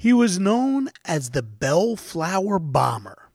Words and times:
He 0.00 0.12
was 0.12 0.38
known 0.38 0.90
as 1.04 1.30
the 1.30 1.42
Bellflower 1.42 2.60
Bomber. 2.60 3.30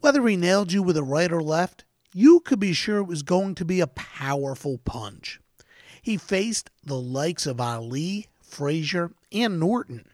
Whether 0.00 0.28
he 0.28 0.36
nailed 0.36 0.70
you 0.70 0.82
with 0.82 0.98
a 0.98 1.02
right 1.02 1.32
or 1.32 1.42
left, 1.42 1.86
you 2.12 2.40
could 2.40 2.60
be 2.60 2.74
sure 2.74 2.98
it 2.98 3.04
was 3.04 3.22
going 3.22 3.54
to 3.54 3.64
be 3.64 3.80
a 3.80 3.86
powerful 3.86 4.76
punch. 4.84 5.40
He 6.02 6.18
faced 6.18 6.68
the 6.84 7.00
likes 7.00 7.46
of 7.46 7.58
Ali, 7.58 8.26
Frazier, 8.42 9.12
and 9.32 9.58
Norton. 9.58 10.10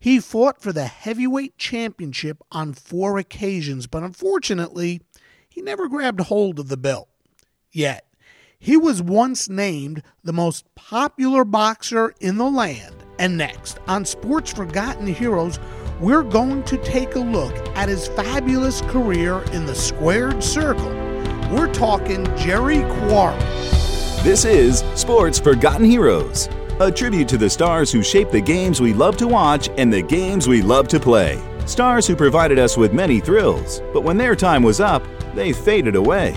He 0.00 0.20
fought 0.20 0.60
for 0.60 0.70
the 0.70 0.86
heavyweight 0.86 1.56
championship 1.56 2.42
on 2.52 2.74
four 2.74 3.16
occasions, 3.16 3.86
but 3.86 4.02
unfortunately, 4.02 5.00
he 5.48 5.62
never 5.62 5.88
grabbed 5.88 6.20
hold 6.20 6.58
of 6.58 6.68
the 6.68 6.76
belt. 6.76 7.08
Yet, 7.72 8.06
he 8.58 8.76
was 8.76 9.00
once 9.00 9.48
named 9.48 10.02
the 10.22 10.34
most 10.34 10.66
popular 10.74 11.46
boxer 11.46 12.12
in 12.20 12.36
the 12.36 12.50
land. 12.50 13.03
And 13.18 13.36
next, 13.36 13.78
on 13.86 14.04
Sports 14.04 14.52
Forgotten 14.52 15.06
Heroes, 15.06 15.60
we're 16.00 16.24
going 16.24 16.64
to 16.64 16.76
take 16.78 17.14
a 17.14 17.20
look 17.20 17.54
at 17.76 17.88
his 17.88 18.08
fabulous 18.08 18.80
career 18.82 19.42
in 19.52 19.66
the 19.66 19.74
squared 19.74 20.42
circle. 20.42 20.90
We're 21.52 21.72
talking 21.72 22.24
Jerry 22.36 22.82
Quarry. 22.98 23.38
This 24.24 24.44
is 24.44 24.80
Sports 24.96 25.38
Forgotten 25.38 25.84
Heroes, 25.84 26.48
a 26.80 26.90
tribute 26.90 27.28
to 27.28 27.38
the 27.38 27.48
stars 27.48 27.92
who 27.92 28.02
shaped 28.02 28.32
the 28.32 28.40
games 28.40 28.80
we 28.80 28.92
love 28.92 29.16
to 29.18 29.28
watch 29.28 29.68
and 29.78 29.92
the 29.92 30.02
games 30.02 30.48
we 30.48 30.62
love 30.62 30.88
to 30.88 30.98
play. 30.98 31.40
Stars 31.66 32.06
who 32.06 32.16
provided 32.16 32.58
us 32.58 32.76
with 32.76 32.92
many 32.92 33.20
thrills, 33.20 33.80
but 33.92 34.02
when 34.02 34.16
their 34.16 34.34
time 34.34 34.62
was 34.62 34.80
up, 34.80 35.06
they 35.34 35.52
faded 35.52 35.94
away. 35.94 36.34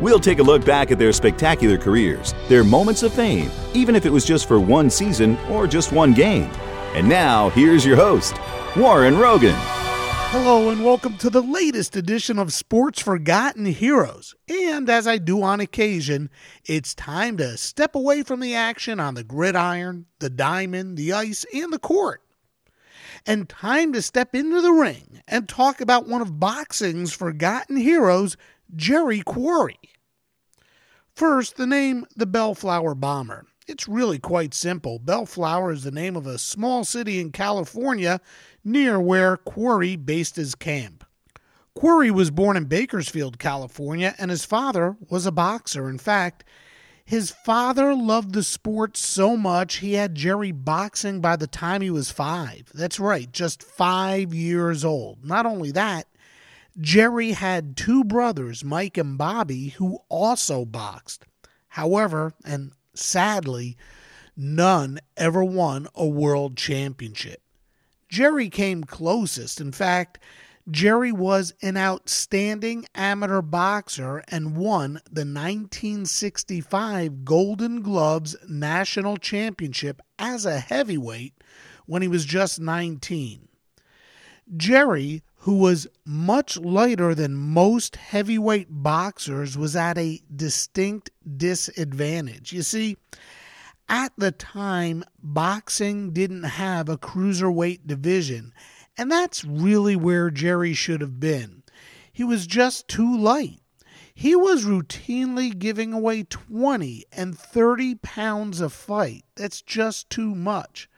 We'll 0.00 0.20
take 0.20 0.38
a 0.38 0.44
look 0.44 0.64
back 0.64 0.92
at 0.92 0.98
their 1.00 1.12
spectacular 1.12 1.76
careers, 1.76 2.32
their 2.46 2.62
moments 2.62 3.02
of 3.02 3.12
fame, 3.12 3.50
even 3.74 3.96
if 3.96 4.06
it 4.06 4.12
was 4.12 4.24
just 4.24 4.46
for 4.46 4.60
one 4.60 4.90
season 4.90 5.36
or 5.50 5.66
just 5.66 5.90
one 5.90 6.14
game. 6.14 6.48
And 6.94 7.08
now, 7.08 7.50
here's 7.50 7.84
your 7.84 7.96
host, 7.96 8.36
Warren 8.76 9.18
Rogan. 9.18 9.56
Hello, 10.30 10.70
and 10.70 10.84
welcome 10.84 11.16
to 11.16 11.28
the 11.28 11.42
latest 11.42 11.96
edition 11.96 12.38
of 12.38 12.52
Sports 12.52 13.02
Forgotten 13.02 13.64
Heroes. 13.64 14.36
And 14.48 14.88
as 14.88 15.08
I 15.08 15.18
do 15.18 15.42
on 15.42 15.58
occasion, 15.58 16.30
it's 16.64 16.94
time 16.94 17.36
to 17.38 17.56
step 17.56 17.96
away 17.96 18.22
from 18.22 18.38
the 18.38 18.54
action 18.54 19.00
on 19.00 19.14
the 19.14 19.24
gridiron, 19.24 20.06
the 20.20 20.30
diamond, 20.30 20.96
the 20.96 21.12
ice, 21.12 21.44
and 21.52 21.72
the 21.72 21.78
court. 21.80 22.22
And 23.26 23.48
time 23.48 23.92
to 23.94 24.02
step 24.02 24.32
into 24.32 24.60
the 24.60 24.70
ring 24.70 25.22
and 25.26 25.48
talk 25.48 25.80
about 25.80 26.06
one 26.06 26.22
of 26.22 26.38
boxing's 26.38 27.12
forgotten 27.12 27.76
heroes, 27.76 28.36
Jerry 28.74 29.20
Quarry. 29.20 29.78
First, 31.14 31.56
the 31.56 31.66
name 31.66 32.06
the 32.16 32.26
Bellflower 32.26 32.94
Bomber. 32.94 33.46
It's 33.66 33.88
really 33.88 34.18
quite 34.18 34.54
simple. 34.54 34.98
Bellflower 34.98 35.72
is 35.72 35.84
the 35.84 35.90
name 35.90 36.16
of 36.16 36.26
a 36.26 36.38
small 36.38 36.84
city 36.84 37.20
in 37.20 37.32
California 37.32 38.20
near 38.64 38.98
where 39.00 39.36
Quarry 39.36 39.96
based 39.96 40.36
his 40.36 40.54
camp. 40.54 41.04
Quarry 41.74 42.10
was 42.10 42.30
born 42.30 42.56
in 42.56 42.64
Bakersfield, 42.64 43.38
California, 43.38 44.14
and 44.18 44.30
his 44.30 44.44
father 44.44 44.96
was 45.10 45.26
a 45.26 45.32
boxer. 45.32 45.88
In 45.88 45.98
fact, 45.98 46.44
his 47.04 47.30
father 47.30 47.94
loved 47.94 48.32
the 48.32 48.42
sport 48.42 48.96
so 48.96 49.36
much 49.36 49.76
he 49.76 49.94
had 49.94 50.14
Jerry 50.14 50.52
boxing 50.52 51.20
by 51.20 51.36
the 51.36 51.46
time 51.46 51.80
he 51.80 51.90
was 51.90 52.10
five. 52.10 52.70
That's 52.74 52.98
right, 52.98 53.30
just 53.30 53.62
five 53.62 54.34
years 54.34 54.84
old. 54.84 55.24
Not 55.24 55.46
only 55.46 55.70
that, 55.72 56.06
Jerry 56.80 57.32
had 57.32 57.76
two 57.76 58.04
brothers, 58.04 58.64
Mike 58.64 58.96
and 58.96 59.18
Bobby, 59.18 59.70
who 59.70 59.98
also 60.08 60.64
boxed. 60.64 61.24
However, 61.68 62.34
and 62.44 62.72
sadly, 62.94 63.76
none 64.36 65.00
ever 65.16 65.42
won 65.42 65.88
a 65.94 66.06
world 66.06 66.56
championship. 66.56 67.42
Jerry 68.08 68.48
came 68.48 68.84
closest. 68.84 69.60
In 69.60 69.72
fact, 69.72 70.18
Jerry 70.70 71.12
was 71.12 71.54
an 71.62 71.76
outstanding 71.76 72.86
amateur 72.94 73.42
boxer 73.42 74.22
and 74.28 74.56
won 74.56 75.00
the 75.10 75.24
1965 75.24 77.24
Golden 77.24 77.80
Gloves 77.80 78.36
National 78.46 79.16
Championship 79.16 80.00
as 80.18 80.44
a 80.44 80.60
heavyweight 80.60 81.34
when 81.86 82.02
he 82.02 82.08
was 82.08 82.24
just 82.24 82.60
19. 82.60 83.48
Jerry 84.56 85.22
who 85.38 85.54
was 85.54 85.86
much 86.04 86.56
lighter 86.56 87.14
than 87.14 87.34
most 87.34 87.96
heavyweight 87.96 88.66
boxers, 88.68 89.56
was 89.56 89.76
at 89.76 89.96
a 89.96 90.20
distinct 90.34 91.10
disadvantage. 91.36 92.52
You 92.52 92.62
see, 92.62 92.96
at 93.88 94.12
the 94.18 94.32
time, 94.32 95.04
boxing 95.22 96.12
didn't 96.12 96.42
have 96.42 96.88
a 96.88 96.98
cruiserweight 96.98 97.86
division, 97.86 98.52
and 98.96 99.10
that's 99.10 99.44
really 99.44 99.96
where 99.96 100.30
Jerry 100.30 100.74
should 100.74 101.00
have 101.00 101.20
been. 101.20 101.62
He 102.12 102.24
was 102.24 102.46
just 102.46 102.88
too 102.88 103.16
light. 103.16 103.60
He 104.12 104.34
was 104.34 104.64
routinely 104.64 105.56
giving 105.56 105.92
away 105.92 106.24
20 106.24 107.04
and 107.12 107.38
30 107.38 107.94
pounds 107.94 108.60
a 108.60 108.68
fight. 108.68 109.24
That's 109.36 109.62
just 109.62 110.10
too 110.10 110.34
much. 110.34 110.90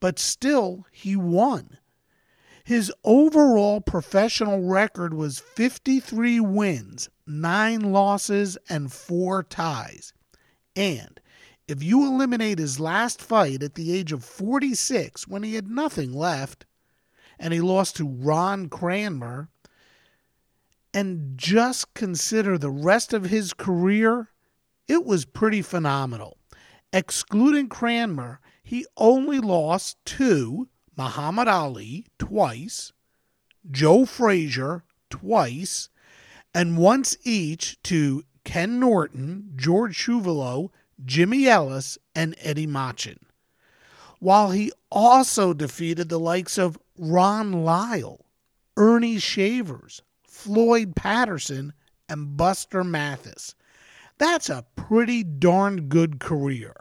But 0.00 0.18
still, 0.18 0.86
he 0.90 1.14
won. 1.14 1.76
His 2.64 2.92
overall 3.04 3.80
professional 3.80 4.62
record 4.62 5.14
was 5.14 5.40
53 5.40 6.40
wins, 6.40 7.08
9 7.26 7.80
losses, 7.92 8.56
and 8.68 8.92
4 8.92 9.42
ties. 9.42 10.12
And 10.76 11.20
if 11.66 11.82
you 11.82 12.06
eliminate 12.06 12.58
his 12.58 12.78
last 12.78 13.20
fight 13.20 13.62
at 13.62 13.74
the 13.74 13.92
age 13.92 14.12
of 14.12 14.24
46 14.24 15.26
when 15.26 15.42
he 15.42 15.54
had 15.54 15.68
nothing 15.68 16.12
left, 16.12 16.66
and 17.38 17.52
he 17.52 17.60
lost 17.60 17.96
to 17.96 18.08
Ron 18.08 18.68
Cranmer, 18.68 19.48
and 20.94 21.36
just 21.36 21.94
consider 21.94 22.58
the 22.58 22.70
rest 22.70 23.12
of 23.12 23.24
his 23.24 23.52
career, 23.52 24.28
it 24.86 25.04
was 25.04 25.24
pretty 25.24 25.62
phenomenal. 25.62 26.36
Excluding 26.92 27.68
Cranmer, 27.68 28.40
he 28.62 28.86
only 28.96 29.40
lost 29.40 29.96
to 30.04 30.68
Muhammad 30.96 31.48
Ali 31.48 32.06
twice, 32.18 32.92
Joe 33.70 34.04
Frazier 34.04 34.84
twice, 35.10 35.88
and 36.54 36.76
once 36.76 37.16
each 37.24 37.80
to 37.84 38.24
Ken 38.44 38.78
Norton, 38.78 39.52
George 39.56 39.96
Chuvalo, 39.96 40.70
Jimmy 41.04 41.46
Ellis, 41.46 41.98
and 42.14 42.34
Eddie 42.40 42.66
Machen. 42.66 43.18
While 44.18 44.50
he 44.50 44.72
also 44.90 45.52
defeated 45.52 46.08
the 46.08 46.20
likes 46.20 46.58
of 46.58 46.78
Ron 46.98 47.64
Lyle, 47.64 48.26
Ernie 48.76 49.18
Shavers, 49.18 50.02
Floyd 50.22 50.94
Patterson, 50.94 51.72
and 52.08 52.36
Buster 52.36 52.84
Mathis. 52.84 53.54
That's 54.18 54.50
a 54.50 54.66
pretty 54.76 55.24
darn 55.24 55.88
good 55.88 56.20
career. 56.20 56.74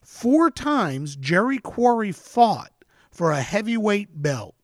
Four 0.00 0.50
times 0.50 1.16
Jerry 1.16 1.58
Quarry 1.58 2.12
fought 2.12 2.72
for 3.12 3.30
a 3.30 3.42
heavyweight 3.42 4.22
belt. 4.22 4.54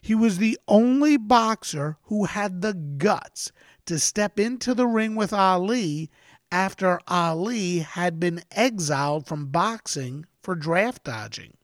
He 0.00 0.14
was 0.14 0.38
the 0.38 0.58
only 0.66 1.16
boxer 1.16 1.98
who 2.04 2.24
had 2.24 2.62
the 2.62 2.74
guts 2.74 3.52
to 3.86 3.98
step 3.98 4.38
into 4.38 4.74
the 4.74 4.86
ring 4.86 5.14
with 5.16 5.32
Ali 5.32 6.10
after 6.50 7.00
Ali 7.08 7.80
had 7.80 8.20
been 8.20 8.42
exiled 8.52 9.26
from 9.26 9.46
boxing 9.46 10.26
for 10.42 10.54
draft 10.54 11.04
dodging. 11.04 11.56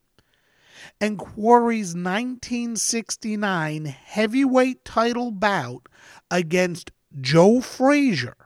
And 1.01 1.19
Quarry's 1.19 1.95
1969 1.95 3.85
heavyweight 3.85 4.85
title 4.85 5.31
bout 5.31 5.89
against 6.31 6.91
Joe 7.21 7.61
Frazier 7.61 8.37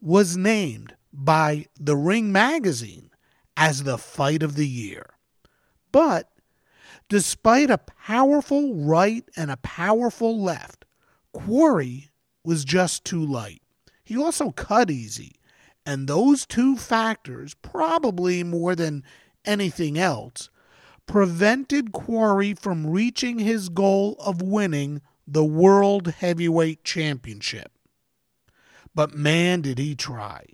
was 0.00 0.36
named 0.36 0.94
by 1.12 1.66
The 1.78 1.96
Ring 1.96 2.30
magazine 2.32 3.10
as 3.56 3.82
the 3.82 3.98
fight 3.98 4.42
of 4.42 4.56
the 4.56 4.68
year. 4.68 5.06
But 5.92 6.30
Despite 7.10 7.70
a 7.70 7.78
powerful 7.78 8.72
right 8.72 9.24
and 9.36 9.50
a 9.50 9.56
powerful 9.56 10.40
left, 10.40 10.84
Quarry 11.32 12.08
was 12.44 12.64
just 12.64 13.04
too 13.04 13.20
light. 13.26 13.62
He 14.04 14.16
also 14.16 14.52
cut 14.52 14.92
easy, 14.92 15.34
and 15.84 16.06
those 16.06 16.46
two 16.46 16.76
factors, 16.76 17.54
probably 17.54 18.44
more 18.44 18.76
than 18.76 19.02
anything 19.44 19.98
else, 19.98 20.50
prevented 21.06 21.90
Quarry 21.90 22.54
from 22.54 22.86
reaching 22.86 23.40
his 23.40 23.70
goal 23.70 24.14
of 24.20 24.40
winning 24.40 25.02
the 25.26 25.44
World 25.44 26.06
Heavyweight 26.06 26.84
Championship. 26.84 27.72
But 28.94 29.14
man, 29.16 29.62
did 29.62 29.78
he 29.78 29.96
try. 29.96 30.44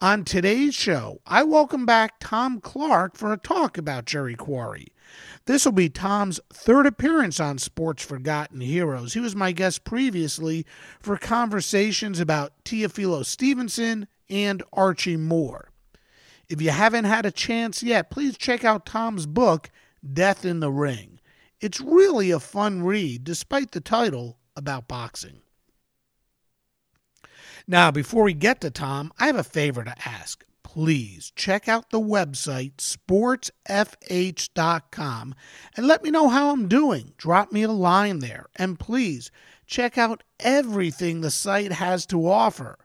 On 0.00 0.24
today's 0.24 0.74
show, 0.74 1.20
I 1.24 1.44
welcome 1.44 1.86
back 1.86 2.14
Tom 2.18 2.60
Clark 2.60 3.16
for 3.16 3.32
a 3.32 3.38
talk 3.38 3.78
about 3.78 4.06
Jerry 4.06 4.34
Quarry. 4.34 4.88
This 5.46 5.64
will 5.64 5.72
be 5.72 5.88
Tom's 5.88 6.40
third 6.52 6.86
appearance 6.86 7.40
on 7.40 7.58
Sports 7.58 8.04
Forgotten 8.04 8.60
Heroes. 8.60 9.14
He 9.14 9.20
was 9.20 9.34
my 9.34 9.52
guest 9.52 9.84
previously 9.84 10.66
for 11.00 11.16
conversations 11.16 12.20
about 12.20 12.52
Teofilo 12.64 13.24
Stevenson 13.24 14.06
and 14.28 14.62
Archie 14.72 15.16
Moore. 15.16 15.70
If 16.48 16.60
you 16.60 16.70
haven't 16.70 17.04
had 17.04 17.26
a 17.26 17.30
chance 17.30 17.82
yet, 17.82 18.10
please 18.10 18.36
check 18.36 18.64
out 18.64 18.86
Tom's 18.86 19.26
book, 19.26 19.70
Death 20.12 20.44
in 20.44 20.60
the 20.60 20.70
Ring. 20.70 21.20
It's 21.60 21.80
really 21.80 22.30
a 22.30 22.40
fun 22.40 22.82
read, 22.82 23.24
despite 23.24 23.72
the 23.72 23.80
title 23.80 24.38
about 24.56 24.88
boxing. 24.88 25.40
Now, 27.66 27.90
before 27.90 28.24
we 28.24 28.34
get 28.34 28.60
to 28.62 28.70
Tom, 28.70 29.12
I 29.18 29.26
have 29.26 29.36
a 29.36 29.44
favor 29.44 29.84
to 29.84 29.94
ask 30.04 30.44
please 30.72 31.32
check 31.34 31.68
out 31.68 31.90
the 31.90 31.98
website 31.98 32.76
sportsfh.com 32.76 35.34
and 35.76 35.86
let 35.88 36.04
me 36.04 36.12
know 36.12 36.28
how 36.28 36.52
I'm 36.52 36.68
doing. 36.68 37.12
Drop 37.16 37.50
me 37.50 37.64
a 37.64 37.72
line 37.72 38.20
there. 38.20 38.46
And 38.54 38.78
please 38.78 39.32
check 39.66 39.98
out 39.98 40.22
everything 40.38 41.22
the 41.22 41.32
site 41.32 41.72
has 41.72 42.06
to 42.06 42.28
offer. 42.28 42.78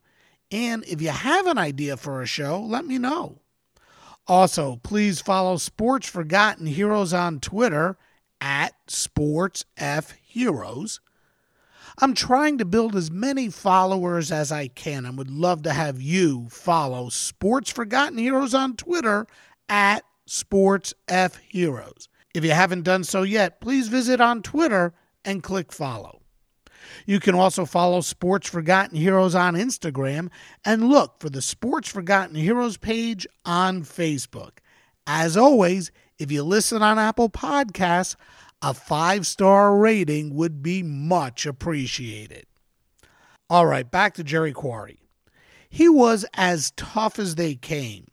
And 0.52 0.84
if 0.86 1.00
you 1.00 1.10
have 1.10 1.46
an 1.46 1.60
idea 1.60 1.96
for 1.96 2.24
a 2.24 2.26
show, 2.26 2.60
let 2.60 2.88
me 2.88 2.98
know. 2.98 3.42
Also, 4.26 4.78
please 4.78 5.22
follow 5.22 5.58
Sports 5.58 6.10
Forgotten 6.10 6.66
Heroes 6.66 7.14
on 7.14 7.40
Twitter 7.40 8.00
at 8.42 8.74
SportsFHeroes. 8.88 11.00
I'm 12.00 12.14
trying 12.14 12.58
to 12.58 12.66
build 12.66 12.94
as 12.96 13.10
many 13.10 13.50
followers 13.50 14.30
as 14.30 14.52
I 14.52 14.68
can 14.68 15.06
and 15.06 15.18
would 15.18 15.32
love 15.32 15.64
to 15.64 15.72
have 15.72 16.02
you 16.02 16.48
follow 16.50 17.08
Sports 17.08 17.72
Forgotten 17.72 18.18
Heroes 18.18 18.54
on 18.54 18.76
Twitter 18.76 19.26
at 19.70 20.04
SportsFHeroes. 20.28 22.08
If 22.34 22.44
you 22.44 22.52
haven't 22.52 22.84
done 22.84 23.06
so 23.06 23.24
yet, 23.24 23.62
please 23.62 23.88
visit 23.88 24.20
on 24.20 24.42
Twitter 24.42 24.94
and 25.24 25.42
click 25.42 25.72
follow. 25.72 26.22
You 27.06 27.22
can 27.22 27.34
also 27.34 27.64
follow 27.64 28.02
Sports 28.02 28.50
Forgotten 28.50 28.98
Heroes 28.98 29.34
on 29.34 29.56
Instagram 29.56 30.30
and 30.66 30.90
look 30.90 31.20
for 31.20 31.30
the 31.30 31.42
Sports 31.42 31.88
Forgotten 31.88 32.36
Heroes 32.36 32.76
page 32.76 33.26
on 33.46 33.84
Facebook. 33.84 34.58
As 35.08 35.38
always, 35.38 35.92
if 36.20 36.30
you 36.30 36.44
listen 36.44 36.82
on 36.82 37.00
Apple 37.00 37.30
Podcasts, 37.30 38.16
a 38.62 38.74
five 38.74 39.28
star 39.28 39.78
rating 39.78 40.34
would 40.34 40.64
be 40.64 40.84
much 40.84 41.46
appreciated. 41.46 42.46
All 43.50 43.66
right, 43.66 43.90
back 43.90 44.16
to 44.16 44.24
Jerry 44.24 44.54
Quarry. 44.54 45.00
He 45.70 45.88
was 45.90 46.26
as 46.34 46.72
tough 46.72 47.20
as 47.20 47.36
they 47.36 47.56
came. 47.56 48.08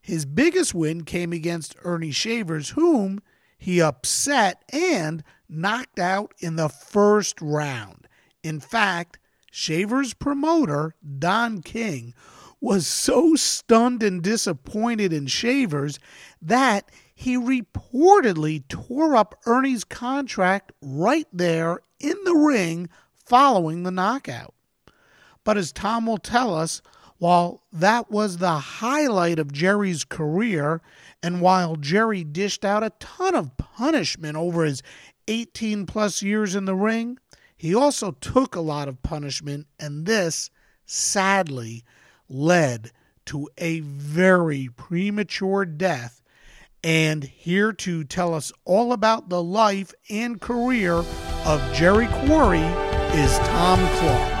His 0.00 0.24
biggest 0.24 0.74
win 0.74 1.04
came 1.04 1.32
against 1.32 1.76
Ernie 1.84 2.12
Shavers, 2.12 2.70
whom 2.70 3.20
he 3.58 3.82
upset 3.82 4.64
and 4.72 5.22
knocked 5.48 5.98
out 5.98 6.32
in 6.38 6.56
the 6.56 6.68
first 6.68 7.40
round. 7.40 8.06
In 8.42 8.60
fact, 8.60 9.18
Shavers' 9.50 10.14
promoter, 10.14 10.94
Don 11.18 11.60
King, 11.60 12.14
was 12.60 12.86
so 12.86 13.34
stunned 13.34 14.02
and 14.02 14.22
disappointed 14.22 15.12
in 15.12 15.26
Shavers 15.26 15.98
that 16.40 16.90
he 17.20 17.36
reportedly 17.36 18.62
tore 18.68 19.16
up 19.16 19.40
Ernie's 19.44 19.82
contract 19.82 20.70
right 20.80 21.26
there 21.32 21.80
in 21.98 22.14
the 22.22 22.36
ring 22.36 22.88
following 23.26 23.82
the 23.82 23.90
knockout. 23.90 24.54
But 25.42 25.56
as 25.56 25.72
Tom 25.72 26.06
will 26.06 26.18
tell 26.18 26.54
us, 26.54 26.80
while 27.16 27.64
that 27.72 28.08
was 28.08 28.36
the 28.36 28.58
highlight 28.58 29.40
of 29.40 29.52
Jerry's 29.52 30.04
career, 30.04 30.80
and 31.20 31.40
while 31.40 31.74
Jerry 31.74 32.22
dished 32.22 32.64
out 32.64 32.84
a 32.84 32.92
ton 33.00 33.34
of 33.34 33.56
punishment 33.56 34.36
over 34.36 34.62
his 34.62 34.80
18 35.26 35.86
plus 35.86 36.22
years 36.22 36.54
in 36.54 36.66
the 36.66 36.76
ring, 36.76 37.18
he 37.56 37.74
also 37.74 38.12
took 38.12 38.54
a 38.54 38.60
lot 38.60 38.86
of 38.86 39.02
punishment, 39.02 39.66
and 39.80 40.06
this, 40.06 40.50
sadly, 40.86 41.82
led 42.28 42.92
to 43.26 43.48
a 43.58 43.80
very 43.80 44.68
premature 44.76 45.64
death 45.64 46.22
and 46.82 47.24
here 47.24 47.72
to 47.72 48.04
tell 48.04 48.34
us 48.34 48.52
all 48.64 48.92
about 48.92 49.28
the 49.28 49.42
life 49.42 49.92
and 50.08 50.40
career 50.40 51.02
of 51.44 51.72
Jerry 51.74 52.06
Quarry 52.06 52.62
is 53.14 53.38
Tom 53.38 53.78
Clark. 53.98 54.38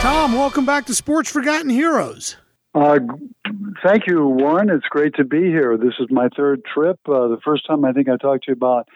Tom, 0.00 0.32
welcome 0.34 0.66
back 0.66 0.86
to 0.86 0.94
Sports 0.94 1.30
Forgotten 1.30 1.70
Heroes. 1.70 2.36
Uh, 2.74 2.98
thank 3.82 4.06
you, 4.06 4.26
Warren. 4.26 4.68
It's 4.68 4.86
great 4.90 5.14
to 5.14 5.24
be 5.24 5.42
here. 5.42 5.78
This 5.78 5.94
is 6.00 6.08
my 6.10 6.28
third 6.36 6.62
trip. 6.64 6.98
Uh, 7.08 7.28
the 7.28 7.38
first 7.44 7.66
time 7.66 7.84
I 7.84 7.92
think 7.92 8.08
I 8.08 8.16
talked 8.16 8.44
to 8.44 8.50
you 8.50 8.54
about 8.54 8.88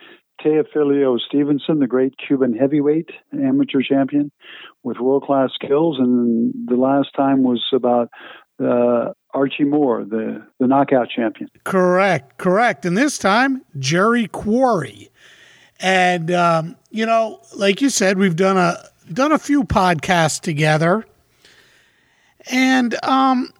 Teofilo 0.44 1.18
Stevenson, 1.18 1.78
the 1.78 1.86
great 1.86 2.14
Cuban 2.18 2.54
heavyweight 2.54 3.10
amateur 3.32 3.80
champion 3.82 4.30
with 4.82 4.98
world 4.98 5.24
class 5.24 5.50
skills, 5.54 5.96
and 5.98 6.52
the 6.66 6.76
last 6.76 7.08
time 7.16 7.42
was 7.42 7.64
about 7.72 8.08
uh, 8.62 9.12
Archie 9.34 9.64
Moore, 9.64 10.04
the, 10.04 10.46
the 10.58 10.66
knockout 10.66 11.08
champion. 11.10 11.50
Correct, 11.64 12.38
correct. 12.38 12.86
And 12.86 12.96
this 12.96 13.18
time, 13.18 13.62
Jerry 13.78 14.26
Quarry. 14.28 15.10
And 15.80 16.30
um, 16.30 16.76
you 16.90 17.06
know, 17.06 17.40
like 17.54 17.80
you 17.80 17.90
said, 17.90 18.18
we've 18.18 18.36
done 18.36 18.56
a 18.56 18.78
done 19.12 19.32
a 19.32 19.38
few 19.38 19.64
podcasts 19.64 20.40
together. 20.40 21.06
And 22.50 23.02
um, 23.04 23.52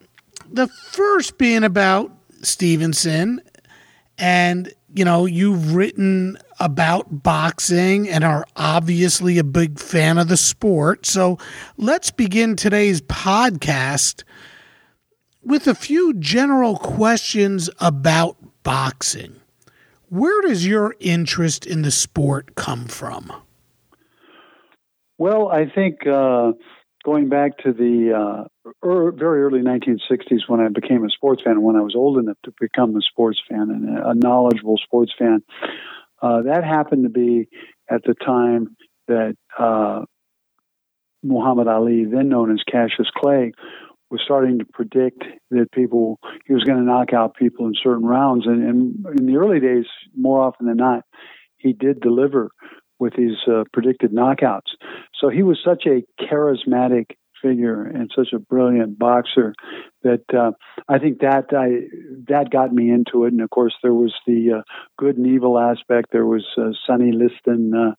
the 0.50 0.66
first 0.66 1.38
being 1.38 1.64
about 1.64 2.12
Stevenson, 2.42 3.40
and 4.16 4.72
you 4.94 5.04
know, 5.04 5.26
you've 5.26 5.74
written 5.74 6.38
about 6.60 7.22
boxing 7.22 8.08
and 8.08 8.24
are 8.24 8.46
obviously 8.56 9.38
a 9.38 9.44
big 9.44 9.78
fan 9.78 10.18
of 10.18 10.28
the 10.28 10.36
sport. 10.36 11.06
So 11.06 11.38
let's 11.76 12.10
begin 12.10 12.56
today's 12.56 13.00
podcast 13.02 14.24
with 15.48 15.66
a 15.66 15.74
few 15.74 16.12
general 16.12 16.76
questions 16.76 17.70
about 17.80 18.36
boxing. 18.62 19.40
Where 20.10 20.42
does 20.42 20.66
your 20.66 20.94
interest 21.00 21.64
in 21.64 21.80
the 21.80 21.90
sport 21.90 22.54
come 22.54 22.84
from? 22.84 23.32
Well, 25.16 25.48
I 25.48 25.64
think 25.64 26.06
uh, 26.06 26.52
going 27.02 27.30
back 27.30 27.56
to 27.64 27.72
the 27.72 28.12
uh, 28.12 28.68
er, 28.86 29.10
very 29.12 29.40
early 29.42 29.60
1960s 29.60 30.40
when 30.48 30.60
I 30.60 30.68
became 30.68 31.02
a 31.02 31.08
sports 31.08 31.42
fan, 31.42 31.62
when 31.62 31.76
I 31.76 31.80
was 31.80 31.94
old 31.96 32.18
enough 32.18 32.36
to 32.44 32.52
become 32.60 32.94
a 32.94 33.00
sports 33.00 33.40
fan 33.48 33.70
and 33.70 33.98
a 33.98 34.14
knowledgeable 34.14 34.76
sports 34.76 35.12
fan, 35.18 35.42
uh, 36.20 36.42
that 36.42 36.62
happened 36.62 37.04
to 37.04 37.10
be 37.10 37.48
at 37.90 38.02
the 38.04 38.12
time 38.14 38.76
that 39.06 39.34
uh, 39.58 40.04
Muhammad 41.22 41.68
Ali, 41.68 42.04
then 42.04 42.28
known 42.28 42.52
as 42.52 42.62
Cassius 42.70 43.08
Clay, 43.16 43.52
was 44.10 44.20
starting 44.24 44.58
to 44.58 44.64
predict 44.64 45.22
that 45.50 45.70
people 45.72 46.18
he 46.46 46.54
was 46.54 46.64
going 46.64 46.78
to 46.78 46.84
knock 46.84 47.12
out 47.12 47.36
people 47.36 47.66
in 47.66 47.74
certain 47.82 48.04
rounds, 48.04 48.46
and, 48.46 48.62
and 48.62 49.18
in 49.18 49.26
the 49.26 49.36
early 49.36 49.60
days, 49.60 49.86
more 50.16 50.40
often 50.40 50.66
than 50.66 50.76
not, 50.76 51.04
he 51.56 51.72
did 51.72 52.00
deliver 52.00 52.50
with 52.98 53.14
these 53.16 53.36
uh, 53.46 53.64
predicted 53.72 54.12
knockouts. 54.12 54.72
So 55.20 55.28
he 55.28 55.42
was 55.42 55.58
such 55.64 55.84
a 55.86 56.02
charismatic 56.22 57.10
figure 57.40 57.84
and 57.84 58.10
such 58.14 58.28
a 58.34 58.38
brilliant 58.38 58.98
boxer 58.98 59.54
that 60.02 60.22
uh, 60.36 60.52
I 60.88 60.98
think 60.98 61.20
that 61.20 61.46
I 61.52 61.86
that 62.28 62.50
got 62.50 62.72
me 62.72 62.90
into 62.90 63.24
it. 63.24 63.32
And 63.32 63.40
of 63.40 63.50
course, 63.50 63.74
there 63.82 63.94
was 63.94 64.12
the 64.26 64.58
uh, 64.58 64.62
good 64.98 65.16
and 65.16 65.26
evil 65.26 65.58
aspect. 65.58 66.08
There 66.12 66.26
was 66.26 66.44
uh, 66.56 66.70
Sonny 66.86 67.12
Liston 67.12 67.72
uh, 67.74 67.94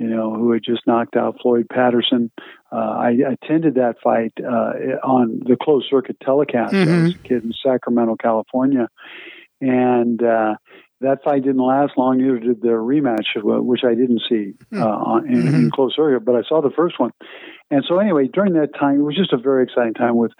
you 0.00 0.06
know, 0.06 0.34
who 0.34 0.52
had 0.52 0.62
just 0.64 0.86
knocked 0.86 1.14
out 1.14 1.36
Floyd 1.42 1.66
Patterson. 1.70 2.30
Uh, 2.72 2.76
I 2.76 3.10
attended 3.10 3.74
that 3.74 3.96
fight 4.02 4.32
uh, 4.42 4.96
on 5.06 5.42
the 5.46 5.58
closed 5.60 5.88
circuit 5.90 6.16
telecast. 6.24 6.72
Mm-hmm. 6.72 6.90
I 6.90 7.02
was 7.02 7.14
a 7.14 7.18
kid 7.18 7.44
in 7.44 7.52
Sacramento, 7.62 8.16
California, 8.16 8.88
and 9.60 10.22
uh, 10.22 10.54
that 11.02 11.22
fight 11.22 11.42
didn't 11.42 11.60
last 11.60 11.92
long. 11.98 12.16
Neither 12.16 12.38
did 12.38 12.62
the 12.62 12.68
rematch, 12.68 13.26
which 13.44 13.82
I 13.84 13.94
didn't 13.94 14.22
see 14.26 14.54
hmm. 14.70 14.82
uh, 14.82 14.86
on, 14.86 15.28
in, 15.28 15.42
mm-hmm. 15.42 15.54
in 15.54 15.70
closed 15.70 15.96
circuit, 15.96 16.24
but 16.24 16.34
I 16.34 16.42
saw 16.48 16.62
the 16.62 16.72
first 16.74 16.98
one. 16.98 17.10
And 17.70 17.84
so, 17.86 17.98
anyway, 17.98 18.28
during 18.32 18.54
that 18.54 18.74
time, 18.78 19.00
it 19.00 19.02
was 19.02 19.16
just 19.16 19.34
a 19.34 19.38
very 19.38 19.64
exciting 19.64 19.94
time 19.94 20.16
with 20.16 20.32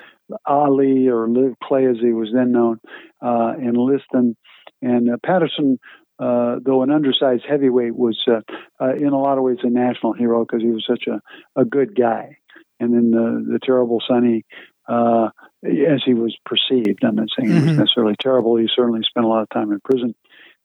Ali 0.47 1.09
or 1.09 1.29
Liv 1.29 1.53
Clay, 1.63 1.85
as 1.85 1.97
he 2.01 2.13
was 2.13 2.31
then 2.33 2.53
known, 2.53 2.81
uh, 3.23 3.53
and 3.59 3.77
Liston. 3.77 4.37
And 4.83 5.11
uh, 5.11 5.17
Patterson 5.25 5.79
uh, 6.21 6.57
though 6.65 6.83
an 6.83 6.91
undersized 6.91 7.45
heavyweight, 7.49 7.97
was 7.97 8.21
uh, 8.29 8.41
uh, 8.81 8.95
in 8.95 9.09
a 9.09 9.19
lot 9.19 9.39
of 9.39 9.45
ways 9.45 9.59
a 9.63 9.71
national 9.71 10.13
hero 10.13 10.45
because 10.45 10.63
he 10.63 10.71
was 10.71 10.85
such 10.89 11.07
a, 11.07 11.21
a 11.61 11.65
good 11.65 11.97
guy. 11.97 12.37
And 12.79 12.95
then 12.95 13.11
the, 13.11 13.53
the 13.53 13.59
terrible 13.63 14.03
Sonny, 14.07 14.45
uh, 14.89 15.31
as 15.65 16.03
he 16.05 16.15
was 16.15 16.37
perceived. 16.45 17.05
I'm 17.05 17.17
not 17.17 17.29
saying 17.37 17.51
mm-hmm. 17.51 17.65
he 17.65 17.71
was 17.71 17.79
necessarily 17.79 18.17
terrible. 18.21 18.57
He 18.57 18.69
certainly 18.75 19.03
spent 19.09 19.27
a 19.27 19.29
lot 19.29 19.43
of 19.43 19.49
time 19.51 19.73
in 19.73 19.81
prison. 19.81 20.15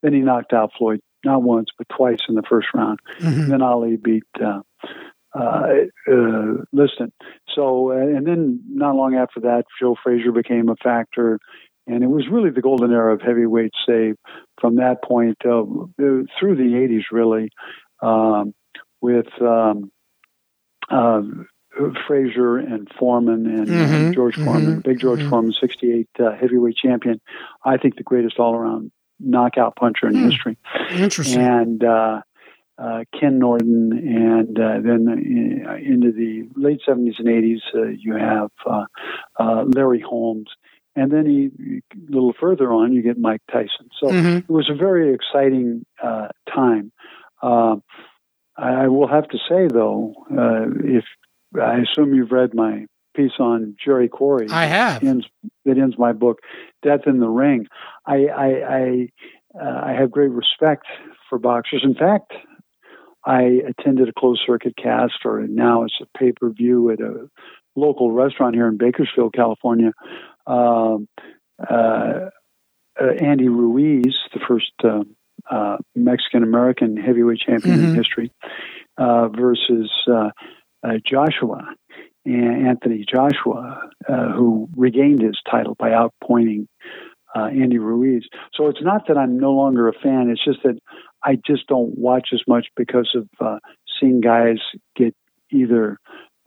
Then 0.01 0.13
he 0.13 0.19
knocked 0.19 0.53
out 0.53 0.71
Floyd 0.77 1.01
not 1.23 1.41
once 1.41 1.69
but 1.77 1.87
twice 1.89 2.19
in 2.29 2.35
the 2.35 2.43
first 2.47 2.67
round. 2.73 2.99
Mm-hmm. 3.19 3.49
Then 3.49 3.61
Ali 3.61 3.97
beat 3.97 4.23
uh, 4.41 4.61
uh, 5.35 5.67
uh, 6.09 6.53
Liston. 6.71 7.11
So, 7.53 7.91
uh, 7.91 7.95
and 7.95 8.25
then 8.25 8.61
not 8.69 8.95
long 8.95 9.15
after 9.15 9.41
that, 9.41 9.65
Joe 9.79 9.95
Frazier 10.01 10.31
became 10.31 10.69
a 10.69 10.75
factor. 10.75 11.39
And 11.87 12.03
it 12.03 12.07
was 12.07 12.27
really 12.29 12.49
the 12.49 12.61
golden 12.61 12.91
era 12.91 13.13
of 13.13 13.21
heavyweight 13.21 13.73
save 13.87 14.15
from 14.59 14.77
that 14.77 15.03
point 15.03 15.37
uh, 15.45 15.63
through 15.97 16.55
the 16.55 16.73
80s, 16.73 17.03
really, 17.11 17.49
um, 18.01 18.53
with 19.01 19.27
um, 19.39 19.91
uh, 20.89 21.21
Frazier 22.07 22.57
and 22.57 22.87
Foreman 22.97 23.45
and 23.45 23.67
mm-hmm. 23.67 24.11
George 24.13 24.35
Foreman, 24.35 24.65
mm-hmm. 24.65 24.79
Big 24.79 24.99
George 24.99 25.19
mm-hmm. 25.19 25.29
Foreman, 25.29 25.53
68 25.59 26.07
uh, 26.19 26.31
heavyweight 26.39 26.77
champion. 26.77 27.21
I 27.63 27.77
think 27.77 27.97
the 27.97 28.03
greatest 28.03 28.39
all 28.39 28.55
around 28.55 28.91
knockout 29.19 29.75
puncher 29.75 30.07
in 30.07 30.13
mm. 30.13 30.25
history. 30.25 30.57
Interesting. 30.91 31.41
And 31.41 31.83
uh, 31.83 32.21
uh, 32.77 33.03
Ken 33.17 33.39
Norton, 33.39 33.91
and 33.93 34.59
uh, 34.59 34.79
then 34.81 35.63
uh, 35.67 35.75
into 35.75 36.11
the 36.11 36.47
late 36.55 36.81
70s 36.87 37.19
and 37.19 37.27
80s, 37.27 37.61
uh, 37.73 37.83
you 37.97 38.15
have 38.15 38.51
uh, 38.65 39.63
Larry 39.67 40.01
Holmes. 40.01 40.49
And 40.95 41.11
then 41.11 41.25
he, 41.25 41.81
a 41.93 42.11
little 42.11 42.33
further 42.39 42.71
on, 42.71 42.93
you 42.93 43.01
get 43.01 43.17
Mike 43.17 43.41
Tyson. 43.51 43.89
So 43.99 44.07
mm-hmm. 44.07 44.37
it 44.37 44.49
was 44.49 44.69
a 44.69 44.75
very 44.75 45.13
exciting 45.13 45.85
time. 46.53 46.91
I 47.41 48.87
will 48.87 49.07
have 49.07 49.27
to 49.29 49.37
say, 49.49 49.67
though, 49.67 50.13
if 50.83 51.03
I 51.61 51.79
assume 51.79 52.13
you've 52.13 52.31
read 52.31 52.53
my 52.53 52.85
piece 53.15 53.39
on 53.39 53.75
Jerry 53.83 54.09
Quarry. 54.09 54.47
I 54.49 54.65
have. 54.65 55.01
That 55.01 55.07
ends, 55.07 55.25
that 55.65 55.77
ends 55.77 55.97
my 55.97 56.13
book, 56.13 56.39
Death 56.83 57.01
in 57.05 57.19
the 57.19 57.29
Ring. 57.29 57.67
I 58.05 58.25
I 58.27 58.47
I, 58.47 59.09
uh, 59.59 59.81
I 59.85 59.91
have 59.93 60.11
great 60.11 60.31
respect 60.31 60.85
for 61.29 61.39
boxers. 61.39 61.81
In 61.83 61.95
fact, 61.95 62.33
I 63.25 63.61
attended 63.67 64.09
a 64.09 64.13
closed 64.13 64.41
circuit 64.45 64.75
cast, 64.77 65.13
or 65.23 65.45
now 65.47 65.83
it's 65.83 65.99
a 66.01 66.17
pay 66.17 66.31
per 66.33 66.49
view 66.49 66.91
at 66.91 66.99
a 66.99 67.29
local 67.75 68.11
restaurant 68.11 68.55
here 68.55 68.67
in 68.67 68.77
Bakersfield, 68.77 69.33
California. 69.33 69.91
Um, 70.47 71.07
uh, 71.59 72.29
uh, 72.99 73.11
Andy 73.21 73.49
Ruiz, 73.49 74.15
the 74.33 74.39
first 74.47 74.71
uh, 74.83 75.03
uh, 75.49 75.77
Mexican 75.95 76.43
American 76.43 76.97
heavyweight 76.97 77.39
champion 77.39 77.77
mm-hmm. 77.77 77.89
in 77.89 77.95
history, 77.95 78.31
uh, 78.97 79.27
versus 79.29 79.91
Joshua, 81.05 81.75
Anthony 82.25 83.05
Joshua, 83.11 83.89
who 84.07 84.69
regained 84.75 85.21
his 85.21 85.37
title 85.49 85.75
by 85.75 85.89
outpointing 85.89 86.67
Andy 87.35 87.79
Ruiz. 87.79 88.23
So 88.53 88.67
it's 88.67 88.81
not 88.81 89.07
that 89.07 89.17
I'm 89.17 89.37
no 89.39 89.51
longer 89.51 89.89
a 89.89 89.93
fan. 89.93 90.29
It's 90.29 90.43
just 90.43 90.63
that 90.63 90.79
I 91.23 91.37
just 91.45 91.67
don't 91.67 91.97
watch 91.97 92.29
as 92.33 92.41
much 92.47 92.67
because 92.75 93.09
of 93.15 93.27
uh, 93.39 93.59
seeing 93.99 94.21
guys 94.21 94.59
get 94.95 95.15
either 95.51 95.97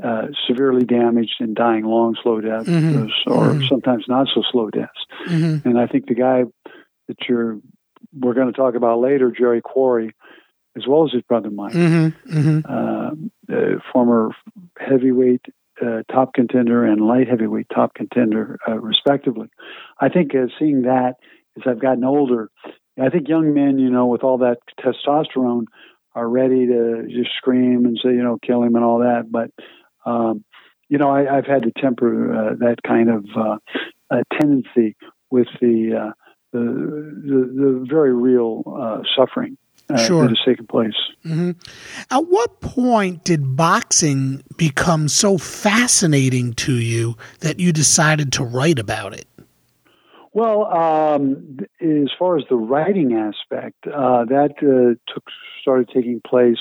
uh, 0.03 0.29
severely 0.47 0.85
damaged 0.85 1.37
and 1.41 1.57
dying 1.57 1.85
long, 1.85 2.17
slow 2.23 2.41
deaths, 2.41 2.69
mm-hmm. 2.69 3.31
or 3.31 3.49
mm-hmm. 3.49 3.67
sometimes 3.69 4.05
not 4.09 4.29
so 4.35 4.43
slow 4.51 4.71
deaths. 4.71 5.07
Mm-hmm. 5.27 5.69
And 5.69 5.79
I 5.79 5.87
think 5.87 6.07
the 6.07 6.15
guy 6.15 6.45
that 7.09 7.17
you're 7.29 7.59
we're 8.19 8.35
going 8.35 8.47
to 8.47 8.57
talk 8.57 8.75
about 8.75 9.01
later, 9.01 9.31
Jerry 9.31 9.61
Quarry, 9.61 10.15
as 10.77 10.85
well 10.87 11.05
as 11.05 11.13
his 11.13 11.23
brother 11.23 11.51
Mike, 11.51 11.75
mm-hmm. 11.75 12.61
uh, 12.65 13.55
uh, 13.55 13.81
former 13.93 14.31
heavyweight 14.79 15.45
uh, 15.85 16.03
top 16.11 16.35
contender 16.35 16.85
and 16.85 17.01
light 17.01 17.29
heavyweight 17.29 17.67
top 17.75 17.95
contender, 17.95 18.59
uh, 18.67 18.79
respectively. 18.79 19.49
I 20.01 20.09
think 20.09 20.35
uh, 20.35 20.47
seeing 20.59 20.83
that 20.83 21.15
as 21.57 21.63
I've 21.67 21.81
gotten 21.81 22.05
older, 22.05 22.51
I 23.01 23.11
think 23.11 23.29
young 23.29 23.55
men, 23.55 23.79
you 23.79 23.91
know, 23.91 24.07
with 24.07 24.23
all 24.25 24.39
that 24.39 24.59
testosterone, 24.81 25.65
are 26.15 26.29
ready 26.29 26.67
to 26.67 27.07
just 27.09 27.31
scream 27.37 27.85
and 27.85 27.99
say, 28.03 28.11
you 28.11 28.23
know, 28.23 28.39
kill 28.45 28.63
him 28.63 28.75
and 28.75 28.85
all 28.85 29.01
that. 29.01 29.31
But, 29.31 29.51
um, 30.05 30.45
you 30.89 30.99
know, 30.99 31.11
I, 31.11 31.25
have 31.25 31.47
had 31.47 31.63
to 31.63 31.73
temper 31.73 32.35
uh, 32.35 32.55
that 32.61 32.77
kind 32.87 33.11
of 33.11 33.27
uh, 33.37 33.57
uh, 34.11 34.23
tendency 34.39 34.97
with 35.31 35.49
the, 35.61 35.95
uh, 35.95 36.13
the, 36.53 36.59
the, 36.59 37.53
the 37.55 37.87
very 37.89 38.15
real 38.15 38.63
uh, 38.67 39.03
suffering 39.17 39.59
sure. 39.97 40.23
that 40.23 40.31
has 40.31 40.39
taken 40.45 40.67
place. 40.67 40.95
Mm-hmm. 41.25 41.53
At 42.11 42.27
what 42.27 42.61
point 42.61 43.25
did 43.25 43.57
boxing 43.57 44.43
become 44.57 45.09
so 45.09 45.39
fascinating 45.39 46.55
to 46.55 46.75
you 46.75 47.17
that 47.41 47.61
you 47.61 47.73
decided 47.73 48.33
to 48.35 48.45
write 48.45 48.79
about 48.79 49.15
it? 49.15 49.27
Well, 50.33 50.67
um, 50.67 51.59
as 51.81 52.11
far 52.19 52.37
as 52.37 52.45
the 52.49 52.57
writing 52.57 53.15
aspect, 53.15 53.87
uh, 53.87 54.25
that 54.27 54.55
uh, 54.63 55.13
took 55.13 55.25
started 55.61 55.91
taking 55.93 56.21
place 56.27 56.59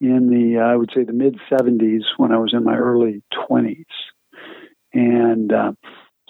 in 0.00 0.28
the 0.28 0.60
uh, 0.60 0.64
I 0.64 0.76
would 0.76 0.90
say 0.94 1.04
the 1.04 1.12
mid 1.12 1.38
'70s 1.50 2.02
when 2.16 2.32
I 2.32 2.38
was 2.38 2.52
in 2.52 2.64
my 2.64 2.76
early 2.76 3.22
20s, 3.48 3.84
and 4.92 5.52
uh, 5.52 5.72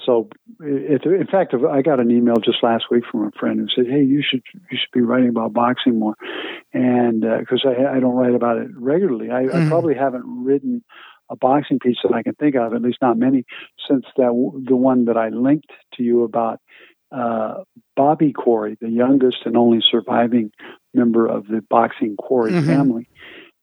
so 0.05 0.29
it, 0.61 1.05
in 1.05 1.27
fact, 1.27 1.55
I 1.55 1.83
got 1.83 2.01
an 2.01 2.11
email 2.11 2.37
just 2.37 2.63
last 2.63 2.85
week 2.91 3.05
from 3.11 3.27
a 3.27 3.31
friend 3.39 3.59
who 3.59 3.67
said, 3.75 3.91
"Hey, 3.91 4.03
you 4.03 4.23
should 4.23 4.43
you 4.55 4.79
should 4.79 4.93
be 4.93 5.01
writing 5.01 5.31
about 5.31 5.53
boxing 5.53 5.99
more," 5.99 6.15
and 6.73 7.23
because 7.23 7.65
uh, 7.65 7.71
I, 7.71 7.97
I 7.97 8.01
don't 8.01 8.15
write 8.15 8.35
about 8.35 8.59
it 8.59 8.69
regularly, 8.75 9.31
I, 9.31 9.45
mm-hmm. 9.45 9.67
I 9.67 9.69
probably 9.69 9.95
haven't 9.95 10.25
written 10.27 10.85
a 11.29 11.37
boxing 11.37 11.79
piece 11.79 11.97
that 12.05 12.15
I 12.15 12.23
can 12.23 12.35
think 12.35 12.55
of, 12.55 12.73
at 12.73 12.83
least 12.83 12.99
not 13.03 13.19
many, 13.19 13.45
since 13.89 14.05
that 14.17 14.63
the 14.67 14.77
one 14.77 15.07
that 15.07 15.17
I 15.17 15.31
linked 15.31 15.71
to 15.95 16.03
you 16.03 16.23
about 16.23 16.61
uh, 17.13 17.63
Bobby 17.97 18.33
Quarry, 18.33 18.77
the 18.81 18.91
youngest 18.91 19.39
and 19.45 19.57
only 19.57 19.81
surviving 19.91 20.51
member 20.95 21.27
of 21.27 21.47
the 21.47 21.63
boxing 21.69 22.17
Quarry 22.17 22.53
mm-hmm. 22.53 22.67
family. 22.67 23.09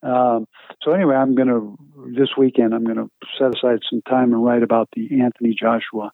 Um, 0.04 0.48
so 0.82 0.92
anyway, 0.92 1.16
I'm 1.16 1.36
going 1.36 1.48
to 1.48 1.78
this 2.18 2.30
weekend. 2.38 2.74
I'm 2.74 2.84
going 2.84 2.98
to 2.98 3.10
set 3.40 3.56
aside 3.56 3.80
some 3.90 4.02
time 4.02 4.34
and 4.34 4.44
write 4.44 4.64
about 4.64 4.90
the 4.96 5.22
Anthony 5.22 5.56
Joshua 5.60 6.12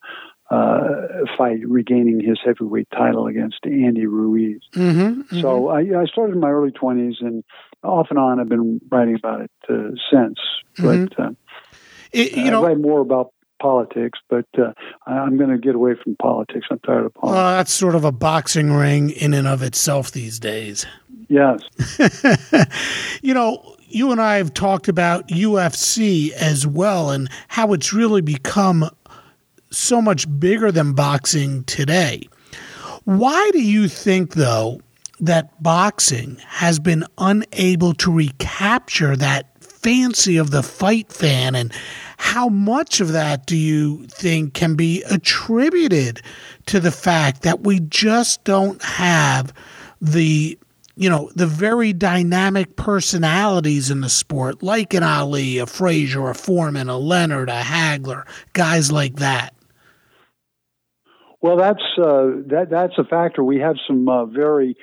uh, 0.50 1.26
fight, 1.38 1.60
regaining 1.68 2.20
his 2.20 2.40
heavyweight 2.44 2.88
title 2.92 3.28
against 3.28 3.60
Andy 3.66 4.08
Ruiz. 4.08 4.62
Mm-hmm, 4.74 5.22
mm-hmm. 5.22 5.42
So 5.42 5.68
I, 5.70 5.80
I, 5.80 6.06
started 6.06 6.34
in 6.34 6.40
my 6.40 6.50
early 6.50 6.72
20s, 6.72 7.22
and 7.22 7.44
off 7.84 8.08
and 8.10 8.18
on, 8.18 8.40
I've 8.40 8.50
been 8.50 8.82
writing 8.90 9.16
about 9.16 9.42
it 9.42 9.52
uh, 9.70 9.92
since. 10.12 10.40
Mm-hmm. 10.78 11.06
But 11.06 11.20
uh, 11.20 11.32
it, 12.12 12.36
you 12.36 12.50
know, 12.50 12.64
I 12.64 12.70
write 12.70 12.80
more 12.80 13.00
about 13.00 13.32
politics, 13.62 14.20
but 14.30 14.48
uh, 14.58 14.74
I'm 15.06 15.38
going 15.38 15.52
to 15.52 15.58
get 15.60 15.76
away 15.76 15.94
from 16.02 16.16
politics. 16.16 16.68
I'm 16.72 16.80
tired 16.80 17.06
of 17.06 17.14
politics. 17.14 17.36
Well, 17.36 17.58
that's 17.58 17.74
sort 17.74 17.94
of 17.94 18.04
a 18.04 18.12
boxing 18.12 18.72
ring 18.74 19.12
in 19.12 19.34
and 19.34 19.48
of 19.48 19.62
itself 19.62 20.12
these 20.12 20.40
days. 20.40 20.88
Yes. 21.28 21.62
you 23.22 23.36
know, 23.36 23.76
you 23.90 24.12
and 24.12 24.22
I 24.22 24.38
have 24.38 24.54
talked 24.54 24.88
about 24.88 25.28
UFC 25.28 26.32
as 26.32 26.66
well 26.66 27.10
and 27.10 27.30
how 27.48 27.74
it's 27.74 27.94
really 27.94 28.22
become 28.22 28.90
so 29.72 30.02
much 30.02 30.28
bigger 30.40 30.72
than 30.72 30.94
boxing 30.94 31.64
today. 31.66 32.28
Why 33.06 33.50
do 33.52 33.62
you 33.62 33.88
think, 33.88 34.34
though, 34.34 34.82
that 35.20 35.62
boxing 35.62 36.38
has 36.48 36.80
been 36.80 37.06
unable 37.18 37.94
to 37.96 38.12
recapture 38.12 39.16
that 39.16 39.48
fancy 39.62 40.38
of 40.38 40.52
the 40.52 40.64
fight 40.64 41.12
fan 41.12 41.56
and 41.56 41.74
how 42.18 42.50
much 42.50 43.00
of 43.00 43.14
that 43.14 43.46
do 43.46 43.56
you 43.56 44.06
think 44.08 44.54
can 44.54 44.76
be 44.76 45.02
attributed 45.04 46.22
to 46.66 46.80
the 46.80 46.92
fact 46.92 47.44
that 47.44 47.62
we 47.62 47.80
just 47.80 48.44
don't 48.44 48.82
have 48.84 49.54
the 50.02 50.58
you 51.00 51.10
know 51.10 51.32
the 51.34 51.48
very 51.48 51.94
dynamic 51.94 52.76
personalities 52.76 53.90
in 53.90 54.02
the 54.02 54.10
sport 54.10 54.62
like 54.62 54.94
an 54.94 55.02
Ali, 55.02 55.58
a 55.58 55.66
Frazier, 55.66 56.30
a 56.30 56.36
Foreman, 56.36 56.90
a 56.90 56.98
Leonard, 56.98 57.50
a 57.50 57.62
Hagler, 57.62 58.28
guys 58.52 58.92
like 58.92 59.16
that? 59.16 59.56
Well, 61.42 61.56
that's 61.56 61.82
uh, 61.98 62.44
that 62.48 62.68
that's 62.70 62.98
a 62.98 63.06
factor. 63.06 63.46
We 63.46 63.60
have 63.60 63.78
some 63.88 64.10
uh, 64.10 64.26
very 64.26 64.76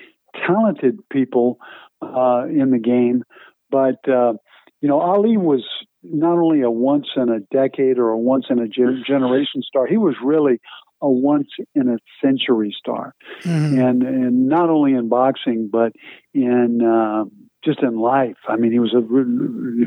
talented 0.47 1.07
people 1.11 1.59
uh, 2.01 2.47
in 2.49 2.71
the 2.71 2.79
game, 2.79 3.23
but 3.71 4.09
uh, 4.09 4.33
you 4.81 4.89
know, 4.89 5.01
Ali 5.01 5.37
was 5.37 5.65
not 6.03 6.39
only 6.39 6.63
a 6.63 6.71
once 6.71 7.09
in 7.15 7.29
a 7.29 7.41
decade 7.41 7.99
or 7.99 8.09
a 8.09 8.19
once 8.19 8.47
in 8.49 8.59
a 8.59 8.69
generation 8.69 9.61
star, 9.63 9.87
he 9.87 9.99
was 9.99 10.15
really 10.25 10.61
a 11.01 11.09
once 11.11 11.49
in 11.75 11.89
a 11.89 11.99
century 12.25 12.75
star, 12.77 13.15
mm-hmm. 13.43 13.79
and 13.79 14.03
and 14.03 14.49
not 14.49 14.71
only 14.71 14.93
in 14.93 15.09
boxing 15.09 15.69
but 15.71 15.93
in 16.35 16.83
uh, 16.83 17.25
just 17.65 17.83
in 17.83 17.99
life. 17.99 18.37
I 18.49 18.57
mean, 18.57 18.73
he 18.73 18.79
was 18.79 18.95
a. 18.95 19.87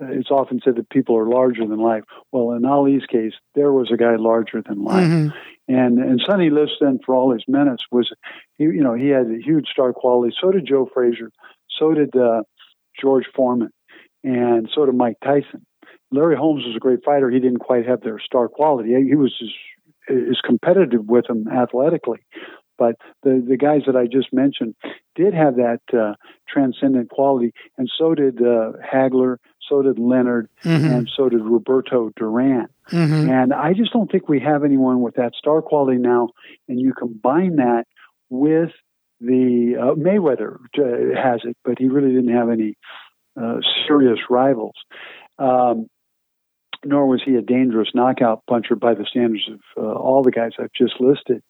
It's 0.00 0.30
often 0.30 0.60
said 0.64 0.76
that 0.76 0.90
people 0.90 1.16
are 1.18 1.28
larger 1.28 1.66
than 1.66 1.80
life. 1.80 2.04
Well, 2.30 2.52
in 2.52 2.64
Ali's 2.64 3.04
case, 3.06 3.32
there 3.56 3.72
was 3.72 3.90
a 3.92 3.96
guy 3.96 4.14
larger 4.14 4.62
than 4.62 4.84
life, 4.84 5.06
mm-hmm. 5.06 5.74
and 5.74 5.98
and 5.98 6.22
Sonny 6.24 6.50
Liston, 6.50 7.00
for 7.04 7.14
all 7.14 7.32
his 7.32 7.44
menace, 7.48 7.80
was 7.90 8.12
he 8.56 8.64
you 8.64 8.82
know 8.82 8.94
he 8.94 9.08
had 9.08 9.26
a 9.26 9.42
huge 9.42 9.68
star 9.68 9.92
quality. 9.92 10.34
So 10.40 10.52
did 10.52 10.66
Joe 10.66 10.88
Frazier. 10.92 11.30
So 11.68 11.94
did 11.94 12.14
uh, 12.16 12.42
George 13.00 13.26
Foreman 13.34 13.70
and 14.24 14.68
so 14.74 14.86
did 14.86 14.94
Mike 14.94 15.16
Tyson. 15.22 15.64
Larry 16.10 16.36
Holmes 16.36 16.64
was 16.64 16.76
a 16.76 16.80
great 16.80 17.04
fighter. 17.04 17.30
He 17.30 17.40
didn't 17.40 17.58
quite 17.58 17.86
have 17.86 18.00
their 18.00 18.18
star 18.18 18.48
quality. 18.48 18.94
He 18.94 19.14
was 19.14 19.34
as, 19.42 19.48
as 20.08 20.40
competitive 20.44 21.06
with 21.06 21.26
them 21.26 21.46
athletically. 21.48 22.20
But 22.78 22.94
the, 23.24 23.44
the 23.46 23.56
guys 23.56 23.82
that 23.86 23.96
I 23.96 24.06
just 24.06 24.32
mentioned 24.32 24.76
did 25.16 25.34
have 25.34 25.56
that 25.56 25.80
uh, 25.92 26.14
transcendent 26.48 27.10
quality, 27.10 27.52
and 27.76 27.90
so 27.98 28.14
did 28.14 28.40
uh, 28.40 28.72
Hagler, 28.80 29.38
so 29.68 29.82
did 29.82 29.98
Leonard, 29.98 30.48
mm-hmm. 30.64 30.86
and 30.86 31.10
so 31.14 31.28
did 31.28 31.40
Roberto 31.40 32.10
Duran. 32.16 32.68
Mm-hmm. 32.90 33.30
And 33.30 33.52
I 33.52 33.72
just 33.74 33.92
don't 33.92 34.10
think 34.10 34.28
we 34.28 34.40
have 34.40 34.64
anyone 34.64 35.00
with 35.00 35.16
that 35.16 35.32
star 35.36 35.60
quality 35.60 35.98
now. 35.98 36.28
And 36.68 36.80
you 36.80 36.94
combine 36.94 37.56
that 37.56 37.84
with 38.30 38.70
the 39.20 39.74
uh, 39.78 39.94
Mayweather 39.94 40.56
uh, 40.78 41.20
has 41.20 41.40
it, 41.44 41.56
but 41.64 41.78
he 41.78 41.88
really 41.88 42.14
didn't 42.14 42.34
have 42.34 42.48
any 42.48 42.76
uh, 43.40 43.56
serious 43.86 44.18
rivals. 44.30 44.76
Um, 45.38 45.88
nor 46.84 47.06
was 47.06 47.22
he 47.24 47.34
a 47.34 47.42
dangerous 47.42 47.90
knockout 47.94 48.42
puncher 48.48 48.76
by 48.76 48.94
the 48.94 49.06
standards 49.08 49.48
of 49.48 49.60
uh, 49.76 49.98
all 49.98 50.22
the 50.22 50.30
guys 50.30 50.52
I've 50.58 50.72
just 50.72 51.00
listed. 51.00 51.42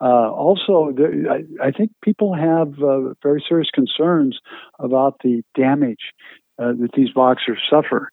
Uh, 0.00 0.30
also, 0.30 0.92
the, 0.94 1.26
I, 1.30 1.68
I, 1.68 1.70
think 1.70 1.92
people 2.02 2.34
have 2.34 2.74
uh, 2.82 3.14
very 3.22 3.42
serious 3.48 3.70
concerns 3.72 4.38
about 4.78 5.20
the 5.22 5.42
damage 5.56 6.12
uh, 6.58 6.72
that 6.80 6.90
these 6.96 7.10
boxers 7.10 7.62
suffer. 7.70 8.10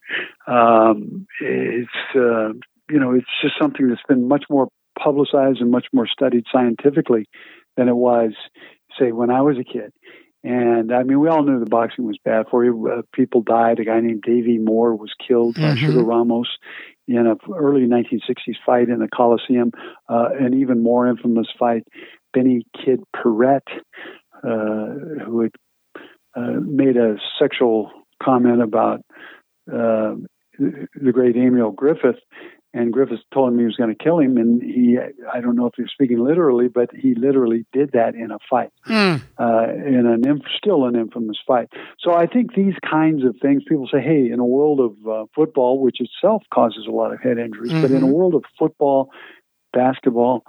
Um, 0.48 1.26
it's 1.40 1.90
uh, 2.16 2.54
you 2.90 3.00
know 3.00 3.14
it's 3.14 3.26
just 3.42 3.56
something 3.60 3.90
that's 3.90 4.02
been 4.08 4.28
much 4.28 4.46
more 4.50 4.70
publicized 4.98 5.60
and 5.60 5.72
much 5.72 5.88
more 5.92 6.08
studied 6.08 6.46
scientifically 6.52 7.26
than 7.78 7.88
it 7.88 7.96
was, 7.96 8.34
say, 9.00 9.12
when 9.12 9.30
I 9.30 9.42
was 9.42 9.58
a 9.58 9.64
kid. 9.64 9.92
And 10.44 10.92
I 10.92 11.04
mean, 11.04 11.20
we 11.20 11.30
all 11.30 11.44
knew 11.44 11.60
the 11.60 11.70
boxing 11.70 12.06
was 12.06 12.18
bad 12.24 12.48
for 12.50 12.66
you. 12.66 12.90
Uh, 12.92 13.02
people 13.14 13.42
died. 13.42 13.80
A 13.80 13.86
guy 13.86 14.00
named 14.00 14.24
Davey 14.26 14.58
Moore 14.58 14.96
was 14.96 15.14
killed 15.28 15.56
by 15.56 15.62
mm-hmm. 15.62 15.86
Sugar 15.86 16.04
Ramos 16.04 16.50
in 17.08 17.28
an 17.28 17.38
early 17.56 17.82
1960s 17.82 18.56
fight 18.66 18.90
in 18.90 19.00
the 19.00 19.08
Coliseum. 19.08 19.72
Uh, 20.10 20.30
an 20.40 20.56
even 20.56 20.82
more 20.82 21.08
infamous 21.08 21.48
fight, 21.60 21.84
Benny 22.34 22.66
Kid 22.76 23.02
Paret, 23.16 23.64
uh, 24.44 25.24
who 25.26 25.42
had 25.42 25.52
uh, 26.36 26.60
made 26.60 26.98
a 26.98 27.18
sexual 27.40 27.92
comment 28.22 28.62
about 28.62 29.02
uh, 29.72 30.16
the 30.58 31.12
great 31.12 31.36
Emile 31.36 31.72
Griffith, 31.72 32.20
and 32.74 32.94
Griffiths 32.94 33.24
told 33.34 33.52
him 33.52 33.60
he 33.60 33.66
was 33.66 33.76
going 33.76 33.94
to 33.94 34.02
kill 34.04 34.20
him, 34.20 34.38
and 34.38 34.62
he, 34.62 34.98
I 35.32 35.42
don't 35.42 35.56
know 35.56 35.66
if 35.66 35.74
he 35.76 35.82
was 35.82 35.92
speaking 35.92 36.20
literally, 36.24 36.70
but 36.70 36.90
he 36.96 37.16
literally 37.16 37.66
did 37.74 37.92
that 37.94 38.16
in 38.16 38.32
a 38.32 38.38
fight, 38.50 38.72
mm. 38.88 39.22
uh, 39.38 39.74
in 39.86 40.06
an 40.06 40.28
inf- 40.28 40.46
still 40.58 40.86
an 40.86 40.96
infamous 40.96 41.38
fight. 41.46 41.68
So 42.00 42.14
I 42.14 42.28
think 42.28 42.56
these 42.56 42.76
kinds 42.90 43.26
of 43.26 43.36
things, 43.42 43.64
people 43.68 43.90
say, 43.92 44.02
hey, 44.02 44.30
in 44.32 44.40
a 44.40 44.46
world 44.46 44.80
of 44.80 45.08
uh, 45.08 45.26
football, 45.36 45.82
which 45.82 45.98
itself 46.00 46.44
causes 46.54 46.86
a 46.88 46.92
lot 46.92 47.14
of 47.14 47.20
head 47.20 47.38
injuries, 47.38 47.72
mm-hmm. 47.72 47.82
but 47.82 47.92
in 47.92 47.98
a 47.98 48.00
mm-hmm. 48.00 48.12
world 48.12 48.36
of 48.36 48.46
football, 48.58 49.10
basketball, 49.74 50.44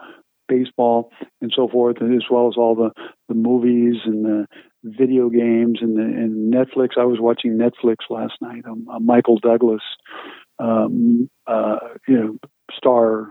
baseball, 0.49 1.11
and 1.41 1.53
so 1.55 1.67
forth, 1.67 1.97
as 2.03 2.25
well 2.31 2.47
as 2.47 2.55
all 2.57 2.77
the, 2.77 2.91
the 3.29 3.35
movies 3.35 3.97
and 4.05 4.25
the 4.25 4.47
video 4.85 5.29
games 5.29 5.79
and, 5.81 5.97
the, 5.97 6.03
and 6.03 6.53
Netflix. 6.53 6.99
I 6.99 7.05
was 7.05 7.19
watching 7.21 7.59
Netflix 7.59 7.97
last 8.11 8.35
night, 8.41 8.65
Michael 9.01 9.39
Douglas 9.39 9.83
um, 10.63 11.29
uh, 11.47 11.79
you 12.07 12.17
know, 12.17 12.39
star 12.77 13.31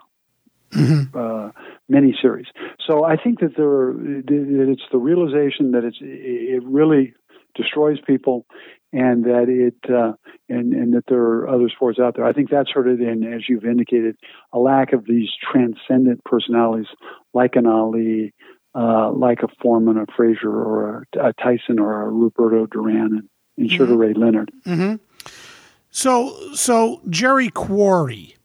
mm-hmm. 0.72 1.18
uh, 1.18 1.52
miniseries. 1.90 2.48
So 2.88 3.04
I 3.04 3.16
think 3.16 3.40
that 3.40 3.56
there 3.56 3.94
that 3.94 4.72
it's 4.72 4.84
the 4.92 4.98
realization 4.98 5.72
that 5.72 5.84
it's 5.84 5.98
it 6.02 6.64
really 6.64 7.14
destroys 7.56 8.00
people, 8.06 8.46
and 8.94 9.26
that 9.26 9.48
it 9.48 9.90
uh, 9.90 10.14
and 10.50 10.74
and 10.74 10.94
that 10.94 11.06
there 11.08 11.22
are 11.22 11.50
other 11.50 11.70
sports 11.70 12.00
out 12.00 12.16
there. 12.16 12.26
I 12.26 12.34
think 12.34 12.50
that's 12.50 12.72
sort 12.72 12.88
of 12.88 13.00
in, 13.00 13.24
as 13.34 13.48
you've 13.48 13.66
indicated, 13.66 14.18
a 14.52 14.60
lack 14.60 14.94
of 14.94 15.06
these 15.06 15.30
transcendent 15.52 16.24
personalities 16.26 16.88
like 17.34 17.56
an 17.56 17.66
Ali, 17.66 18.34
uh, 18.76 19.12
like 19.12 19.40
a 19.44 19.48
Foreman, 19.62 19.98
a 19.98 20.06
Frazier, 20.16 20.50
or 20.50 21.08
a, 21.16 21.30
a 21.30 21.34
Tyson, 21.34 21.80
or 21.80 22.02
a 22.02 22.10
Roberto 22.10 22.66
Duran, 22.66 22.98
and, 22.98 23.30
and 23.58 23.68
mm-hmm. 23.68 23.78
Sugar 23.78 23.96
Ray 23.96 24.14
Leonard. 24.14 24.52
Mm-hmm. 24.66 24.96
So 25.92 26.54
so 26.54 27.02
Jerry 27.10 27.50
Quarry, 27.50 28.38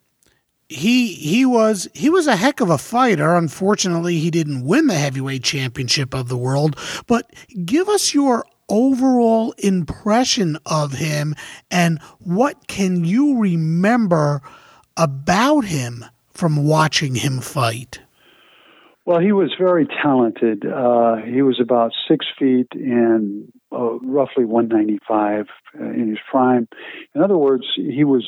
he 0.68 1.14
he 1.14 1.46
was 1.46 1.88
he 1.94 2.10
was 2.10 2.26
a 2.26 2.36
heck 2.36 2.60
of 2.60 2.70
a 2.70 2.78
fighter. 2.78 3.34
Unfortunately, 3.34 4.18
he 4.18 4.30
didn't 4.30 4.64
win 4.64 4.88
the 4.88 4.94
heavyweight 4.94 5.44
championship 5.44 6.12
of 6.12 6.28
the 6.28 6.36
world. 6.36 6.76
But 7.06 7.32
give 7.64 7.88
us 7.88 8.12
your 8.12 8.44
overall 8.68 9.52
impression 9.58 10.58
of 10.66 10.94
him 10.94 11.36
and 11.70 12.00
what 12.18 12.66
can 12.66 13.04
you 13.04 13.38
remember 13.38 14.42
about 14.96 15.64
him 15.64 16.04
from 16.32 16.66
watching 16.66 17.14
him 17.14 17.40
fight? 17.40 18.00
Well, 19.04 19.20
he 19.20 19.30
was 19.30 19.54
very 19.56 19.86
talented. 20.02 20.66
Uh, 20.66 21.16
he 21.18 21.42
was 21.42 21.60
about 21.62 21.92
six 22.08 22.26
feet 22.36 22.66
and 22.72 23.52
uh, 23.76 23.98
roughly 24.02 24.44
195 24.44 25.46
uh, 25.78 25.84
in 25.84 26.10
his 26.10 26.18
prime. 26.30 26.68
In 27.14 27.22
other 27.22 27.36
words, 27.36 27.64
he 27.76 28.04
was 28.04 28.26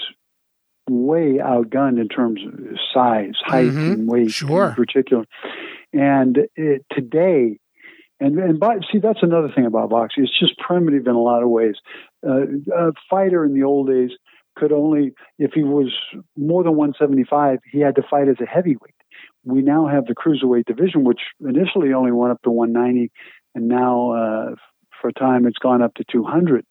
way 0.88 1.38
outgunned 1.38 2.00
in 2.00 2.08
terms 2.08 2.40
of 2.46 2.78
size, 2.92 3.34
height, 3.44 3.66
mm-hmm. 3.66 3.92
and 3.92 4.08
weight 4.08 4.30
sure. 4.30 4.70
in 4.70 4.74
particular. 4.74 5.24
And 5.92 6.38
it, 6.56 6.84
today, 6.90 7.58
and 8.20 8.38
and 8.38 8.60
by, 8.60 8.76
see 8.92 8.98
that's 8.98 9.22
another 9.22 9.50
thing 9.54 9.66
about 9.66 9.90
boxing. 9.90 10.24
It's 10.24 10.38
just 10.38 10.58
primitive 10.58 11.06
in 11.06 11.14
a 11.14 11.20
lot 11.20 11.42
of 11.42 11.48
ways. 11.48 11.76
Uh, 12.26 12.42
a 12.76 12.92
fighter 13.08 13.44
in 13.44 13.54
the 13.54 13.62
old 13.62 13.88
days 13.88 14.10
could 14.56 14.72
only, 14.72 15.12
if 15.38 15.52
he 15.54 15.62
was 15.62 15.92
more 16.36 16.64
than 16.64 16.74
175, 16.74 17.60
he 17.70 17.80
had 17.80 17.94
to 17.94 18.02
fight 18.10 18.28
as 18.28 18.36
a 18.42 18.46
heavyweight. 18.46 18.94
We 19.44 19.62
now 19.62 19.86
have 19.86 20.06
the 20.06 20.14
cruiserweight 20.14 20.66
division, 20.66 21.04
which 21.04 21.20
initially 21.40 21.92
only 21.92 22.12
went 22.12 22.32
up 22.32 22.42
to 22.42 22.50
190, 22.50 23.10
and 23.54 23.68
now 23.68 24.12
uh, 24.12 24.54
for 25.00 25.08
a 25.08 25.12
time 25.12 25.46
it's 25.46 25.58
gone 25.58 25.82
up 25.82 25.94
to 25.94 26.04
200. 26.10 26.64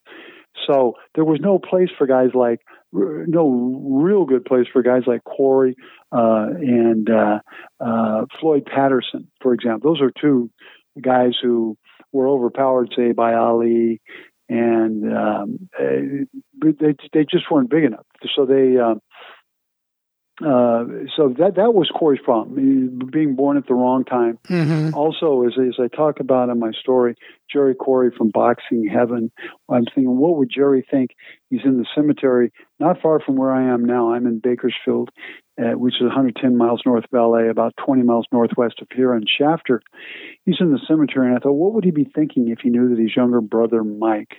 So 0.65 0.95
there 1.15 1.23
was 1.23 1.39
no 1.39 1.59
place 1.59 1.89
for 1.97 2.07
guys 2.07 2.29
like, 2.33 2.59
no 2.91 3.81
real 4.01 4.25
good 4.25 4.45
place 4.45 4.65
for 4.71 4.81
guys 4.81 5.03
like 5.05 5.23
Quarry 5.23 5.75
uh, 6.11 6.47
and 6.59 7.09
uh, 7.09 7.39
uh, 7.79 8.25
Floyd 8.39 8.65
Patterson, 8.65 9.29
for 9.41 9.53
example. 9.53 9.91
Those 9.91 10.01
are 10.01 10.11
two 10.19 10.49
guys 11.01 11.33
who 11.41 11.77
were 12.11 12.27
overpowered, 12.27 12.93
say, 12.95 13.11
by 13.11 13.33
Ali, 13.33 14.01
and 14.49 15.13
um, 15.13 15.69
eh, 15.77 16.23
they 16.61 16.95
they 17.13 17.25
just 17.29 17.51
weren't 17.51 17.69
big 17.69 17.83
enough. 17.83 18.05
So 18.35 18.45
they 18.45 18.77
um, 18.77 19.01
uh, 20.39 20.85
so 21.15 21.33
that 21.39 21.53
that 21.55 21.73
was 21.73 21.89
Quarry's 21.93 22.21
problem, 22.23 23.09
being 23.11 23.35
born 23.35 23.57
at 23.57 23.65
the 23.67 23.73
wrong 23.73 24.05
time. 24.05 24.37
Mm-hmm. 24.47 24.93
Also, 24.93 25.43
as 25.47 25.53
as 25.57 25.79
I 25.79 25.87
talk 25.87 26.19
about 26.19 26.49
in 26.49 26.59
my 26.59 26.71
story, 26.79 27.15
Jerry 27.51 27.73
Quarry 27.73 28.11
from 28.15 28.29
Boxing 28.29 28.87
Heaven. 28.87 29.31
I'm 29.67 29.85
thinking, 29.85 30.17
what 30.17 30.37
would 30.37 30.51
Jerry 30.53 30.85
think? 30.89 31.11
He's 31.49 31.61
in 31.65 31.79
the 31.79 31.87
cemetery, 31.95 32.51
not 32.79 33.01
far 33.01 33.19
from 33.19 33.35
where 33.35 33.51
I 33.51 33.73
am 33.73 33.83
now. 33.83 34.13
I'm 34.13 34.27
in 34.27 34.37
Bakersfield, 34.37 35.09
uh, 35.59 35.71
which 35.71 35.95
is 35.95 36.03
110 36.03 36.55
miles 36.55 36.83
north 36.85 37.05
of 37.05 37.13
LA, 37.13 37.49
about 37.49 37.73
20 37.83 38.03
miles 38.03 38.27
northwest 38.31 38.75
of 38.79 38.87
here 38.93 39.15
in 39.15 39.25
Shafter. 39.25 39.81
He's 40.45 40.57
in 40.59 40.71
the 40.71 40.79
cemetery, 40.87 41.27
and 41.27 41.35
I 41.35 41.39
thought, 41.39 41.53
what 41.53 41.73
would 41.73 41.83
he 41.83 41.91
be 41.91 42.07
thinking 42.13 42.49
if 42.49 42.59
he 42.59 42.69
knew 42.69 42.89
that 42.89 43.01
his 43.01 43.15
younger 43.15 43.41
brother 43.41 43.83
Mike, 43.83 44.35